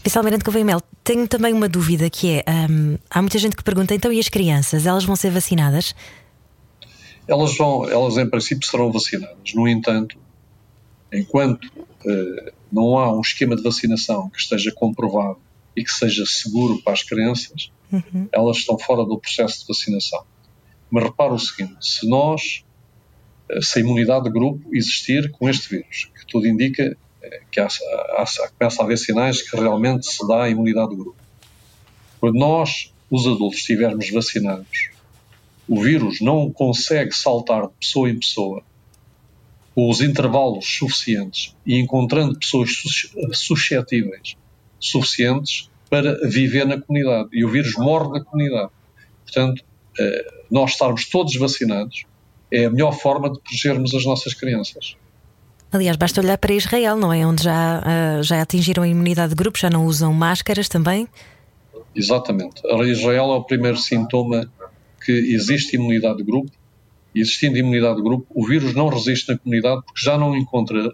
Vice-Almirante 0.02 0.44
Gouveia 0.44 0.64
Mel, 0.64 0.80
tenho 1.02 1.26
também 1.26 1.52
uma 1.52 1.68
dúvida 1.68 2.09
que 2.09 2.36
é: 2.36 2.44
hum, 2.70 2.98
há 3.11 3.20
muita 3.20 3.38
gente 3.38 3.56
que 3.56 3.64
pergunta, 3.64 3.94
então 3.94 4.12
e 4.12 4.18
as 4.18 4.28
crianças? 4.28 4.86
Elas 4.86 5.04
vão 5.04 5.16
ser 5.16 5.30
vacinadas? 5.30 5.94
Elas 7.26 7.56
vão, 7.56 7.88
elas 7.88 8.16
em 8.16 8.28
princípio 8.28 8.66
serão 8.66 8.90
vacinadas. 8.92 9.54
No 9.54 9.68
entanto, 9.68 10.18
enquanto 11.12 11.70
eh, 12.06 12.52
não 12.70 12.98
há 12.98 13.12
um 13.14 13.20
esquema 13.20 13.56
de 13.56 13.62
vacinação 13.62 14.30
que 14.30 14.38
esteja 14.38 14.72
comprovado 14.72 15.38
e 15.76 15.82
que 15.82 15.90
seja 15.90 16.24
seguro 16.26 16.80
para 16.82 16.92
as 16.92 17.02
crianças, 17.02 17.70
elas 18.32 18.59
estão 18.59 18.78
fora 18.78 19.04
do 19.04 19.18
processo 19.18 19.61
de 19.61 19.66
vacinação. 19.66 20.24
Mas 20.90 21.04
repara 21.04 21.34
o 21.34 21.38
seguinte: 21.38 21.76
se 21.80 22.09
nós, 22.09 22.64
se 23.62 23.78
a 23.78 23.82
imunidade 23.82 24.24
de 24.24 24.30
grupo 24.30 24.74
existir 24.74 25.30
com 25.32 25.49
este 25.49 25.68
vírus, 25.68 26.11
que 26.18 26.26
tudo 26.26 26.46
indica 26.46 26.96
eh, 27.22 27.40
que 27.51 27.61
há, 27.61 27.66
há, 27.66 28.24
começa 28.59 28.82
a 28.82 28.84
haver 28.84 28.99
sinais 28.99 29.42
que 29.42 29.57
realmente 29.57 30.07
se 30.07 30.26
dá 30.26 30.44
a 30.44 30.51
imunidade 30.51 30.90
de 30.90 30.96
grupo. 30.96 31.16
Quando 32.20 32.38
nós, 32.38 32.92
os 33.11 33.26
adultos, 33.26 33.59
estivermos 33.61 34.11
vacinados, 34.11 34.90
o 35.68 35.80
vírus 35.80 36.20
não 36.20 36.51
consegue 36.51 37.12
saltar 37.12 37.62
de 37.66 37.72
pessoa 37.80 38.11
em 38.11 38.18
pessoa 38.18 38.62
com 39.74 39.88
os 39.88 40.01
intervalos 40.01 40.66
suficientes 40.66 41.55
e 41.64 41.78
encontrando 41.78 42.38
pessoas 42.38 42.74
sus- 42.74 43.12
suscetíveis 43.32 44.34
suficientes 44.80 45.70
para 45.88 46.18
viver 46.28 46.66
na 46.66 46.80
comunidade. 46.80 47.28
E 47.32 47.44
o 47.44 47.51
vírus 47.51 47.74
morre 47.76 48.18
na 48.18 48.24
comunidade. 48.24 48.70
Portanto, 49.24 49.64
eh, 49.99 50.32
nós 50.51 50.72
estarmos 50.72 51.09
todos 51.09 51.34
vacinados 51.36 52.05
é 52.51 52.64
a 52.64 52.70
melhor 52.70 52.92
forma 52.92 53.30
de 53.30 53.38
protegermos 53.40 53.94
as 53.94 54.05
nossas 54.05 54.34
crianças. 54.34 54.96
Aliás, 55.70 55.96
basta 55.96 56.20
olhar 56.20 56.38
para 56.38 56.55
Israel, 56.55 56.96
não 56.96 57.12
é? 57.12 57.26
Onde 57.26 57.44
já, 57.44 57.82
ah, 57.84 58.22
já 58.22 58.40
atingiram 58.40 58.82
a 58.82 58.88
imunidade 58.88 59.30
de 59.30 59.34
grupo, 59.34 59.59
já 59.59 59.68
não 59.68 59.84
usam 59.84 60.12
máscaras 60.14 60.68
também. 60.68 61.07
Exatamente. 61.94 62.66
A 62.66 62.82
Israel 62.84 63.32
é 63.32 63.36
o 63.36 63.44
primeiro 63.44 63.76
sintoma 63.76 64.51
que 65.05 65.12
existe 65.12 65.76
imunidade 65.76 66.18
de 66.18 66.24
grupo. 66.24 66.51
E 67.14 67.20
existindo 67.20 67.57
imunidade 67.57 67.96
de 67.96 68.03
grupo, 68.03 68.26
o 68.30 68.46
vírus 68.46 68.74
não 68.74 68.88
resiste 68.88 69.32
na 69.32 69.38
comunidade 69.38 69.82
porque 69.84 70.01
já 70.01 70.16
não 70.16 70.36
encontra 70.36 70.92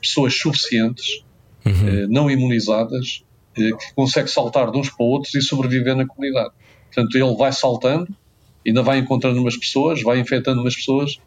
pessoas 0.00 0.34
suficientes, 0.34 1.22
eh, 1.64 2.06
não 2.08 2.30
imunizadas, 2.30 3.22
eh, 3.56 3.70
que 3.70 3.94
conseguem 3.94 4.32
saltar 4.32 4.70
de 4.70 4.78
uns 4.78 4.88
para 4.88 5.04
outros 5.04 5.34
e 5.34 5.42
sobreviver 5.42 5.94
na 5.94 6.06
comunidade. 6.06 6.50
Portanto, 6.86 7.14
ele 7.14 7.36
vai 7.36 7.52
saltando, 7.52 8.08
ainda 8.66 8.82
vai 8.82 8.98
encontrando 8.98 9.40
umas 9.40 9.56
pessoas, 9.56 10.02
vai 10.02 10.18
infectando 10.18 10.60
umas 10.60 10.76
pessoas, 10.76 11.18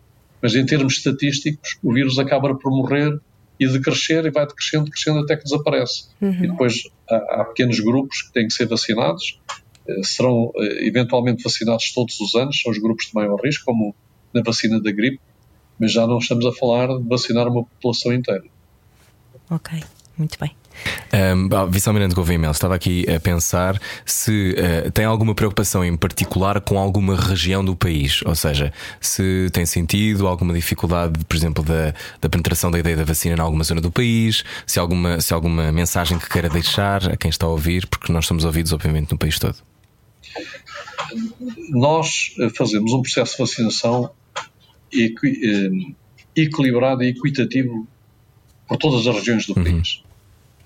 mas 0.41 0.55
em 0.55 0.65
termos 0.65 0.97
estatísticos, 0.97 1.77
o 1.83 1.93
vírus 1.93 2.19
acaba 2.19 2.53
por 2.55 2.71
morrer 2.71 3.19
e 3.59 3.67
decrescer 3.67 4.25
e 4.25 4.31
vai 4.31 4.45
decrescendo, 4.45 4.89
crescendo 4.89 5.19
até 5.19 5.37
que 5.37 5.43
desaparece. 5.43 6.09
E 6.21 6.47
depois 6.47 6.83
há, 7.09 7.15
há 7.15 7.45
pequenos 7.45 7.79
grupos 7.79 8.23
que 8.23 8.33
têm 8.33 8.47
que 8.47 8.53
ser 8.53 8.67
vacinados, 8.67 9.39
eh, 9.87 10.03
serão 10.03 10.51
eh, 10.57 10.87
eventualmente 10.87 11.43
vacinados 11.43 11.91
todos 11.93 12.19
os 12.19 12.35
anos, 12.35 12.59
são 12.61 12.71
os 12.71 12.77
grupos 12.77 13.05
de 13.07 13.15
maior 13.15 13.39
risco, 13.41 13.65
como 13.65 13.95
na 14.33 14.41
vacina 14.41 14.81
da 14.81 14.91
gripe, 14.91 15.19
mas 15.79 15.91
já 15.91 16.07
não 16.07 16.17
estamos 16.17 16.45
a 16.45 16.51
falar 16.51 16.87
de 16.87 17.07
vacinar 17.07 17.47
uma 17.47 17.63
população 17.63 18.13
inteira. 18.13 18.43
Ok, 19.49 19.81
muito 20.17 20.37
bem. 20.39 20.55
Um, 21.13 21.55
ah, 21.55 21.65
Vice-Almirante 21.65 22.15
Gouveia 22.15 22.39
Mel, 22.39 22.51
estava 22.51 22.75
aqui 22.75 23.05
a 23.09 23.19
pensar 23.19 23.79
se 24.05 24.55
eh, 24.57 24.89
tem 24.91 25.05
alguma 25.05 25.33
preocupação 25.35 25.83
em 25.85 25.95
particular 25.95 26.59
com 26.59 26.77
alguma 26.77 27.15
região 27.15 27.63
do 27.63 27.75
país, 27.75 28.21
ou 28.25 28.35
seja, 28.35 28.73
se 28.99 29.49
tem 29.53 29.65
sentido 29.65 30.27
alguma 30.27 30.53
dificuldade, 30.53 31.23
por 31.25 31.35
exemplo, 31.35 31.63
da, 31.63 31.93
da 32.19 32.29
penetração 32.29 32.71
da 32.71 32.79
ideia 32.79 32.97
da 32.97 33.03
vacina 33.03 33.35
em 33.35 33.39
alguma 33.39 33.63
zona 33.63 33.79
do 33.81 33.91
país, 33.91 34.43
se 34.65 34.79
há 34.79 34.81
alguma, 34.81 35.21
se 35.21 35.33
alguma 35.33 35.71
mensagem 35.71 36.17
que 36.17 36.27
queira 36.27 36.49
deixar 36.49 37.11
a 37.11 37.15
quem 37.17 37.29
está 37.29 37.45
a 37.45 37.49
ouvir, 37.49 37.87
porque 37.87 38.11
nós 38.11 38.25
somos 38.25 38.43
ouvidos, 38.43 38.73
obviamente, 38.73 39.11
no 39.11 39.17
país 39.17 39.37
todo. 39.39 39.55
Nós 41.69 42.33
eh, 42.39 42.49
fazemos 42.55 42.91
um 42.93 43.01
processo 43.01 43.33
de 43.33 43.37
vacinação 43.39 44.09
equi- 44.91 45.39
eh, 46.35 46.41
equilibrado 46.41 47.03
e 47.03 47.09
equitativo 47.09 47.87
por 48.67 48.77
todas 48.77 49.05
as 49.05 49.15
regiões 49.15 49.45
do 49.45 49.53
país. 49.53 50.01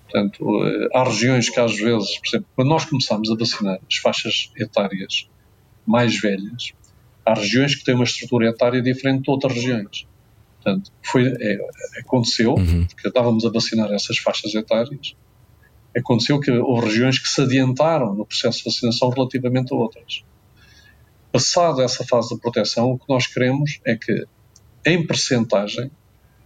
Portanto, 0.09 0.65
eh, 0.65 0.89
há 0.93 1.03
regiões 1.03 1.49
que 1.49 1.59
às 1.59 1.75
vezes, 1.75 2.17
por 2.19 2.27
exemplo, 2.27 2.47
quando 2.55 2.69
nós 2.69 2.85
começamos 2.85 3.29
a 3.29 3.35
vacinar 3.35 3.79
as 3.89 3.97
faixas 3.97 4.51
etárias 4.55 5.29
mais 5.85 6.19
velhas, 6.19 6.71
há 7.25 7.33
regiões 7.33 7.75
que 7.75 7.83
têm 7.83 7.93
uma 7.93 8.05
estrutura 8.05 8.47
etária 8.47 8.81
diferente 8.81 9.23
de 9.23 9.31
outras 9.31 9.53
regiões. 9.53 10.07
Portanto, 10.55 10.91
foi, 11.03 11.27
é, 11.27 11.57
aconteceu, 11.99 12.55
porque 12.87 13.07
estávamos 13.07 13.45
a 13.45 13.49
vacinar 13.49 13.91
essas 13.91 14.17
faixas 14.17 14.55
etárias, 14.55 15.15
aconteceu 15.95 16.39
que 16.39 16.51
houve 16.51 16.87
regiões 16.87 17.19
que 17.19 17.27
se 17.27 17.41
adiantaram 17.41 18.13
no 18.13 18.25
processo 18.25 18.59
de 18.59 18.65
vacinação 18.65 19.09
relativamente 19.09 19.73
a 19.73 19.75
outras. 19.75 20.23
Passada 21.31 21.83
essa 21.83 22.05
fase 22.05 22.33
de 22.33 22.39
proteção, 22.39 22.91
o 22.91 22.99
que 22.99 23.05
nós 23.09 23.27
queremos 23.27 23.79
é 23.85 23.95
que, 23.95 24.25
em 24.85 25.05
percentagem, 25.05 25.91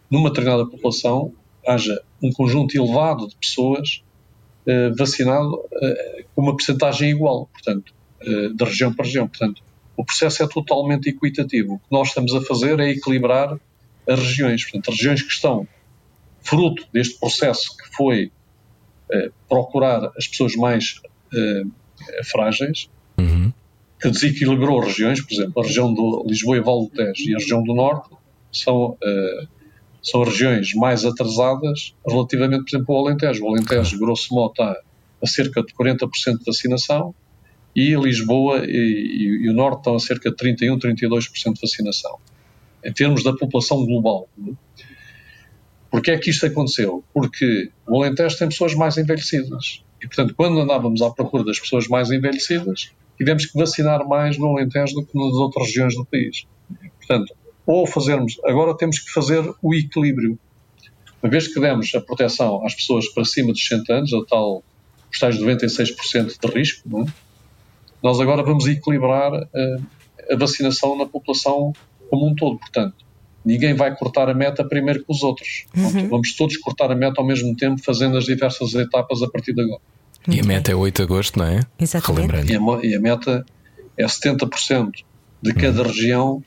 numa 0.10 0.30
determinada 0.30 0.66
população, 0.66 1.34
haja 1.68 2.02
um 2.22 2.32
conjunto 2.32 2.76
elevado 2.76 3.28
de 3.28 3.36
pessoas 3.36 4.04
eh, 4.64 4.92
vacinado 4.96 5.60
eh, 5.74 6.24
com 6.36 6.42
uma 6.44 6.56
percentagem 6.56 7.10
igual, 7.10 7.48
portanto, 7.52 7.92
eh, 8.22 8.50
de 8.54 8.64
região 8.64 8.94
para 8.94 9.06
região. 9.06 9.28
Portanto, 9.28 9.64
o 9.98 10.06
processo 10.06 10.44
é 10.44 10.48
totalmente 10.48 11.10
equitativo. 11.10 11.74
O 11.74 11.80
que 11.80 11.86
nós 11.90 12.10
estamos 12.10 12.36
a 12.36 12.42
fazer 12.42 12.80
é 12.80 12.92
equilibrar 12.92 13.60
as 14.08 14.20
regiões. 14.20 14.64
Portanto, 14.64 14.92
as 14.92 14.98
regiões 14.98 15.24
que 15.24 15.32
estão 15.32 15.68
fruto 16.44 16.88
deste 16.94 17.20
processo 17.20 17.76
que 17.76 17.96
foi 17.96 18.32
eh, 19.12 19.32
procurar 19.50 20.12
as 20.16 20.28
pessoas 20.28 20.56
mais 20.56 21.02
frágeis, 22.32 22.90
que 24.02 24.10
desequilibrou 24.10 24.80
regiões, 24.80 25.22
por 25.22 25.32
exemplo, 25.32 25.62
a 25.62 25.66
região 25.66 25.94
de 25.94 26.28
Lisboa 26.28 26.58
e 26.58 26.62
Val 26.62 26.86
do 26.86 26.90
Tejo 26.90 27.30
e 27.30 27.36
a 27.36 27.38
região 27.38 27.64
do 27.64 27.76
Norte 27.76 28.10
são, 28.52 28.98
são 30.02 30.24
regiões 30.24 30.74
mais 30.74 31.06
atrasadas 31.06 31.94
relativamente, 32.08 32.64
por 32.64 32.76
exemplo, 32.76 32.96
ao 32.96 33.08
Alentejo. 33.08 33.44
O 33.46 33.50
Alentejo, 33.50 34.00
grosso 34.00 34.34
modo, 34.34 34.52
está 34.52 34.76
a 35.24 35.28
cerca 35.28 35.62
de 35.62 35.74
40% 35.74 36.40
de 36.40 36.46
vacinação 36.46 37.14
e 37.76 37.94
Lisboa 37.96 38.66
e, 38.66 39.42
e- 39.44 39.50
o 39.50 39.54
Norte 39.54 39.78
estão 39.80 39.96
a 39.96 40.00
cerca 40.00 40.30
de 40.32 40.36
31, 40.36 40.80
32% 40.80 41.54
de 41.54 41.62
vacinação. 41.62 42.18
Em 42.84 42.92
termos 42.92 43.24
da 43.24 43.32
população 43.34 43.86
global. 43.86 44.28
Porquê 45.90 46.12
é 46.12 46.18
que 46.18 46.30
isto 46.30 46.46
aconteceu? 46.46 47.04
Porque 47.14 47.70
o 47.88 48.02
Alentejo 48.02 48.38
tem 48.38 48.48
pessoas 48.50 48.74
mais 48.74 48.98
envelhecidas. 48.98 49.84
E, 50.02 50.08
portanto, 50.08 50.34
quando 50.36 50.60
andávamos 50.60 51.02
à 51.02 51.12
procura 51.12 51.44
das 51.44 51.60
pessoas 51.60 51.88
mais 51.88 52.10
envelhecidas, 52.10 52.92
tivemos 53.18 53.46
que 53.46 53.58
vacinar 53.58 54.08
mais 54.08 54.38
no 54.38 54.48
Alentejo 54.48 54.96
do 54.96 55.06
que 55.06 55.16
nas 55.18 55.34
outras 55.34 55.68
regiões 55.68 55.94
do 55.96 56.06
país. 56.06 56.48
Portanto, 56.98 57.34
ou 57.66 57.86
fazermos, 57.88 58.40
agora 58.46 58.76
temos 58.76 59.00
que 59.00 59.12
fazer 59.12 59.44
o 59.62 59.74
equilíbrio. 59.74 60.38
Uma 61.22 61.30
vez 61.30 61.48
que 61.48 61.60
demos 61.60 61.94
a 61.94 62.02
proteção 62.02 62.66
às 62.66 62.74
pessoas 62.74 63.08
para 63.10 63.24
cima 63.24 63.52
dos 63.52 63.62
60 63.62 63.94
anos, 63.94 64.14
a 64.14 64.26
tal, 64.26 64.64
os 65.12 65.20
tais 65.20 65.38
96% 65.38 66.38
de 66.40 66.54
risco, 66.54 66.90
não 66.90 67.04
é? 67.04 67.06
nós 68.02 68.20
agora 68.20 68.42
vamos 68.42 68.68
equilibrar 68.68 69.32
eh, 69.54 69.78
a 70.32 70.36
vacinação 70.36 70.98
na 70.98 71.06
população 71.06 71.74
como 72.10 72.28
um 72.28 72.36
todo. 72.36 72.58
Portanto, 72.58 72.96
ninguém 73.46 73.74
vai 73.74 73.96
cortar 73.96 74.30
a 74.30 74.34
meta 74.34 74.64
primeiro 74.64 75.00
que 75.00 75.06
os 75.08 75.22
outros. 75.22 75.66
Portanto, 75.74 76.10
Vamos 76.10 76.36
todos 76.36 76.58
cortar 76.58 76.92
a 76.92 76.96
meta 76.96 77.22
ao 77.22 77.28
mesmo 77.28 77.56
tempo, 77.56 77.82
fazendo 77.84 78.18
as 78.18 78.26
diversas 78.26 78.74
etapas 78.74 79.22
a 79.22 79.30
partir 79.30 79.54
de 79.54 79.62
agora. 79.62 79.82
E 80.28 80.40
a 80.40 80.44
meta 80.44 80.72
é 80.72 80.76
8 80.76 80.96
de 80.96 81.04
agosto, 81.04 81.40
não 81.40 81.46
é? 81.46 81.60
Exatamente. 81.80 82.52
E 82.52 82.56
a, 82.56 82.86
e 82.86 82.96
a 82.96 83.00
meta 83.00 83.46
é 83.98 84.06
70% 84.06 84.92
de 85.42 85.54
cada 85.54 85.84
região 85.84 86.44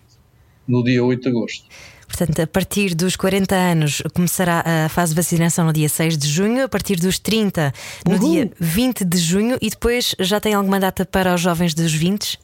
no 0.67 0.83
dia 0.83 1.05
8 1.05 1.23
de 1.23 1.29
agosto. 1.29 1.65
Portanto, 2.07 2.41
a 2.41 2.47
partir 2.47 2.95
dos 2.95 3.17
40 3.17 3.55
anos 3.57 4.03
começará 4.15 4.63
a 4.85 4.89
fase 4.89 5.13
de 5.13 5.17
vacinação 5.17 5.65
no 5.67 5.73
dia 5.73 5.89
6 5.89 6.17
de 6.17 6.29
junho, 6.29 6.63
a 6.65 6.69
partir 6.69 6.97
dos 6.97 7.19
30 7.19 7.73
no 8.07 8.15
Uhul. 8.17 8.31
dia 8.31 8.51
20 8.61 9.05
de 9.05 9.19
junho 9.19 9.59
e 9.61 9.69
depois 9.69 10.15
já 10.21 10.39
tem 10.41 10.55
alguma 10.55 10.79
data 10.79 11.05
para 11.05 11.35
os 11.35 11.41
jovens 11.41 11.75
dos 11.75 11.93
20? 11.93 12.39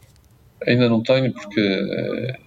Ainda 0.66 0.88
não 0.88 1.02
tenho, 1.02 1.32
porque 1.32 1.60
eh, 1.60 2.38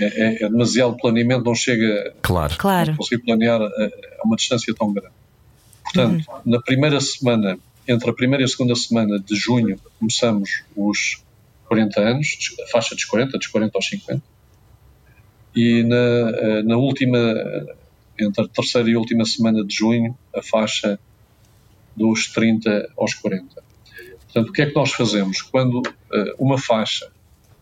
é, 0.00 0.44
é 0.44 0.48
demasiado 0.48 0.96
planeamento, 0.96 1.44
não 1.44 1.54
chega 1.54 2.12
Claro. 2.22 2.54
Claro. 2.58 2.90
não 2.90 2.96
consigo 2.98 3.24
planear 3.24 3.60
a, 3.62 3.64
a 3.64 4.22
uma 4.24 4.36
distância 4.36 4.74
tão 4.74 4.92
grande. 4.92 5.14
Portanto, 5.84 6.24
na 6.44 6.60
primeira 6.60 7.00
semana, 7.00 7.58
entre 7.86 8.10
a 8.10 8.12
primeira 8.12 8.42
e 8.42 8.44
a 8.44 8.48
segunda 8.48 8.74
semana 8.74 9.18
de 9.18 9.34
junho, 9.34 9.80
começamos 9.98 10.64
os 10.76 11.22
40 11.66 12.00
anos, 12.00 12.36
a 12.62 12.70
faixa 12.70 12.94
dos 12.94 13.04
40, 13.06 13.38
dos 13.38 13.46
40 13.46 13.72
aos 13.78 13.86
50, 13.88 14.22
e 15.54 15.82
na, 15.82 15.96
eh, 15.96 16.62
na 16.62 16.76
última, 16.76 17.18
entre 18.18 18.44
a 18.44 18.48
terceira 18.48 18.88
e 18.90 18.96
última 18.96 19.24
semana 19.24 19.64
de 19.64 19.74
junho, 19.74 20.16
a 20.34 20.42
faixa 20.42 20.98
dos 21.96 22.28
30 22.32 22.88
aos 22.96 23.14
40. 23.14 23.62
Portanto, 24.24 24.48
o 24.50 24.52
que 24.52 24.62
é 24.62 24.66
que 24.66 24.74
nós 24.74 24.92
fazemos? 24.92 25.42
Quando 25.42 25.82
eh, 26.12 26.34
uma 26.38 26.58
faixa 26.58 27.10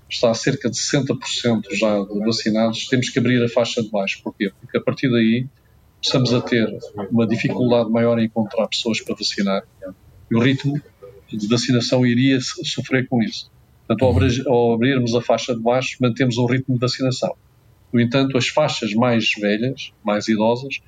está 0.09 0.31
a 0.31 0.35
cerca 0.35 0.71
de 0.71 0.77
60% 0.77 1.65
já 1.73 2.01
de 2.03 2.19
vacinados, 2.21 2.87
temos 2.89 3.09
que 3.11 3.19
abrir 3.19 3.43
a 3.43 3.49
faixa 3.49 3.83
de 3.83 3.89
baixo. 3.91 4.21
Porquê? 4.23 4.53
Porque 4.61 4.77
a 4.77 4.81
partir 4.81 5.11
daí 5.11 5.47
começamos 6.03 6.33
a 6.35 6.41
ter 6.41 6.69
uma 7.11 7.27
dificuldade 7.27 7.91
maior 7.91 8.19
em 8.19 8.27
encontrar 8.27 8.69
pessoas 8.69 9.01
para 9.01 9.15
vacinar 9.15 9.63
e 10.31 10.35
o 10.37 10.39
ritmo 10.41 10.81
de 11.33 11.47
vacinação 11.49 12.07
iria 12.07 12.41
so- 12.41 12.65
sofrer 12.65 13.09
com 13.09 13.23
isso. 13.23 13.51
Portanto, 13.87 14.05
ao 14.49 14.73
abrirmos 14.75 15.15
a 15.15 15.21
faixa 15.21 15.55
de 15.55 15.61
baixo, 15.61 15.97
mantemos 16.01 16.37
um 16.39 16.47
ritmo 16.47 16.75
de 16.75 16.81
vacinação. 16.81 17.35
No 17.97 18.03
entanto, 18.03 18.37
as 18.37 18.49
faixas 18.49 18.93
mais 18.93 19.33
velhas, 19.41 19.91
mais 20.05 20.29
idosas, 20.29 20.83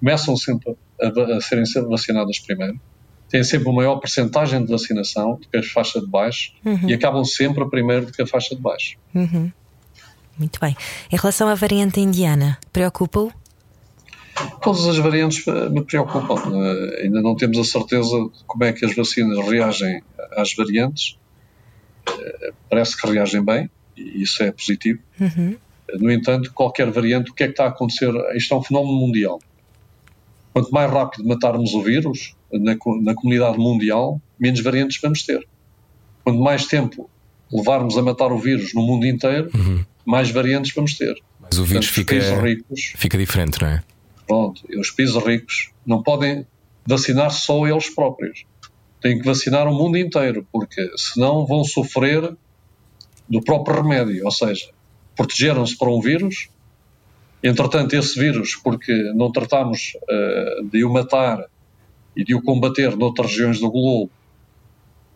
começam 0.00 0.36
sempre 0.36 0.76
a, 1.00 1.36
a 1.36 1.40
serem 1.40 1.62
vacinadas 1.88 2.40
primeiro, 2.40 2.80
têm 3.28 3.44
sempre 3.44 3.68
uma 3.68 3.76
maior 3.76 4.00
percentagem 4.00 4.64
de 4.64 4.68
vacinação 4.68 5.36
do 5.36 5.46
que 5.46 5.56
a 5.56 5.62
faixa 5.62 6.00
de 6.00 6.08
baixo 6.08 6.52
e 6.84 6.92
acabam 6.92 7.24
sempre 7.24 7.62
a 7.62 7.66
primeiro 7.66 8.06
do 8.06 8.12
que 8.12 8.20
a 8.20 8.26
faixa 8.26 8.56
de 8.56 8.60
baixo. 8.60 8.98
Uhum. 9.14 9.52
Muito 10.36 10.58
bem. 10.58 10.76
Em 11.12 11.16
relação 11.16 11.46
à 11.46 11.54
variante 11.54 12.00
indiana, 12.00 12.58
preocupa-o? 12.72 13.32
Todas 14.60 14.84
as 14.88 14.98
variantes 14.98 15.46
eh, 15.46 15.68
me 15.68 15.84
preocupam. 15.84 16.42
Eh, 16.60 17.02
ainda 17.04 17.22
não 17.22 17.36
temos 17.36 17.56
a 17.56 17.64
certeza 17.64 18.16
de 18.16 18.44
como 18.48 18.64
é 18.64 18.72
que 18.72 18.84
as 18.84 18.96
vacinas 18.96 19.48
reagem 19.48 20.02
às 20.32 20.52
variantes. 20.54 21.16
Eh, 22.08 22.52
parece 22.68 23.00
que 23.00 23.06
reagem 23.08 23.44
bem, 23.44 23.70
e 23.96 24.22
isso 24.22 24.42
é 24.42 24.50
positivo. 24.50 24.98
Uhum. 25.20 25.56
No 25.94 26.10
entanto, 26.10 26.52
qualquer 26.52 26.90
variante, 26.90 27.30
o 27.30 27.34
que 27.34 27.44
é 27.44 27.46
que 27.46 27.52
está 27.52 27.64
a 27.64 27.68
acontecer? 27.68 28.12
Isto 28.34 28.54
é 28.54 28.56
um 28.58 28.62
fenómeno 28.62 28.94
mundial. 28.94 29.38
Quanto 30.52 30.70
mais 30.70 30.90
rápido 30.90 31.26
matarmos 31.26 31.72
o 31.72 31.82
vírus 31.82 32.34
na, 32.52 32.76
na 33.02 33.14
comunidade 33.14 33.58
mundial, 33.58 34.20
menos 34.38 34.60
variantes 34.60 35.00
vamos 35.00 35.22
ter. 35.22 35.46
Quanto 36.24 36.40
mais 36.40 36.66
tempo 36.66 37.08
levarmos 37.50 37.96
a 37.96 38.02
matar 38.02 38.32
o 38.32 38.38
vírus 38.38 38.74
no 38.74 38.82
mundo 38.82 39.06
inteiro, 39.06 39.50
mais 40.04 40.30
variantes 40.30 40.74
vamos 40.74 40.96
ter. 40.96 41.16
Mas 41.40 41.58
o 41.58 41.64
vírus 41.64 41.90
Portanto, 41.90 42.18
os 42.18 42.24
fica, 42.24 42.40
ricos 42.40 42.92
fica 42.96 43.18
diferente, 43.18 43.60
não 43.60 43.68
é? 43.68 43.82
Pronto, 44.26 44.62
os 44.78 44.90
países 44.90 45.16
ricos 45.16 45.70
não 45.86 46.02
podem 46.02 46.46
vacinar 46.86 47.30
só 47.30 47.66
eles 47.66 47.88
próprios. 47.88 48.44
Têm 49.00 49.18
que 49.18 49.24
vacinar 49.24 49.66
o 49.66 49.74
mundo 49.74 49.96
inteiro, 49.96 50.46
porque 50.52 50.90
senão 50.96 51.46
vão 51.46 51.64
sofrer 51.64 52.36
do 53.28 53.40
próprio 53.42 53.82
remédio. 53.82 54.24
Ou 54.24 54.30
seja, 54.30 54.70
protegeram-se 55.18 55.76
para 55.76 55.90
um 55.90 56.00
vírus, 56.00 56.48
entretanto, 57.42 57.94
esse 57.94 58.18
vírus, 58.18 58.54
porque 58.56 58.92
não 59.14 59.30
tratamos 59.30 59.92
eh, 60.08 60.60
de 60.72 60.84
o 60.84 60.90
matar 60.92 61.44
e 62.16 62.24
de 62.24 62.34
o 62.34 62.42
combater 62.42 62.96
noutras 62.96 63.30
regiões 63.32 63.60
do 63.60 63.70
globo, 63.70 64.10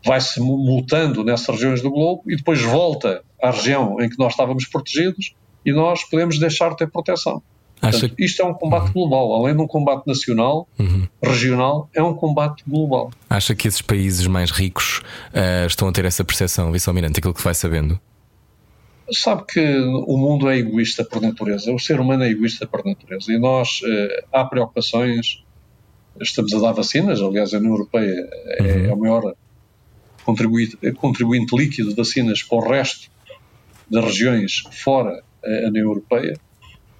vai-se 0.04 0.40
mu- 0.40 0.58
mutando 0.58 1.24
nessas 1.24 1.48
regiões 1.54 1.80
do 1.80 1.90
globo 1.90 2.22
e 2.26 2.36
depois 2.36 2.60
volta 2.60 3.22
à 3.42 3.50
região 3.50 4.00
em 4.00 4.08
que 4.08 4.18
nós 4.18 4.32
estávamos 4.32 4.66
protegidos 4.66 5.34
e 5.64 5.72
nós 5.72 6.04
podemos 6.04 6.38
deixar 6.38 6.70
de 6.70 6.76
ter 6.78 6.90
proteção. 6.90 7.40
Acha 7.80 7.98
Portanto, 8.00 8.20
isto 8.20 8.40
é 8.42 8.44
um 8.44 8.54
combate 8.54 8.92
global. 8.92 9.34
Além 9.34 9.56
de 9.56 9.60
um 9.62 9.66
combate 9.66 10.06
nacional, 10.06 10.68
regional, 11.20 11.88
é 11.92 12.00
um 12.02 12.14
combate 12.14 12.62
global. 12.66 13.10
Acha 13.28 13.54
que 13.56 13.66
esses 13.66 13.82
países 13.82 14.24
mais 14.28 14.50
ricos 14.52 15.02
ah, 15.34 15.66
estão 15.66 15.88
a 15.88 15.92
ter 15.92 16.04
essa 16.04 16.24
percepção, 16.24 16.70
vice-almirante, 16.70 17.18
aquilo 17.18 17.34
que 17.34 17.42
vai 17.42 17.54
sabendo? 17.54 17.98
Sabe 19.12 19.44
que 19.46 19.78
o 19.78 20.16
mundo 20.16 20.48
é 20.48 20.58
egoísta 20.58 21.04
por 21.04 21.20
natureza, 21.20 21.72
o 21.72 21.78
ser 21.78 22.00
humano 22.00 22.24
é 22.24 22.30
egoísta 22.30 22.66
por 22.66 22.84
natureza 22.84 23.32
e 23.32 23.38
nós, 23.38 23.80
eh, 23.84 24.24
há 24.32 24.44
preocupações, 24.44 25.44
estamos 26.20 26.54
a 26.54 26.60
dar 26.60 26.72
vacinas, 26.72 27.20
aliás, 27.20 27.52
a 27.52 27.58
União 27.58 27.72
Europeia 27.72 28.28
é, 28.58 28.86
é 28.86 28.92
o 28.92 28.96
maior 28.96 29.34
contribuinte, 30.24 30.76
contribuinte 30.92 31.56
líquido 31.56 31.90
de 31.90 31.96
vacinas 31.96 32.42
para 32.42 32.58
o 32.58 32.68
resto 32.68 33.10
das 33.90 34.04
regiões 34.04 34.62
fora 34.70 35.22
eh, 35.44 35.64
a 35.64 35.68
União 35.68 35.88
Europeia, 35.88 36.38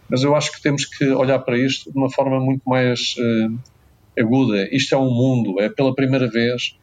mas 0.09 0.23
eu 0.23 0.37
acho 0.37 0.53
que 0.53 0.61
temos 0.61 0.85
que 0.85 1.09
olhar 1.09 1.39
para 1.39 1.57
isto 1.57 1.91
de 1.91 1.97
uma 1.97 2.11
forma 2.11 2.39
muito 2.39 2.69
mais 2.69 3.15
eh, 3.19 4.21
aguda. 4.21 4.69
Isto 4.75 4.95
é 4.95 4.99
um 4.99 5.11
mundo, 5.11 5.61
é 5.61 5.69
pela 5.69 5.95
primeira 5.95 6.29
vez 6.29 6.77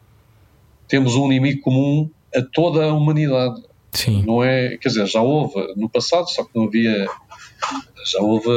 temos 0.88 1.14
um 1.14 1.26
inimigo 1.26 1.60
comum 1.60 2.10
a 2.34 2.42
toda 2.42 2.84
a 2.84 2.92
humanidade. 2.92 3.62
Sim. 3.92 4.22
Não 4.24 4.42
é, 4.42 4.76
quer 4.76 4.88
dizer, 4.88 5.06
já 5.06 5.20
houve 5.20 5.74
no 5.76 5.88
passado, 5.88 6.28
só 6.28 6.44
que 6.44 6.50
não 6.54 6.66
havia, 6.66 7.06
já 8.06 8.20
houve 8.20 8.48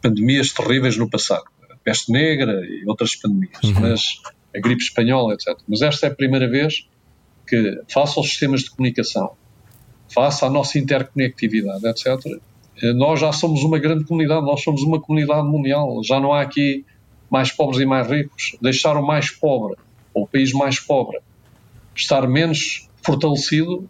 pandemias 0.00 0.52
terríveis 0.52 0.96
no 0.96 1.08
passado, 1.08 1.44
a 1.70 1.76
peste 1.76 2.12
negra 2.12 2.64
e 2.64 2.84
outras 2.86 3.16
pandemias, 3.16 3.58
mas 3.80 4.20
a 4.54 4.60
gripe 4.60 4.82
espanhola, 4.82 5.34
etc. 5.34 5.58
Mas 5.66 5.82
esta 5.82 6.06
é 6.06 6.10
a 6.10 6.14
primeira 6.14 6.48
vez 6.48 6.86
que, 7.46 7.80
face 7.88 8.18
aos 8.18 8.28
sistemas 8.28 8.62
de 8.62 8.70
comunicação, 8.70 9.32
face 10.08 10.44
à 10.44 10.50
nossa 10.50 10.78
interconectividade, 10.78 11.86
etc., 11.86 12.40
eh, 12.82 12.92
nós 12.92 13.20
já 13.20 13.32
somos 13.32 13.62
uma 13.62 13.78
grande 13.78 14.04
comunidade, 14.04 14.44
nós 14.44 14.62
somos 14.62 14.82
uma 14.82 15.00
comunidade 15.00 15.46
mundial, 15.46 16.02
já 16.04 16.20
não 16.20 16.32
há 16.32 16.42
aqui 16.42 16.84
mais 17.30 17.50
pobres 17.50 17.80
e 17.80 17.86
mais 17.86 18.06
ricos. 18.08 18.56
Deixar 18.60 18.96
o 18.96 19.06
mais 19.06 19.30
pobre, 19.30 19.76
ou 20.12 20.24
o 20.24 20.26
país 20.26 20.52
mais 20.52 20.78
pobre, 20.78 21.18
estar 21.94 22.28
menos 22.28 22.88
fortalecido 23.04 23.88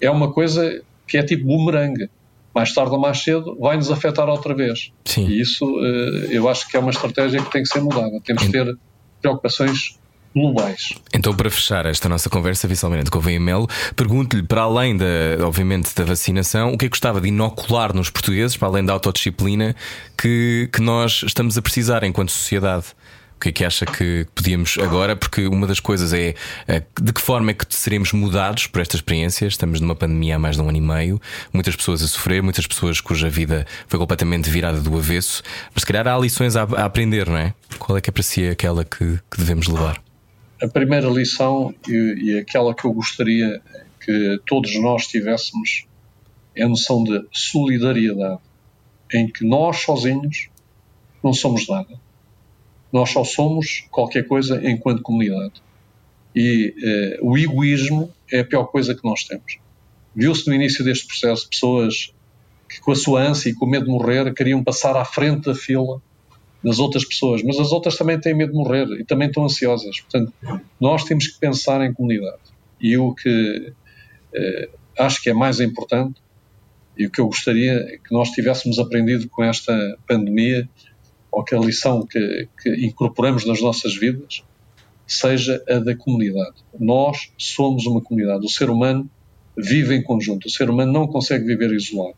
é 0.00 0.10
uma 0.10 0.32
coisa 0.32 0.82
que 1.06 1.18
é 1.18 1.22
tipo 1.22 1.44
bumerangue. 1.44 2.08
Mais 2.52 2.74
tarde 2.74 2.92
ou 2.92 2.98
mais 2.98 3.22
cedo 3.22 3.56
vai-nos 3.60 3.92
afetar 3.92 4.28
outra 4.28 4.54
vez. 4.54 4.90
Sim. 5.04 5.26
E 5.28 5.40
isso 5.40 5.64
eh, 5.84 6.28
eu 6.30 6.48
acho 6.48 6.68
que 6.68 6.76
é 6.76 6.80
uma 6.80 6.90
estratégia 6.90 7.40
que 7.40 7.50
tem 7.50 7.62
que 7.62 7.68
ser 7.68 7.80
mudada. 7.80 8.20
Temos 8.24 8.42
que 8.42 8.50
ter 8.50 8.76
preocupações 9.22 10.00
globais. 10.34 10.94
Então, 11.12 11.34
para 11.34 11.50
fechar 11.50 11.86
esta 11.86 12.08
nossa 12.08 12.30
conversa, 12.30 12.68
vice-almirante 12.68 13.10
Gouveia 13.10 13.40
Melo, 13.40 13.68
pergunto-lhe, 13.96 14.42
para 14.42 14.62
além, 14.62 14.96
da, 14.96 15.06
obviamente, 15.44 15.94
da 15.94 16.04
vacinação, 16.04 16.72
o 16.72 16.78
que 16.78 16.86
é 16.86 16.88
que 16.88 16.90
gostava 16.90 17.20
de 17.20 17.28
inocular 17.28 17.94
nos 17.94 18.10
portugueses, 18.10 18.56
para 18.56 18.68
além 18.68 18.84
da 18.84 18.92
autodisciplina, 18.92 19.74
que, 20.16 20.68
que 20.72 20.80
nós 20.80 21.22
estamos 21.24 21.58
a 21.58 21.62
precisar 21.62 22.04
enquanto 22.04 22.30
sociedade? 22.30 22.86
O 23.40 23.42
que 23.42 23.48
é 23.48 23.52
que 23.52 23.64
acha 23.64 23.86
que 23.86 24.26
podíamos 24.34 24.76
agora? 24.76 25.16
Porque 25.16 25.46
uma 25.46 25.66
das 25.66 25.80
coisas 25.80 26.12
é 26.12 26.34
eh, 26.68 26.82
de 27.00 27.10
que 27.10 27.22
forma 27.22 27.52
é 27.52 27.54
que 27.54 27.64
seremos 27.70 28.12
mudados 28.12 28.66
por 28.66 28.82
esta 28.82 28.96
experiência. 28.96 29.46
Estamos 29.46 29.80
numa 29.80 29.96
pandemia 29.96 30.36
há 30.36 30.38
mais 30.38 30.56
de 30.56 30.62
um 30.62 30.68
ano 30.68 30.76
e 30.76 30.80
meio, 30.82 31.18
muitas 31.50 31.74
pessoas 31.74 32.02
a 32.02 32.06
sofrer, 32.06 32.42
muitas 32.42 32.66
pessoas 32.66 33.00
cuja 33.00 33.30
vida 33.30 33.66
foi 33.88 33.98
completamente 33.98 34.50
virada 34.50 34.78
do 34.78 34.94
avesso. 34.94 35.42
Mas 35.74 35.80
se 35.80 35.86
calhar 35.86 36.06
há 36.06 36.18
lições 36.18 36.54
a, 36.54 36.64
a 36.64 36.84
aprender, 36.84 37.30
não 37.30 37.38
é? 37.38 37.54
Qual 37.78 37.96
é 37.96 38.02
que 38.02 38.10
é 38.10 38.12
para 38.12 38.22
si 38.22 38.46
aquela 38.46 38.84
que, 38.84 39.18
que 39.30 39.38
devemos 39.38 39.68
levar? 39.68 40.02
A 40.62 40.68
primeira 40.68 41.08
lição 41.08 41.74
e, 41.88 42.16
e 42.22 42.38
aquela 42.38 42.74
que 42.74 42.84
eu 42.84 42.92
gostaria 42.92 43.62
que 44.04 44.38
todos 44.46 44.78
nós 44.78 45.06
tivéssemos 45.06 45.86
é 46.54 46.64
a 46.64 46.68
noção 46.68 47.02
de 47.04 47.24
solidariedade, 47.32 48.38
em 49.14 49.26
que 49.26 49.46
nós 49.46 49.78
sozinhos 49.78 50.50
não 51.24 51.32
somos 51.32 51.66
nada. 51.66 51.99
Nós 52.92 53.10
só 53.10 53.24
somos 53.24 53.84
qualquer 53.90 54.26
coisa 54.26 54.60
enquanto 54.68 55.02
comunidade. 55.02 55.62
E 56.34 56.74
eh, 56.82 57.18
o 57.22 57.36
egoísmo 57.36 58.12
é 58.30 58.40
a 58.40 58.44
pior 58.44 58.64
coisa 58.64 58.94
que 58.94 59.04
nós 59.04 59.24
temos. 59.24 59.58
Viu-se 60.14 60.46
no 60.48 60.54
início 60.54 60.84
deste 60.84 61.06
processo 61.06 61.48
pessoas 61.48 62.12
que, 62.68 62.80
com 62.80 62.92
a 62.92 62.96
sua 62.96 63.22
ânsia 63.22 63.50
e 63.50 63.54
com 63.54 63.66
medo 63.66 63.86
de 63.86 63.90
morrer, 63.90 64.32
queriam 64.34 64.62
passar 64.62 64.96
à 64.96 65.04
frente 65.04 65.46
da 65.46 65.54
fila 65.54 66.00
das 66.62 66.78
outras 66.78 67.04
pessoas, 67.04 67.42
mas 67.42 67.58
as 67.58 67.72
outras 67.72 67.96
também 67.96 68.20
têm 68.20 68.34
medo 68.34 68.52
de 68.52 68.58
morrer 68.58 68.86
e 69.00 69.04
também 69.04 69.28
estão 69.28 69.44
ansiosas. 69.44 70.00
Portanto, 70.00 70.32
nós 70.78 71.04
temos 71.04 71.26
que 71.26 71.38
pensar 71.40 71.80
em 71.80 71.92
comunidade. 71.92 72.38
E 72.80 72.96
o 72.98 73.14
que 73.14 73.72
eh, 74.34 74.68
acho 74.98 75.22
que 75.22 75.30
é 75.30 75.34
mais 75.34 75.60
importante 75.60 76.20
e 76.96 77.06
o 77.06 77.10
que 77.10 77.20
eu 77.20 77.26
gostaria 77.26 77.72
é 77.72 77.96
que 77.96 78.12
nós 78.12 78.30
tivéssemos 78.30 78.78
aprendido 78.78 79.28
com 79.28 79.42
esta 79.42 79.96
pandemia, 80.06 80.68
ou 81.30 81.44
que 81.44 81.54
a 81.54 81.58
lição 81.58 82.06
que, 82.06 82.48
que 82.60 82.86
incorporamos 82.86 83.46
nas 83.46 83.60
nossas 83.60 83.96
vidas, 83.96 84.42
seja 85.06 85.62
a 85.68 85.78
da 85.78 85.94
comunidade. 85.96 86.56
Nós 86.78 87.32
somos 87.36 87.86
uma 87.86 88.00
comunidade. 88.00 88.44
O 88.44 88.48
ser 88.48 88.70
humano 88.70 89.08
vive 89.56 89.94
em 89.94 90.02
conjunto. 90.02 90.46
O 90.46 90.50
ser 90.50 90.70
humano 90.70 90.92
não 90.92 91.06
consegue 91.06 91.44
viver 91.44 91.72
isolado. 91.72 92.14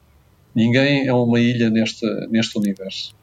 ninguém 0.54 1.06
é 1.06 1.12
uma 1.12 1.40
ilha 1.40 1.70
neste, 1.70 2.06
neste 2.28 2.58
universo. 2.58 3.14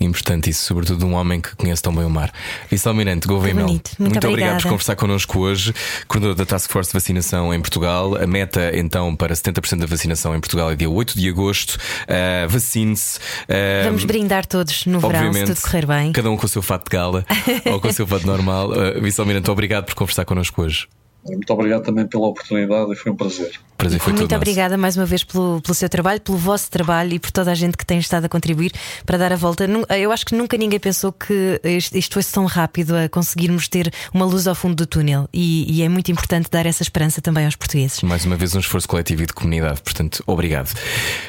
Importante 0.00 0.50
isso, 0.50 0.64
sobretudo 0.64 1.06
um 1.06 1.14
homem 1.14 1.40
que 1.40 1.54
conhece 1.56 1.82
tão 1.82 1.94
bem 1.94 2.04
o 2.04 2.10
mar. 2.10 2.32
Vice-Almirante 2.70 3.26
Gouveia 3.26 3.54
Mel. 3.54 3.66
Muito 3.68 3.90
muito 3.98 4.26
obrigado 4.26 4.62
por 4.62 4.70
conversar 4.70 4.96
connosco 4.96 5.38
hoje. 5.40 5.74
Coordenador 6.06 6.36
da 6.36 6.46
Task 6.46 6.70
Force 6.70 6.90
de 6.90 6.94
Vacinação 6.94 7.52
em 7.52 7.60
Portugal. 7.60 8.16
A 8.16 8.26
meta 8.26 8.70
então 8.74 9.14
para 9.16 9.34
70% 9.34 9.78
da 9.78 9.86
vacinação 9.86 10.34
em 10.34 10.40
Portugal 10.40 10.70
é 10.70 10.76
dia 10.76 10.88
8 10.88 11.18
de 11.18 11.28
agosto. 11.28 11.76
Uh, 12.04 12.48
Vacine-se. 12.48 13.18
Uh, 13.18 13.84
Vamos 13.84 14.04
brindar 14.04 14.46
todos 14.46 14.86
no 14.86 15.00
verão, 15.00 15.32
se 15.32 15.44
tudo 15.44 15.60
correr 15.60 15.86
bem. 15.86 16.12
cada 16.12 16.30
um 16.30 16.36
com 16.36 16.46
o 16.46 16.48
seu 16.48 16.62
fato 16.62 16.84
de 16.84 16.96
gala 16.96 17.24
ou 17.66 17.80
com 17.80 17.88
o 17.88 17.92
seu 17.92 18.06
fato 18.06 18.26
normal. 18.26 18.70
Uh, 18.70 19.00
Vice-Almirante, 19.00 19.50
obrigado 19.50 19.84
por 19.84 19.94
conversar 19.94 20.24
connosco 20.24 20.62
hoje. 20.62 20.86
Muito 21.24 21.52
obrigado 21.52 21.82
também 21.82 22.06
pela 22.06 22.26
oportunidade 22.26 22.92
e 22.92 22.96
foi 22.96 23.12
um 23.12 23.16
prazer. 23.16 23.60
Prazer 23.76 24.00
foi 24.00 24.12
Muito 24.12 24.22
todo 24.22 24.30
nosso. 24.32 24.42
obrigada 24.42 24.76
mais 24.76 24.96
uma 24.96 25.06
vez 25.06 25.22
pelo, 25.22 25.60
pelo 25.60 25.74
seu 25.74 25.88
trabalho, 25.88 26.20
pelo 26.20 26.36
vosso 26.36 26.68
trabalho 26.68 27.14
e 27.14 27.18
por 27.20 27.30
toda 27.30 27.52
a 27.52 27.54
gente 27.54 27.76
que 27.76 27.86
tem 27.86 27.98
estado 27.98 28.24
a 28.24 28.28
contribuir 28.28 28.72
para 29.06 29.16
dar 29.16 29.32
a 29.32 29.36
volta. 29.36 29.68
Eu 29.96 30.10
acho 30.10 30.26
que 30.26 30.34
nunca 30.34 30.56
ninguém 30.56 30.80
pensou 30.80 31.12
que 31.12 31.60
isto, 31.62 31.96
isto 31.96 32.14
fosse 32.14 32.32
tão 32.32 32.44
rápido 32.46 32.96
a 32.96 33.08
conseguirmos 33.08 33.68
ter 33.68 33.92
uma 34.12 34.24
luz 34.24 34.48
ao 34.48 34.54
fundo 34.56 34.74
do 34.74 34.84
túnel 34.86 35.28
e, 35.32 35.72
e 35.72 35.82
é 35.82 35.88
muito 35.88 36.10
importante 36.10 36.48
dar 36.50 36.66
essa 36.66 36.82
esperança 36.82 37.20
também 37.20 37.44
aos 37.44 37.54
portugueses. 37.54 38.02
Mais 38.02 38.24
uma 38.24 38.36
vez 38.36 38.52
um 38.56 38.58
esforço 38.58 38.88
coletivo 38.88 39.22
e 39.22 39.26
de 39.26 39.32
comunidade, 39.32 39.80
portanto, 39.80 40.24
obrigado. 40.26 40.72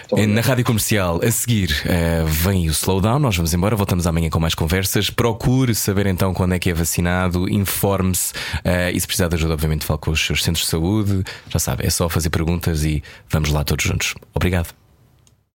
obrigado. 0.09 0.33
Na 0.33 0.41
rádio 0.41 0.65
comercial, 0.65 1.19
a 1.23 1.29
seguir, 1.29 1.75
eh, 1.85 2.23
vem 2.25 2.67
o 2.67 2.71
slowdown. 2.71 3.19
Nós 3.19 3.35
vamos 3.35 3.53
embora, 3.53 3.75
voltamos 3.75 4.07
amanhã 4.07 4.29
com 4.29 4.39
mais 4.39 4.55
conversas. 4.55 5.11
Procure 5.11 5.75
saber 5.75 6.07
então 6.07 6.33
quando 6.33 6.53
é 6.53 6.59
que 6.59 6.71
é 6.71 6.73
vacinado, 6.73 7.47
informe-se 7.47 8.33
eh, 8.63 8.91
e 8.91 8.99
se 8.99 9.05
precisar 9.05 9.27
de 9.27 9.35
ajuda, 9.35 9.53
obviamente, 9.53 9.78
fale 9.85 9.99
com 9.99 10.11
os 10.11 10.25
seus 10.25 10.43
centros 10.43 10.65
de 10.65 10.71
saúde. 10.71 11.23
Já 11.49 11.59
sabe, 11.59 11.85
é 11.85 11.89
só 11.89 12.09
fazer 12.09 12.29
perguntas 12.29 12.83
e 12.83 13.03
vamos 13.29 13.49
lá 13.49 13.63
todos 13.63 13.85
juntos. 13.85 14.15
Obrigado. 14.33 14.73